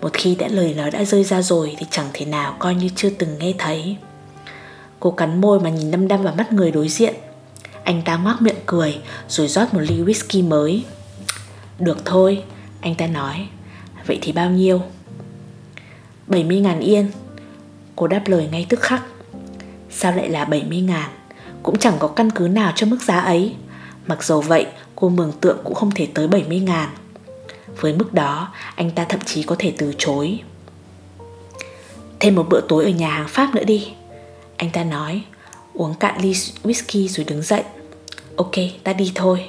Một 0.00 0.12
khi 0.12 0.34
đã 0.34 0.48
lời 0.48 0.74
nói 0.74 0.90
đã 0.90 1.04
rơi 1.04 1.24
ra 1.24 1.42
rồi 1.42 1.76
Thì 1.78 1.86
chẳng 1.90 2.08
thể 2.12 2.26
nào 2.26 2.56
coi 2.58 2.74
như 2.74 2.88
chưa 2.96 3.10
từng 3.10 3.38
nghe 3.38 3.54
thấy. 3.58 3.96
Cô 5.00 5.10
cắn 5.10 5.40
môi 5.40 5.60
mà 5.60 5.70
nhìn 5.70 5.90
đăm 5.90 6.08
đăm 6.08 6.22
vào 6.22 6.34
mắt 6.34 6.52
người 6.52 6.70
đối 6.70 6.88
diện. 6.88 7.14
Anh 7.84 8.02
ta 8.04 8.16
ngoác 8.16 8.42
miệng 8.42 8.56
cười 8.66 8.98
Rồi 9.28 9.48
rót 9.48 9.74
một 9.74 9.80
ly 9.80 10.02
whisky 10.02 10.48
mới 10.48 10.84
được 11.78 12.04
thôi, 12.04 12.42
anh 12.80 12.94
ta 12.94 13.06
nói. 13.06 13.48
Vậy 14.06 14.18
thì 14.22 14.32
bao 14.32 14.50
nhiêu? 14.50 14.82
70 16.26 16.60
ngàn 16.60 16.80
yên. 16.80 17.10
Cô 17.96 18.06
đáp 18.06 18.22
lời 18.26 18.48
ngay 18.52 18.66
tức 18.68 18.80
khắc. 18.80 19.02
Sao 19.90 20.12
lại 20.12 20.28
là 20.28 20.44
70 20.44 20.80
ngàn? 20.80 21.10
Cũng 21.62 21.78
chẳng 21.78 21.94
có 21.98 22.08
căn 22.08 22.30
cứ 22.30 22.48
nào 22.48 22.72
cho 22.76 22.86
mức 22.86 23.02
giá 23.02 23.18
ấy. 23.18 23.54
Mặc 24.06 24.24
dù 24.24 24.40
vậy 24.40 24.66
cô 24.96 25.08
mường 25.08 25.32
tượng 25.40 25.58
cũng 25.64 25.74
không 25.74 25.90
thể 25.90 26.08
tới 26.14 26.28
70 26.28 26.60
ngàn. 26.60 26.88
Với 27.80 27.92
mức 27.92 28.14
đó 28.14 28.52
anh 28.74 28.90
ta 28.90 29.04
thậm 29.04 29.20
chí 29.20 29.42
có 29.42 29.56
thể 29.58 29.72
từ 29.78 29.94
chối. 29.98 30.40
Thêm 32.20 32.34
một 32.34 32.46
bữa 32.48 32.60
tối 32.68 32.84
ở 32.84 32.90
nhà 32.90 33.10
hàng 33.10 33.28
Pháp 33.28 33.54
nữa 33.54 33.64
đi. 33.64 33.92
Anh 34.56 34.70
ta 34.70 34.84
nói 34.84 35.22
Uống 35.74 35.94
cạn 35.94 36.20
ly 36.20 36.32
whisky 36.62 37.08
rồi 37.08 37.24
đứng 37.24 37.42
dậy. 37.42 37.62
Ok 38.36 38.54
ta 38.84 38.92
đi 38.92 39.12
thôi. 39.14 39.48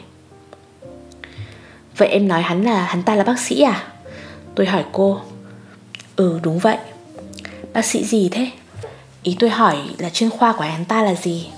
Vậy 1.99 2.09
em 2.09 2.27
nói 2.27 2.41
hắn 2.41 2.63
là 2.63 2.85
hắn 2.85 3.03
ta 3.03 3.15
là 3.15 3.23
bác 3.23 3.39
sĩ 3.39 3.61
à? 3.61 3.87
Tôi 4.55 4.65
hỏi 4.65 4.85
cô. 4.91 5.21
Ừ 6.15 6.39
đúng 6.43 6.59
vậy. 6.59 6.77
Bác 7.73 7.85
sĩ 7.85 8.03
gì 8.03 8.29
thế? 8.29 8.51
Ý 9.23 9.35
tôi 9.39 9.49
hỏi 9.49 9.77
là 9.97 10.09
chuyên 10.09 10.29
khoa 10.29 10.53
của 10.53 10.63
hắn 10.63 10.85
ta 10.85 11.03
là 11.03 11.15
gì? 11.15 11.49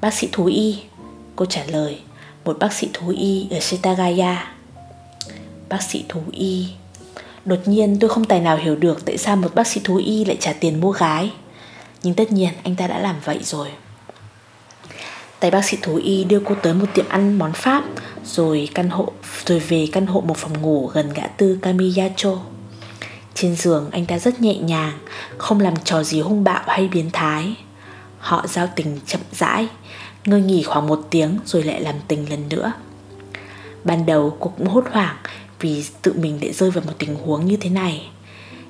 Bác 0.00 0.14
sĩ 0.14 0.28
thú 0.32 0.44
y. 0.44 0.78
Cô 1.36 1.44
trả 1.44 1.64
lời, 1.66 1.98
Một 2.44 2.58
bác 2.58 2.72
sĩ 2.72 2.88
thú 2.92 3.08
y 3.08 3.46
ở 3.50 3.60
Setagaya 3.60 4.54
Bác 5.68 5.82
sĩ 5.82 6.04
thú 6.08 6.20
y. 6.32 6.68
Đột 7.44 7.60
nhiên 7.66 7.98
tôi 8.00 8.10
không 8.10 8.24
tài 8.24 8.40
nào 8.40 8.56
hiểu 8.56 8.76
được 8.76 9.04
Tại 9.04 9.18
sao 9.18 9.36
một 9.36 9.54
bác 9.54 9.66
sĩ 9.66 9.80
thú 9.84 9.96
y 9.96 10.24
lại 10.24 10.36
trả 10.40 10.52
tiền 10.52 10.80
mua 10.80 10.92
gái. 10.92 11.30
Nhưng 12.02 12.14
tất 12.14 12.32
nhiên 12.32 12.50
anh 12.64 12.76
ta 12.76 12.86
đã 12.86 12.98
làm 12.98 13.16
vậy 13.24 13.38
rồi. 13.42 13.68
Tay 15.42 15.50
bác 15.50 15.64
sĩ 15.64 15.78
thú 15.82 16.00
y 16.04 16.24
đưa 16.24 16.40
cô 16.44 16.54
tới 16.62 16.74
một 16.74 16.86
tiệm 16.94 17.08
ăn 17.08 17.38
món 17.38 17.52
Pháp, 17.52 17.84
Rồi 18.24 18.68
căn 18.74 18.90
hộ, 18.90 19.12
rồi 19.46 19.58
về 19.58 19.88
căn 19.92 20.06
hộ 20.06 20.20
một 20.20 20.36
phòng 20.36 20.62
ngủ 20.62 20.86
gần 20.86 21.12
ngã 21.14 21.26
tư 21.26 21.58
Kamiyacho. 21.62 22.38
Trên 23.34 23.56
giường, 23.56 23.88
anh 23.92 24.06
ta 24.06 24.18
rất 24.18 24.40
nhẹ 24.40 24.54
nhàng, 24.54 24.98
Không 25.38 25.60
làm 25.60 25.74
trò 25.84 26.02
gì 26.02 26.20
hung 26.20 26.44
bạo 26.44 26.62
hay 26.66 26.88
biến 26.88 27.10
thái. 27.12 27.56
Họ 28.18 28.46
giao 28.48 28.68
tình 28.76 28.98
chậm 29.06 29.20
rãi, 29.32 29.68
Ngơi 30.24 30.40
nghỉ 30.40 30.62
khoảng 30.62 30.86
một 30.86 31.06
tiếng 31.10 31.38
rồi 31.44 31.62
lại 31.62 31.80
làm 31.80 31.94
tình 32.08 32.30
lần 32.30 32.48
nữa. 32.48 32.72
Ban 33.84 34.06
đầu, 34.06 34.36
cô 34.40 34.52
cũng 34.58 34.66
hốt 34.66 34.84
hoảng 34.92 35.16
Vì 35.60 35.84
tự 36.02 36.12
mình 36.12 36.38
để 36.40 36.52
rơi 36.52 36.70
vào 36.70 36.84
một 36.86 36.94
tình 36.98 37.14
huống 37.14 37.46
như 37.46 37.56
thế 37.56 37.70
này. 37.70 38.10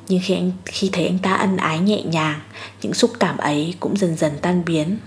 Nhưng 0.09 0.21
khi 0.25 0.35
anh, 0.35 0.53
khi 0.65 0.91
thấy 0.93 1.07
anh 1.07 1.19
ta 1.19 1.33
ân 1.33 1.57
ái 1.57 1.79
nhẹ 1.79 2.03
nhàng, 2.03 2.41
Những 2.83 2.95
xúc 2.95 3.11
cảm 3.21 3.39
ấy 3.39 3.75
cũng 3.81 3.97
dần 3.97 4.17
dần 4.17 4.33
tan 4.43 4.65
biến. 4.65 4.99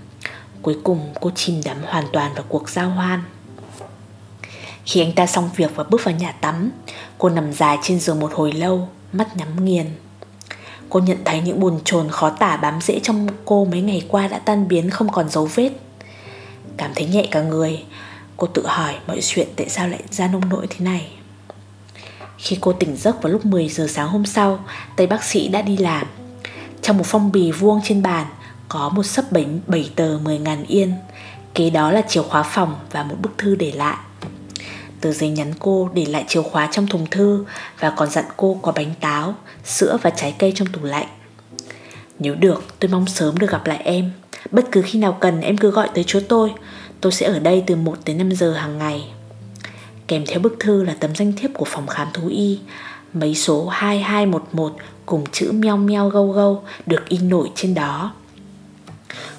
Cuối 0.65 0.77
cùng 0.83 1.13
cô 1.21 1.31
chìm 1.35 1.61
đắm 1.65 1.77
hoàn 1.85 2.05
toàn 2.13 2.33
vào 2.33 2.43
cuộc 2.49 2.69
giao 2.69 2.89
hoan. 2.89 3.23
Khi 4.85 5.01
anh 5.01 5.11
ta 5.11 5.25
xong 5.27 5.49
việc 5.55 5.71
và 5.75 5.83
bước 5.83 6.03
vào 6.03 6.15
nhà 6.15 6.31
tắm, 6.31 6.71
Cô 7.17 7.29
nằm 7.29 7.53
dài 7.53 7.77
trên 7.81 7.99
giường 7.99 8.19
một 8.19 8.33
hồi 8.33 8.51
lâu, 8.51 8.89
Mắt 9.13 9.37
nhắm 9.37 9.65
nghiền. 9.65 9.85
Cô 10.89 10.99
nhận 10.99 11.17
thấy 11.25 11.41
những 11.41 11.59
buồn 11.59 11.79
chồn 11.85 12.09
khó 12.09 12.29
tả 12.29 12.57
bám 12.57 12.81
rễ 12.81 12.99
trong 13.03 13.27
cô 13.45 13.65
mấy 13.65 13.81
ngày 13.81 14.01
qua 14.07 14.27
đã 14.27 14.39
tan 14.39 14.67
biến 14.67 14.89
không 14.89 15.11
còn 15.11 15.29
dấu 15.29 15.49
vết. 15.55 15.71
Cảm 16.77 16.91
thấy 16.95 17.05
nhẹ 17.05 17.27
cả 17.31 17.41
người, 17.41 17.83
Cô 18.37 18.47
tự 18.47 18.67
hỏi 18.67 18.95
mọi 19.07 19.19
chuyện 19.21 19.47
tại 19.55 19.69
sao 19.69 19.87
lại 19.87 20.03
ra 20.11 20.27
nông 20.27 20.49
nỗi 20.49 20.67
thế 20.69 20.85
này. 20.85 21.11
Khi 22.37 22.57
cô 22.61 22.73
tỉnh 22.73 22.95
giấc 22.95 23.23
vào 23.23 23.33
lúc 23.33 23.45
10 23.45 23.69
giờ 23.69 23.87
sáng 23.89 24.07
hôm 24.07 24.25
sau 24.25 24.59
Tây 24.95 25.07
bác 25.07 25.23
sĩ 25.23 25.47
đã 25.47 25.61
đi 25.61 25.77
làm. 25.77 26.07
Trong 26.81 26.97
một 26.97 27.05
phong 27.07 27.31
bì 27.31 27.51
vuông 27.51 27.81
trên 27.83 28.01
bàn 28.01 28.25
có 28.69 28.89
một 28.89 29.03
sấp 29.03 29.31
7, 29.31 29.45
7 29.67 29.91
tờ 29.95 30.17
10 30.23 30.37
ngàn 30.37 30.65
yên. 30.67 30.93
Kế 31.53 31.69
đó 31.69 31.91
là 31.91 32.01
chìa 32.01 32.21
khóa 32.21 32.43
phòng 32.43 32.75
và 32.91 33.03
một 33.03 33.15
bức 33.21 33.37
thư 33.37 33.55
để 33.55 33.71
lại. 33.71 33.97
Tờ 35.01 35.11
giấy 35.11 35.29
nhắn 35.29 35.53
cô 35.59 35.89
để 35.93 36.05
lại 36.05 36.25
chìa 36.27 36.41
khóa 36.41 36.69
trong 36.71 36.87
thùng 36.87 37.05
thư 37.11 37.45
Và 37.79 37.89
còn 37.89 38.09
dặn 38.09 38.25
cô 38.37 38.59
có 38.61 38.71
bánh 38.71 38.93
táo, 38.99 39.35
sữa 39.63 39.97
và 40.01 40.09
trái 40.09 40.35
cây 40.39 40.51
trong 40.55 40.67
tủ 40.67 40.83
lạnh. 40.83 41.07
Nếu 42.19 42.35
được 42.35 42.63
tôi 42.79 42.89
mong 42.91 43.07
sớm 43.07 43.37
được 43.37 43.51
gặp 43.51 43.67
lại 43.67 43.81
em. 43.83 44.11
Bất 44.51 44.65
cứ 44.71 44.81
khi 44.81 44.99
nào 44.99 45.17
cần 45.19 45.41
em 45.41 45.57
cứ 45.57 45.71
gọi 45.71 45.89
tới 45.93 46.03
chỗ 46.07 46.19
tôi. 46.29 46.53
Tôi 47.01 47.11
sẽ 47.11 47.27
ở 47.27 47.39
đây 47.39 47.63
từ 47.67 47.75
1 47.75 47.97
đến 48.05 48.17
5 48.17 48.31
giờ 48.31 48.53
hàng 48.53 48.77
ngày. 48.77 49.03
Kèm 50.07 50.25
theo 50.27 50.39
bức 50.39 50.55
thư 50.59 50.83
là 50.83 50.95
tấm 50.99 51.15
danh 51.15 51.33
thiếp 51.33 51.51
của 51.53 51.65
phòng 51.65 51.87
khám 51.87 52.07
thú 52.13 52.27
y. 52.27 52.59
Mấy 53.13 53.35
số 53.35 53.67
2211 53.67 54.75
cùng 55.05 55.25
chữ 55.31 55.51
meo 55.51 55.77
meo 55.77 56.09
gâu 56.09 56.31
gâu 56.31 56.63
được 56.85 57.09
in 57.09 57.29
nổi 57.29 57.51
trên 57.55 57.73
đó. 57.73 58.13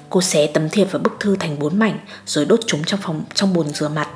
Cô 0.09 0.21
xé 0.21 0.47
tấm 0.47 0.69
thiệp 0.69 0.87
và 0.91 0.99
bức 0.99 1.13
thư 1.19 1.35
thành 1.35 1.59
bốn 1.59 1.79
mảnh 1.79 1.99
rồi 2.25 2.45
đốt 2.45 2.59
chúng 2.67 2.83
trong 2.83 2.99
phòng 3.03 3.23
trong 3.33 3.53
bồn 3.53 3.67
rửa 3.67 3.89
mặt. 3.89 4.09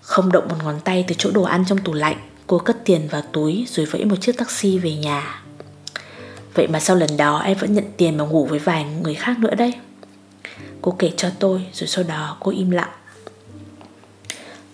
Không 0.00 0.32
động 0.32 0.48
một 0.48 0.56
ngón 0.64 0.80
tay 0.80 1.04
từ 1.08 1.14
chỗ 1.18 1.30
đồ 1.30 1.42
ăn 1.42 1.64
trong 1.68 1.78
tủ 1.78 1.92
lạnh, 1.92 2.16
cô 2.46 2.58
cất 2.58 2.76
tiền 2.84 3.08
vào 3.10 3.22
túi 3.32 3.66
rồi 3.68 3.86
vẫy 3.86 4.04
một 4.04 4.16
chiếc 4.20 4.38
taxi 4.38 4.78
về 4.78 4.94
nhà. 4.94 5.44
Vậy 6.54 6.66
mà 6.66 6.80
sau 6.80 6.96
lần 6.96 7.16
đó 7.16 7.38
em 7.38 7.58
vẫn 7.58 7.74
nhận 7.74 7.84
tiền 7.96 8.16
mà 8.16 8.24
ngủ 8.24 8.46
với 8.46 8.58
vài 8.58 8.84
người 8.84 9.14
khác 9.14 9.38
nữa 9.38 9.54
đấy 9.54 9.72
Cô 10.82 10.96
kể 10.98 11.12
cho 11.16 11.30
tôi 11.38 11.66
rồi 11.72 11.88
sau 11.88 12.04
đó 12.04 12.36
cô 12.40 12.50
im 12.50 12.70
lặng 12.70 12.90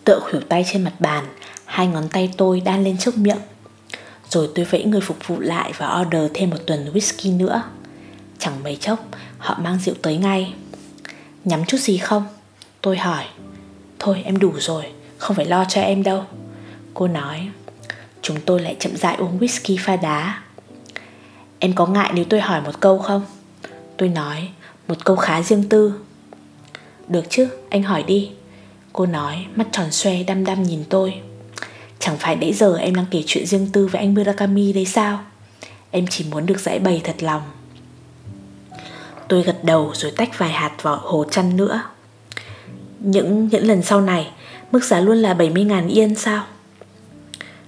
Tựa 0.05 0.21
khuỷu 0.21 0.41
tay 0.41 0.65
trên 0.73 0.85
mặt 0.85 0.93
bàn 0.99 1.25
Hai 1.65 1.87
ngón 1.87 2.09
tay 2.09 2.33
tôi 2.37 2.61
đan 2.61 2.85
lên 2.85 2.99
trước 2.99 3.19
miệng 3.19 3.39
Rồi 4.29 4.49
tôi 4.55 4.65
vẫy 4.65 4.85
người 4.85 5.01
phục 5.01 5.17
vụ 5.27 5.41
lại 5.41 5.73
và 5.79 6.01
order 6.01 6.31
thêm 6.35 6.51
một 6.51 6.57
tuần 6.67 6.91
whisky 6.95 7.37
nữa 7.37 7.63
Chẳng 8.39 8.63
mấy 8.63 8.77
chốc 8.77 9.05
họ 9.41 9.59
mang 9.63 9.79
rượu 9.79 9.95
tới 10.03 10.17
ngay. 10.17 10.55
Nhắm 11.45 11.65
chút 11.65 11.79
gì 11.79 11.99
không? 11.99 12.25
Tôi 12.81 12.97
hỏi. 12.97 13.25
Thôi 13.99 14.23
em 14.25 14.39
đủ 14.39 14.53
rồi, 14.59 14.85
không 15.19 15.37
phải 15.37 15.47
lo 15.47 15.65
cho 15.65 15.81
em 15.81 16.03
đâu. 16.03 16.25
Cô 16.95 17.09
nói 17.09 17.51
Chúng 18.23 18.41
tôi 18.41 18.61
lại 18.61 18.77
chậm 18.79 18.97
rãi 18.97 19.17
uống 19.17 19.39
whisky 19.39 19.77
pha 19.81 19.97
đá. 19.97 20.43
Em 21.59 21.73
có 21.73 21.87
ngại 21.87 22.11
nếu 22.15 22.25
tôi 22.25 22.41
hỏi 22.41 22.61
một 22.61 22.81
câu 22.81 22.99
không? 22.99 23.23
Tôi 23.97 24.09
nói 24.09 24.49
một 24.89 25.05
câu 25.05 25.17
khá 25.17 25.43
riêng 25.43 25.69
tư. 25.69 25.95
Được 27.09 27.25
chứ, 27.31 27.49
anh 27.71 27.83
hỏi 27.83 28.03
đi. 28.03 28.31
Cô 28.93 29.07
nói, 29.07 29.47
mắt 29.55 29.67
tròn 29.73 29.91
xoe 29.91 30.23
đăm 30.23 30.45
đăm 30.45 30.63
nhìn 30.63 30.85
tôi. 30.89 31.15
Chẳng 31.99 32.19
phải 32.19 32.37
nãy 32.37 32.53
giờ 32.53 32.77
em 32.77 32.95
đang 32.95 33.07
kể 33.11 33.23
chuyện 33.27 33.47
riêng 33.47 33.69
tư 33.73 33.87
với 33.87 34.01
anh 34.01 34.15
Murakami 34.15 34.73
đấy 34.73 34.85
sao? 34.85 35.21
Em 35.91 36.07
chỉ 36.07 36.25
muốn 36.31 36.47
được 36.47 36.61
giải 36.61 36.79
bày 36.79 37.01
thật 37.05 37.23
lòng. 37.23 37.43
Tôi 39.31 39.43
gật 39.43 39.65
đầu 39.65 39.93
rồi 39.95 40.13
tách 40.17 40.39
vài 40.39 40.51
hạt 40.51 40.73
vào 40.83 40.97
hồ 40.97 41.25
chăn 41.31 41.57
nữa. 41.57 41.83
Những 42.99 43.49
những 43.49 43.67
lần 43.67 43.83
sau 43.83 44.01
này 44.01 44.31
Mức 44.73 44.85
giá 44.85 45.01
luôn 45.01 45.17
là 45.17 45.35
70.000 45.35 45.89
yên 45.89 46.15
sao? 46.15 46.45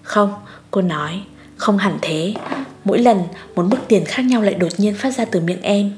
Không, 0.02 0.34
cô 0.70 0.80
nói 0.82 1.22
Không 1.56 1.78
hẳn 1.78 1.98
thế. 2.02 2.34
Mỗi 2.84 2.98
lần 2.98 3.22
một 3.54 3.62
mức 3.62 3.76
tiền 3.88 4.04
khác 4.04 4.22
nhau 4.22 4.42
lại 4.42 4.54
đột 4.54 4.68
nhiên 4.78 4.94
phát 4.94 5.10
ra 5.10 5.24
từ 5.24 5.40
miệng 5.40 5.62
em. 5.62 5.92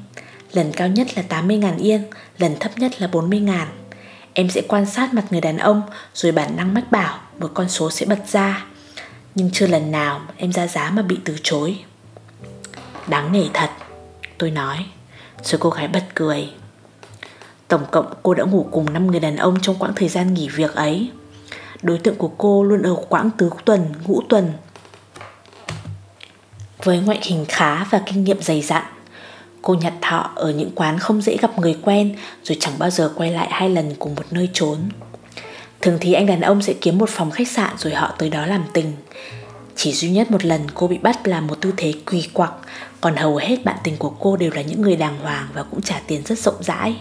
Lần 0.52 0.72
cao 0.72 0.88
nhất 0.88 1.06
là 1.16 1.22
80.000 1.28 1.78
yên 1.78 2.02
Lần 2.38 2.56
thấp 2.60 2.78
nhất 2.78 3.00
là 3.00 3.08
40.000 3.12 3.66
Em 4.32 4.50
sẽ 4.50 4.62
quan 4.68 4.86
sát 4.86 5.14
mặt 5.14 5.24
người 5.30 5.40
đàn 5.40 5.58
ông 5.58 5.82
Rồi 6.14 6.32
bản 6.32 6.56
năng 6.56 6.74
mách 6.74 6.90
bảo 6.90 7.18
Một 7.38 7.50
con 7.54 7.68
số 7.68 7.90
sẽ 7.90 8.06
bật 8.06 8.28
ra. 8.32 8.66
Nhưng 9.34 9.50
chưa 9.52 9.66
lần 9.66 9.90
nào 9.90 10.20
em 10.36 10.52
ra 10.52 10.66
giá 10.66 10.90
mà 10.90 11.02
bị 11.02 11.18
từ 11.24 11.36
chối. 11.42 11.78
Đáng 13.06 13.32
nể 13.32 13.44
thật 13.52 13.70
Tôi 14.38 14.50
nói. 14.50 14.86
Rồi 15.44 15.58
cô 15.58 15.70
gái 15.70 15.88
bật 15.88 16.04
cười. 16.14 16.50
Tổng 17.68 17.84
cộng 17.90 18.14
cô 18.22 18.34
đã 18.34 18.44
ngủ 18.44 18.68
cùng 18.70 18.92
5 18.92 19.06
người 19.06 19.20
đàn 19.20 19.36
ông 19.36 19.58
Trong 19.62 19.76
quãng 19.78 19.94
thời 19.96 20.08
gian 20.08 20.34
nghỉ 20.34 20.48
việc 20.48 20.74
ấy. 20.74 21.10
Đối 21.82 21.98
tượng 21.98 22.14
của 22.14 22.30
cô 22.38 22.62
luôn 22.62 22.82
ở 22.82 22.94
quãng 23.08 23.30
tứ 23.38 23.50
tuần, 23.64 23.92
ngũ 24.06 24.22
tuần. 24.28 24.52
Với 26.84 27.00
ngoại 27.00 27.20
hình 27.22 27.44
khá 27.48 27.84
và 27.84 28.02
kinh 28.06 28.24
nghiệm 28.24 28.42
dày 28.42 28.62
dặn 28.62 28.84
Cô 29.62 29.74
nhặt 29.74 29.92
thọ 30.00 30.30
ở 30.34 30.50
những 30.50 30.70
quán 30.74 30.98
không 30.98 31.20
dễ 31.20 31.36
gặp 31.36 31.58
người 31.58 31.78
quen 31.82 32.16
Rồi 32.42 32.56
chẳng 32.60 32.74
bao 32.78 32.90
giờ 32.90 33.12
quay 33.16 33.32
lại 33.32 33.48
hai 33.50 33.70
lần 33.70 33.94
cùng 33.98 34.14
một 34.14 34.26
nơi 34.30 34.48
trốn. 34.52 34.78
Thường 35.80 35.98
thì 36.00 36.12
anh 36.12 36.26
đàn 36.26 36.40
ông 36.40 36.62
sẽ 36.62 36.74
kiếm 36.80 36.98
một 36.98 37.08
phòng 37.08 37.30
khách 37.30 37.48
sạn 37.48 37.74
rồi 37.78 37.94
họ 37.94 38.14
tới 38.18 38.30
đó 38.30 38.46
làm 38.46 38.64
tình. 38.72 38.92
Chỉ 39.76 39.92
duy 39.92 40.10
nhất 40.10 40.30
một 40.30 40.44
lần 40.44 40.60
cô 40.74 40.86
bị 40.86 40.98
bắt 40.98 41.28
làm 41.28 41.46
một 41.46 41.60
tư 41.60 41.72
thế 41.76 41.92
quỳ 42.06 42.28
quặc. 42.32 42.52
Còn 43.00 43.16
hầu 43.16 43.36
hết 43.36 43.64
bạn 43.64 43.76
tình 43.84 43.96
của 43.96 44.10
cô 44.10 44.36
đều 44.36 44.50
là 44.50 44.62
những 44.62 44.82
người 44.82 44.96
đàng 44.96 45.18
hoàng 45.18 45.48
và 45.54 45.62
cũng 45.62 45.82
trả 45.82 46.00
tiền 46.06 46.22
rất 46.24 46.38
rộng 46.38 46.62
rãi. 46.62 46.96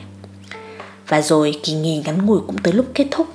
Và 1.07 1.21
rồi 1.21 1.59
kỳ 1.63 1.73
nghỉ 1.73 2.01
ngắn 2.05 2.25
ngủi 2.25 2.39
cũng 2.47 2.57
tới 2.57 2.73
lúc 2.73 2.85
kết 2.93 3.07
thúc. 3.11 3.27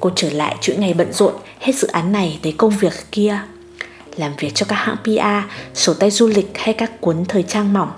Cô 0.00 0.10
trở 0.16 0.30
lại 0.30 0.56
chuỗi 0.60 0.76
ngày 0.76 0.94
bận 0.94 1.12
rộn 1.12 1.34
Hết 1.60 1.72
dự 1.74 1.88
án 1.88 2.12
này 2.12 2.38
tới 2.42 2.52
công 2.52 2.70
việc 2.70 2.92
kia. 3.12 3.38
Làm 4.16 4.32
việc 4.38 4.54
cho 4.54 4.66
các 4.68 4.76
hãng 4.76 4.96
PR, 5.04 5.52
sổ 5.74 5.94
tay 5.94 6.10
du 6.10 6.26
lịch 6.26 6.50
hay 6.54 6.74
các 6.74 7.00
cuốn 7.00 7.24
thời 7.24 7.42
trang 7.42 7.72
mỏng. 7.72 7.90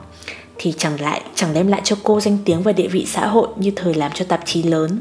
Thì 0.59 0.74
chẳng 0.78 1.00
lại 1.00 1.22
chẳng 1.35 1.55
đem 1.55 1.66
lại 1.66 1.81
cho 1.85 1.96
cô 2.02 2.20
danh 2.20 2.38
tiếng 2.44 2.62
và 2.62 2.72
địa 2.72 2.88
vị 2.88 3.07
xã 3.09 3.26
hội 3.26 3.48
như 3.57 3.72
thời 3.76 3.94
làm 3.94 4.12
cho 4.14 4.24
tạp 4.24 4.42
chí 4.46 4.62
lớn. 4.62 5.00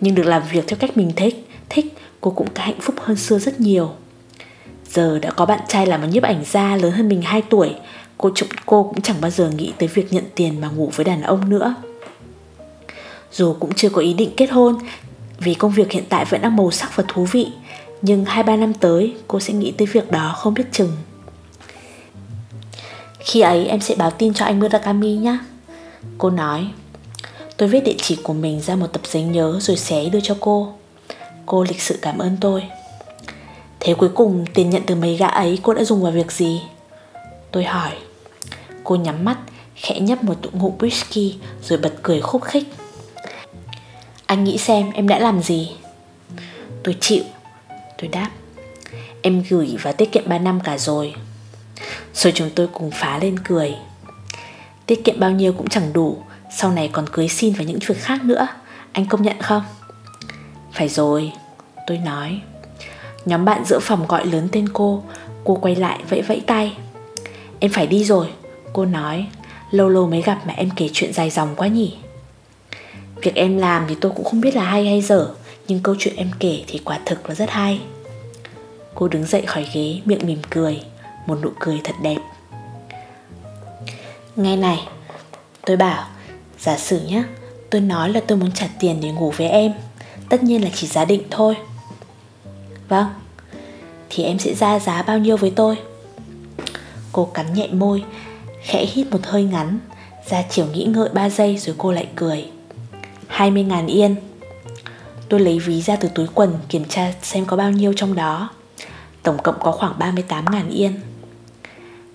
Nhưng 0.00 0.14
được 0.14 0.22
làm 0.22 0.42
việc 0.52 0.64
theo 0.68 0.76
cách 0.80 0.96
mình 0.96 1.12
thích, 1.16 1.48
thích 1.68 1.94
cô 2.20 2.30
cũng 2.30 2.48
hạnh 2.54 2.80
phúc 2.80 2.94
hơn 2.98 3.16
xưa 3.16 3.38
rất 3.38 3.60
nhiều. 3.60 3.92
Giờ 4.92 5.18
đã 5.18 5.30
có 5.30 5.46
bạn 5.46 5.60
trai 5.68 5.86
làm 5.86 6.00
một 6.00 6.08
nhiếp 6.10 6.22
ảnh 6.22 6.44
gia 6.44 6.76
lớn 6.76 6.92
hơn 6.92 7.08
mình 7.08 7.22
2 7.22 7.42
tuổi, 7.42 7.74
cô 8.18 8.30
cô 8.66 8.82
cũng 8.82 9.00
chẳng 9.00 9.20
bao 9.20 9.30
giờ 9.30 9.50
nghĩ 9.50 9.72
tới 9.78 9.88
việc 9.88 10.12
nhận 10.12 10.24
tiền 10.34 10.60
mà 10.60 10.68
ngủ 10.68 10.90
với 10.96 11.04
đàn 11.04 11.22
ông 11.22 11.48
nữa. 11.48 11.74
Dù 13.32 13.56
cũng 13.60 13.74
chưa 13.74 13.88
có 13.88 14.00
ý 14.00 14.14
định 14.14 14.30
kết 14.36 14.50
hôn, 14.50 14.78
vì 15.38 15.54
công 15.54 15.72
việc 15.72 15.92
hiện 15.92 16.04
tại 16.08 16.24
vẫn 16.24 16.42
đang 16.42 16.56
màu 16.56 16.70
sắc 16.70 16.96
và 16.96 17.04
thú 17.08 17.24
vị, 17.24 17.46
nhưng 18.02 18.24
2-3 18.24 18.58
năm 18.58 18.74
tới 18.74 19.14
cô 19.28 19.40
sẽ 19.40 19.52
nghĩ 19.52 19.70
tới 19.70 19.86
việc 19.86 20.10
đó 20.10 20.34
không 20.36 20.54
biết 20.54 20.64
chừng. 20.72 20.92
Khi 23.20 23.40
ấy 23.40 23.66
em 23.66 23.80
sẽ 23.80 23.94
báo 23.94 24.10
tin 24.10 24.34
cho 24.34 24.44
anh 24.44 24.60
Murakami 24.60 25.16
nhé 25.16 25.38
Cô 26.18 26.30
nói 26.30 26.66
Tôi 27.56 27.68
viết 27.68 27.84
địa 27.84 27.94
chỉ 28.02 28.18
của 28.22 28.32
mình 28.32 28.60
ra 28.60 28.76
một 28.76 28.86
tập 28.92 29.02
giấy 29.04 29.22
nhớ 29.22 29.58
rồi 29.60 29.76
xé 29.76 30.04
đưa 30.08 30.20
cho 30.20 30.36
cô 30.40 30.72
Cô 31.46 31.62
lịch 31.62 31.80
sự 31.80 31.98
cảm 32.02 32.18
ơn 32.18 32.36
tôi 32.40 32.62
Thế 33.80 33.94
cuối 33.94 34.08
cùng 34.14 34.44
tiền 34.54 34.70
nhận 34.70 34.82
từ 34.86 34.94
mấy 34.94 35.16
gã 35.16 35.26
ấy 35.26 35.58
cô 35.62 35.74
đã 35.74 35.84
dùng 35.84 36.02
vào 36.02 36.12
việc 36.12 36.32
gì? 36.32 36.62
Tôi 37.52 37.64
hỏi. 37.64 37.90
Cô 38.84 38.96
nhắm 38.96 39.24
mắt, 39.24 39.38
khẽ 39.74 40.00
nhấp 40.00 40.24
một 40.24 40.34
tụ 40.42 40.50
ngụm 40.52 40.78
whisky, 40.78 41.32
rồi 41.62 41.78
bật 41.78 41.94
cười 42.02 42.20
khúc 42.20 42.44
khích. 42.44 42.64
Anh 44.26 44.44
nghĩ 44.44 44.58
xem 44.58 44.90
em 44.92 45.08
đã 45.08 45.18
làm 45.18 45.42
gì? 45.42 45.76
Tôi 46.82 46.96
chịu. 47.00 47.22
Tôi 47.98 48.08
đáp. 48.08 48.30
Em 49.22 49.42
gửi 49.48 49.76
và 49.82 49.92
tiết 49.92 50.12
kiệm 50.12 50.28
3 50.28 50.38
năm 50.38 50.60
cả 50.64 50.78
rồi. 50.78 51.14
Rồi 52.14 52.32
chúng 52.36 52.50
tôi 52.50 52.68
cùng 52.72 52.90
phá 52.90 53.18
lên 53.18 53.38
cười. 53.38 53.74
Tiết 54.86 55.04
kiệm 55.04 55.20
bao 55.20 55.30
nhiêu 55.30 55.52
cũng 55.52 55.68
chẳng 55.68 55.92
đủ, 55.92 56.22
Sau 56.56 56.70
này 56.70 56.90
còn 56.92 57.08
cưới 57.08 57.28
xin 57.28 57.54
và 57.54 57.64
những 57.64 57.78
việc 57.86 57.98
khác 57.98 58.24
nữa, 58.24 58.48
Anh 58.92 59.06
công 59.06 59.22
nhận 59.22 59.42
không? 59.42 59.62
Phải 60.72 60.88
rồi, 60.88 61.32
Tôi 61.86 61.98
nói. 61.98 62.40
Nhóm 63.24 63.44
bạn 63.44 63.64
giữa 63.64 63.78
phòng 63.78 64.06
gọi 64.06 64.26
lớn 64.26 64.48
tên 64.52 64.68
cô. 64.68 65.02
Cô 65.44 65.54
quay 65.54 65.76
lại 65.76 66.00
vẫy 66.08 66.22
vẫy 66.22 66.42
tay. 66.46 66.76
Em 67.58 67.70
phải 67.70 67.86
đi 67.86 68.04
rồi. 68.04 68.26
Cô 68.72 68.84
nói. 68.84 69.26
Lâu 69.70 69.88
lâu 69.88 70.06
mới 70.06 70.22
gặp 70.22 70.38
mà 70.46 70.54
em 70.56 70.70
kể 70.76 70.88
chuyện 70.92 71.12
dài 71.12 71.30
dòng 71.30 71.54
quá 71.56 71.68
nhỉ. 71.68 71.96
Việc 73.22 73.34
em 73.34 73.58
làm 73.58 73.84
thì 73.88 73.96
tôi 74.00 74.12
cũng 74.16 74.24
không 74.24 74.40
biết 74.40 74.54
là 74.54 74.64
hay 74.64 74.86
hay 74.86 75.00
dở, 75.00 75.28
Nhưng 75.68 75.80
câu 75.80 75.94
chuyện 75.98 76.16
em 76.16 76.30
kể 76.38 76.64
thì 76.66 76.80
quả 76.84 76.98
thực 77.06 77.28
là 77.28 77.34
rất 77.34 77.50
hay. 77.50 77.80
Cô 78.94 79.08
đứng 79.08 79.24
dậy 79.24 79.42
khỏi 79.46 79.66
ghế, 79.74 80.00
miệng 80.04 80.26
mỉm 80.26 80.38
cười, 80.50 80.80
Một 81.26 81.38
nụ 81.42 81.50
cười 81.60 81.80
thật 81.84 81.94
đẹp. 82.02 82.18
Nghe 84.36 84.56
này, 84.56 84.88
Tôi 85.66 85.76
bảo, 85.76 86.06
Giả 86.58 86.78
sử 86.78 87.00
nhé 87.00 87.22
Tôi 87.70 87.80
nói 87.80 88.12
là 88.12 88.20
tôi 88.26 88.38
muốn 88.38 88.52
trả 88.52 88.68
tiền 88.80 89.00
để 89.02 89.10
ngủ 89.10 89.32
với 89.36 89.48
em, 89.48 89.72
Tất 90.28 90.42
nhiên 90.42 90.64
là 90.64 90.70
chỉ 90.74 90.86
giá 90.86 91.04
định 91.04 91.22
thôi. 91.30 91.56
Vâng. 92.90 93.06
Thì 94.10 94.24
em 94.24 94.38
sẽ 94.38 94.54
ra 94.54 94.78
giá 94.78 95.02
bao 95.02 95.18
nhiêu 95.18 95.36
với 95.36 95.52
tôi? 95.56 95.76
Cô 97.12 97.24
cắn 97.24 97.54
nhẹ 97.54 97.68
môi 97.72 98.04
Khẽ 98.62 98.86
hít 98.86 99.10
một 99.10 99.20
hơi 99.22 99.44
ngắn 99.44 99.78
Ra 100.26 100.42
chiều 100.50 100.66
nghĩ 100.66 100.84
ngợi 100.84 101.08
3 101.08 101.30
giây 101.30 101.58
rồi 101.58 101.74
cô 101.78 101.92
lại 101.92 102.08
cười. 102.16 102.46
20 103.26 103.62
ngàn 103.62 103.86
yên. 103.86 104.16
Tôi 105.28 105.40
lấy 105.40 105.58
ví 105.58 105.82
ra 105.82 105.96
từ 105.96 106.08
túi 106.14 106.26
quần 106.34 106.58
kiểm 106.68 106.84
tra 106.84 107.12
xem 107.22 107.44
có 107.44 107.56
bao 107.56 107.70
nhiêu 107.70 107.92
trong 107.96 108.14
đó. 108.14 108.50
Tổng 109.22 109.38
cộng 109.42 109.60
có 109.60 109.72
khoảng 109.72 109.98
38 109.98 110.44
ngàn 110.52 110.70
yên. 110.70 111.00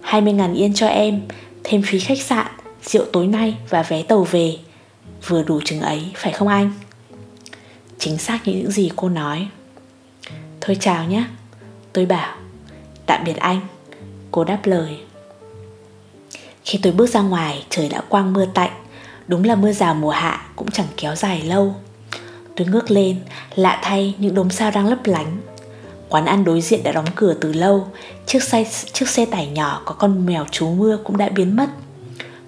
20 0.01 0.33
ngàn 0.33 0.53
yên 0.53 0.73
cho 0.73 0.87
em 0.87 1.21
Thêm 1.67 1.81
phí 1.81 1.99
khách 1.99 2.21
sạn, 2.21 2.47
rượu 2.83 3.05
tối 3.13 3.27
nay 3.27 3.57
và 3.69 3.83
vé 3.83 4.03
tàu 4.03 4.23
về. 4.23 4.57
Vừa 5.27 5.43
đủ 5.43 5.61
chừng 5.65 5.81
ấy 5.81 6.11
phải 6.15 6.33
không 6.33 6.47
anh? 6.47 6.71
Chính 7.99 8.17
xác 8.17 8.47
như 8.47 8.53
những 8.53 8.71
gì 8.71 8.91
cô 8.95 9.09
nói. 9.09 9.47
Thôi 10.65 10.77
chào 10.79 11.05
nhé. 11.05 11.25
Tôi 11.93 12.05
bảo 12.05 12.35
Tạm 13.05 13.23
biệt 13.25 13.35
anh. 13.35 13.59
Cô 14.31 14.43
đáp 14.43 14.59
lời. 14.63 14.97
Khi 16.63 16.79
tôi 16.83 16.93
bước 16.93 17.09
ra 17.09 17.21
ngoài 17.21 17.65
trời 17.69 17.89
đã 17.89 18.01
quang 18.09 18.33
mưa 18.33 18.45
tạnh. 18.53 18.71
Đúng 19.27 19.43
là 19.43 19.55
mưa 19.55 19.71
rào 19.71 19.93
mùa 19.93 20.09
hạ 20.09 20.47
cũng 20.55 20.71
chẳng 20.71 20.85
kéo 20.97 21.15
dài 21.15 21.41
lâu. 21.41 21.75
Tôi 22.55 22.67
ngước 22.67 22.91
lên 22.91 23.19
Lạ 23.55 23.79
thay 23.83 24.15
những 24.17 24.35
đốm 24.35 24.49
sao 24.49 24.71
đang 24.71 24.87
lấp 24.87 24.99
lánh. 25.05 25.37
Quán 26.09 26.25
ăn 26.25 26.43
đối 26.43 26.61
diện 26.61 26.83
đã 26.83 26.91
đóng 26.91 27.05
cửa 27.15 27.33
từ 27.33 27.53
lâu. 27.53 27.87
Chiếc 28.25 28.43
xe, 28.43 28.65
chiếc 28.93 29.09
xe 29.09 29.25
tải 29.25 29.47
nhỏ 29.47 29.81
có 29.85 29.95
con 29.95 30.25
mèo 30.25 30.45
trú 30.51 30.67
mưa 30.67 30.97
cũng 31.03 31.17
đã 31.17 31.29
biến 31.29 31.55
mất. 31.55 31.69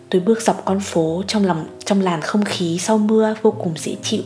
Tôi 0.09 0.21
bước 0.21 0.41
dọc 0.41 0.65
con 0.65 0.79
phố 0.79 1.23
trong 1.27 1.45
lòng 1.45 1.67
trong 1.85 2.01
làn 2.01 2.21
không 2.21 2.43
khí 2.43 2.77
sau 2.79 2.97
mưa 2.97 3.35
vô 3.41 3.51
cùng 3.51 3.73
dễ 3.77 3.95
chịu. 4.03 4.23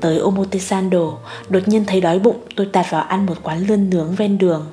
Tới 0.00 0.18
Omotesando, 0.18 1.18
đột 1.48 1.68
nhiên 1.68 1.84
thấy 1.84 2.00
đói 2.00 2.18
bụng 2.18 2.40
tôi 2.56 2.66
tạt 2.72 2.86
vào 2.90 3.02
ăn 3.02 3.26
một 3.26 3.38
quán 3.42 3.66
lươn 3.66 3.90
nướng 3.90 4.14
ven 4.14 4.38
đường. 4.38 4.66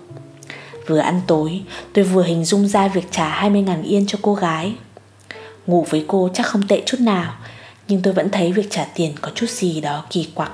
Vừa 0.87 0.99
ăn 0.99 1.21
tối, 1.27 1.61
tôi 1.93 2.05
vừa 2.05 2.23
hình 2.23 2.45
dung 2.45 2.67
ra 2.67 2.87
việc 2.87 3.11
trả 3.11 3.49
20.000 3.49 3.83
yên 3.83 4.05
cho 4.07 4.19
cô 4.21 4.35
gái. 4.35 4.75
Ngủ 5.67 5.85
với 5.89 6.05
cô 6.07 6.29
chắc 6.33 6.45
không 6.45 6.67
tệ 6.67 6.81
chút 6.85 6.99
nào 6.99 7.35
Nhưng 7.87 8.01
tôi 8.01 8.13
vẫn 8.13 8.29
thấy 8.29 8.51
việc 8.51 8.67
trả 8.69 8.85
tiền 8.95 9.11
có 9.21 9.31
chút 9.35 9.49
gì 9.49 9.81
đó 9.81 10.05
kỳ 10.09 10.27
quặc. 10.35 10.51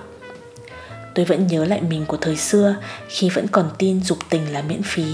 Tôi 1.16 1.26
vẫn 1.26 1.48
nhớ 1.48 1.66
lại 1.66 1.82
mình 1.82 2.06
của 2.06 2.18
thời 2.18 2.38
xưa 2.38 2.76
Khi 3.08 3.30
vẫn 3.30 3.48
còn 3.48 3.70
tin 3.78 4.04
dục 4.04 4.18
tình 4.30 4.54
là 4.54 4.62
miễn 4.62 4.82
phí 4.84 5.06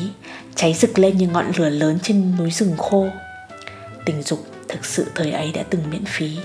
Cháy 0.56 0.74
rực 0.74 1.00
lên 1.00 1.18
như 1.18 1.28
ngọn 1.28 1.52
lửa 1.58 1.70
lớn 1.70 2.00
trên 2.04 2.38
núi 2.38 2.52
rừng 2.52 2.78
khô. 2.78 3.08
Tình 4.06 4.22
dục 4.22 4.46
thực 4.68 4.86
sự 4.86 5.06
thời 5.16 5.32
ấy 5.32 5.52
đã 5.52 5.64
từng 5.70 5.82
miễn 5.92 6.06
phí. 6.06 6.38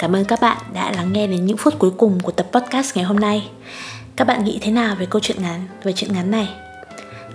Cảm 0.00 0.16
ơn 0.16 0.24
các 0.24 0.40
bạn 0.40 0.56
đã 0.74 0.92
lắng 0.92 1.12
nghe 1.12 1.26
đến 1.26 1.46
những 1.46 1.56
phút 1.56 1.78
cuối 1.78 1.90
cùng 1.90 2.20
của 2.20 2.32
tập 2.32 2.46
podcast 2.52 2.96
ngày 2.96 3.04
hôm 3.04 3.20
nay. 3.20 3.48
Các 4.16 4.26
bạn 4.26 4.44
nghĩ 4.44 4.58
thế 4.60 4.70
nào 4.70 4.96
về 4.98 5.06
câu 5.06 5.20
chuyện 5.20 5.42
ngắn, 5.42 5.66
về 5.82 5.92
chuyện 5.92 6.12
ngắn 6.12 6.30
này? 6.30 6.48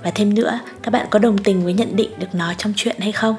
Và 0.03 0.11
thêm 0.11 0.33
nữa, 0.33 0.59
các 0.83 0.91
bạn 0.91 1.07
có 1.09 1.19
đồng 1.19 1.37
tình 1.37 1.63
với 1.63 1.73
nhận 1.73 1.95
định 1.95 2.09
được 2.19 2.35
nói 2.35 2.55
trong 2.57 2.73
chuyện 2.75 2.95
hay 2.99 3.11
không? 3.11 3.35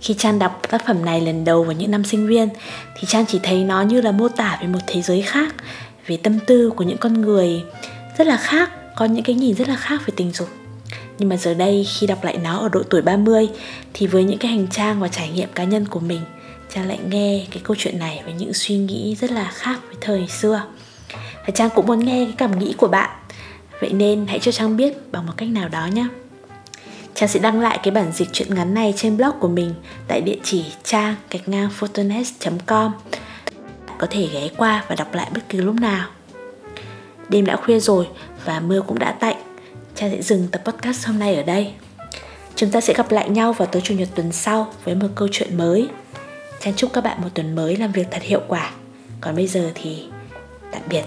Khi 0.00 0.14
Trang 0.18 0.38
đọc 0.38 0.62
tác 0.70 0.86
phẩm 0.86 1.04
này 1.04 1.20
lần 1.20 1.44
đầu 1.44 1.64
vào 1.64 1.72
những 1.72 1.90
năm 1.90 2.04
sinh 2.04 2.26
viên 2.26 2.48
thì 2.96 3.06
Trang 3.06 3.26
chỉ 3.26 3.40
thấy 3.42 3.64
nó 3.64 3.82
như 3.82 4.00
là 4.00 4.12
mô 4.12 4.28
tả 4.28 4.58
về 4.60 4.66
một 4.66 4.80
thế 4.86 5.02
giới 5.02 5.22
khác, 5.22 5.54
về 6.06 6.16
tâm 6.16 6.38
tư 6.46 6.70
của 6.76 6.84
những 6.84 6.98
con 6.98 7.20
người 7.20 7.62
rất 8.18 8.26
là 8.26 8.36
khác, 8.36 8.70
có 8.96 9.04
những 9.04 9.24
cái 9.24 9.34
nhìn 9.34 9.54
rất 9.54 9.68
là 9.68 9.76
khác 9.76 10.02
về 10.06 10.14
tình 10.16 10.32
dục. 10.32 10.48
Nhưng 11.18 11.28
mà 11.28 11.36
giờ 11.36 11.54
đây 11.54 11.86
khi 11.94 12.06
đọc 12.06 12.24
lại 12.24 12.38
nó 12.42 12.58
ở 12.58 12.68
độ 12.68 12.82
tuổi 12.90 13.02
30 13.02 13.48
thì 13.92 14.06
với 14.06 14.24
những 14.24 14.38
cái 14.38 14.50
hành 14.50 14.66
trang 14.66 15.00
và 15.00 15.08
trải 15.08 15.28
nghiệm 15.28 15.48
cá 15.54 15.64
nhân 15.64 15.88
của 15.88 16.00
mình 16.00 16.20
Trang 16.74 16.88
lại 16.88 16.98
nghe 17.08 17.46
cái 17.50 17.60
câu 17.64 17.76
chuyện 17.78 17.98
này 17.98 18.20
với 18.24 18.34
những 18.34 18.54
suy 18.54 18.76
nghĩ 18.76 19.16
rất 19.20 19.30
là 19.30 19.50
khác 19.54 19.80
với 19.86 19.96
thời 20.00 20.26
xưa. 20.28 20.62
Và 21.46 21.50
Trang 21.54 21.70
cũng 21.74 21.86
muốn 21.86 21.98
nghe 21.98 22.24
cái 22.24 22.34
cảm 22.38 22.58
nghĩ 22.58 22.74
của 22.78 22.88
bạn. 22.88 23.10
Vậy 23.80 23.92
nên 23.92 24.26
hãy 24.26 24.38
cho 24.38 24.52
Trang 24.52 24.76
biết 24.76 25.12
bằng 25.12 25.26
một 25.26 25.32
cách 25.36 25.48
nào 25.48 25.68
đó 25.68 25.86
nhé. 25.86 26.06
Trang 27.14 27.28
sẽ 27.28 27.40
đăng 27.40 27.60
lại 27.60 27.78
cái 27.82 27.90
bản 27.90 28.12
dịch 28.12 28.28
truyện 28.32 28.54
ngắn 28.54 28.74
này 28.74 28.94
trên 28.96 29.16
blog 29.16 29.32
của 29.40 29.48
mình 29.48 29.74
tại 30.08 30.20
địa 30.20 30.38
chỉ 30.42 30.64
trang 30.84 31.14
gạch 31.30 31.48
ngang 31.48 31.70
photonet.com 31.70 32.92
Có 33.98 34.06
thể 34.10 34.28
ghé 34.32 34.48
qua 34.56 34.84
và 34.88 34.94
đọc 34.94 35.14
lại 35.14 35.30
bất 35.34 35.40
cứ 35.48 35.60
lúc 35.60 35.74
nào. 35.74 36.08
Đêm 37.28 37.46
đã 37.46 37.56
khuya 37.56 37.80
rồi 37.80 38.06
và 38.44 38.60
mưa 38.60 38.80
cũng 38.80 38.98
đã 38.98 39.12
tạnh. 39.12 39.36
Trang 39.94 40.10
sẽ 40.10 40.22
dừng 40.22 40.48
tập 40.52 40.62
podcast 40.64 41.06
hôm 41.06 41.18
nay 41.18 41.34
ở 41.34 41.42
đây. 41.42 41.72
Chúng 42.56 42.70
ta 42.70 42.80
sẽ 42.80 42.94
gặp 42.94 43.10
lại 43.10 43.30
nhau 43.30 43.52
vào 43.52 43.66
tối 43.66 43.82
chủ 43.84 43.94
nhật 43.94 44.08
tuần 44.14 44.32
sau 44.32 44.72
với 44.84 44.94
một 44.94 45.08
câu 45.14 45.28
chuyện 45.32 45.58
mới. 45.58 45.88
Trang 46.62 46.74
chúc 46.74 46.92
các 46.92 47.04
bạn 47.04 47.22
một 47.22 47.28
tuần 47.34 47.54
mới 47.54 47.76
làm 47.76 47.92
việc 47.92 48.06
thật 48.10 48.22
hiệu 48.22 48.40
quả. 48.48 48.72
Còn 49.20 49.36
bây 49.36 49.46
giờ 49.46 49.70
thì 49.74 50.04
tạm 50.72 50.82
biệt. 50.88 51.04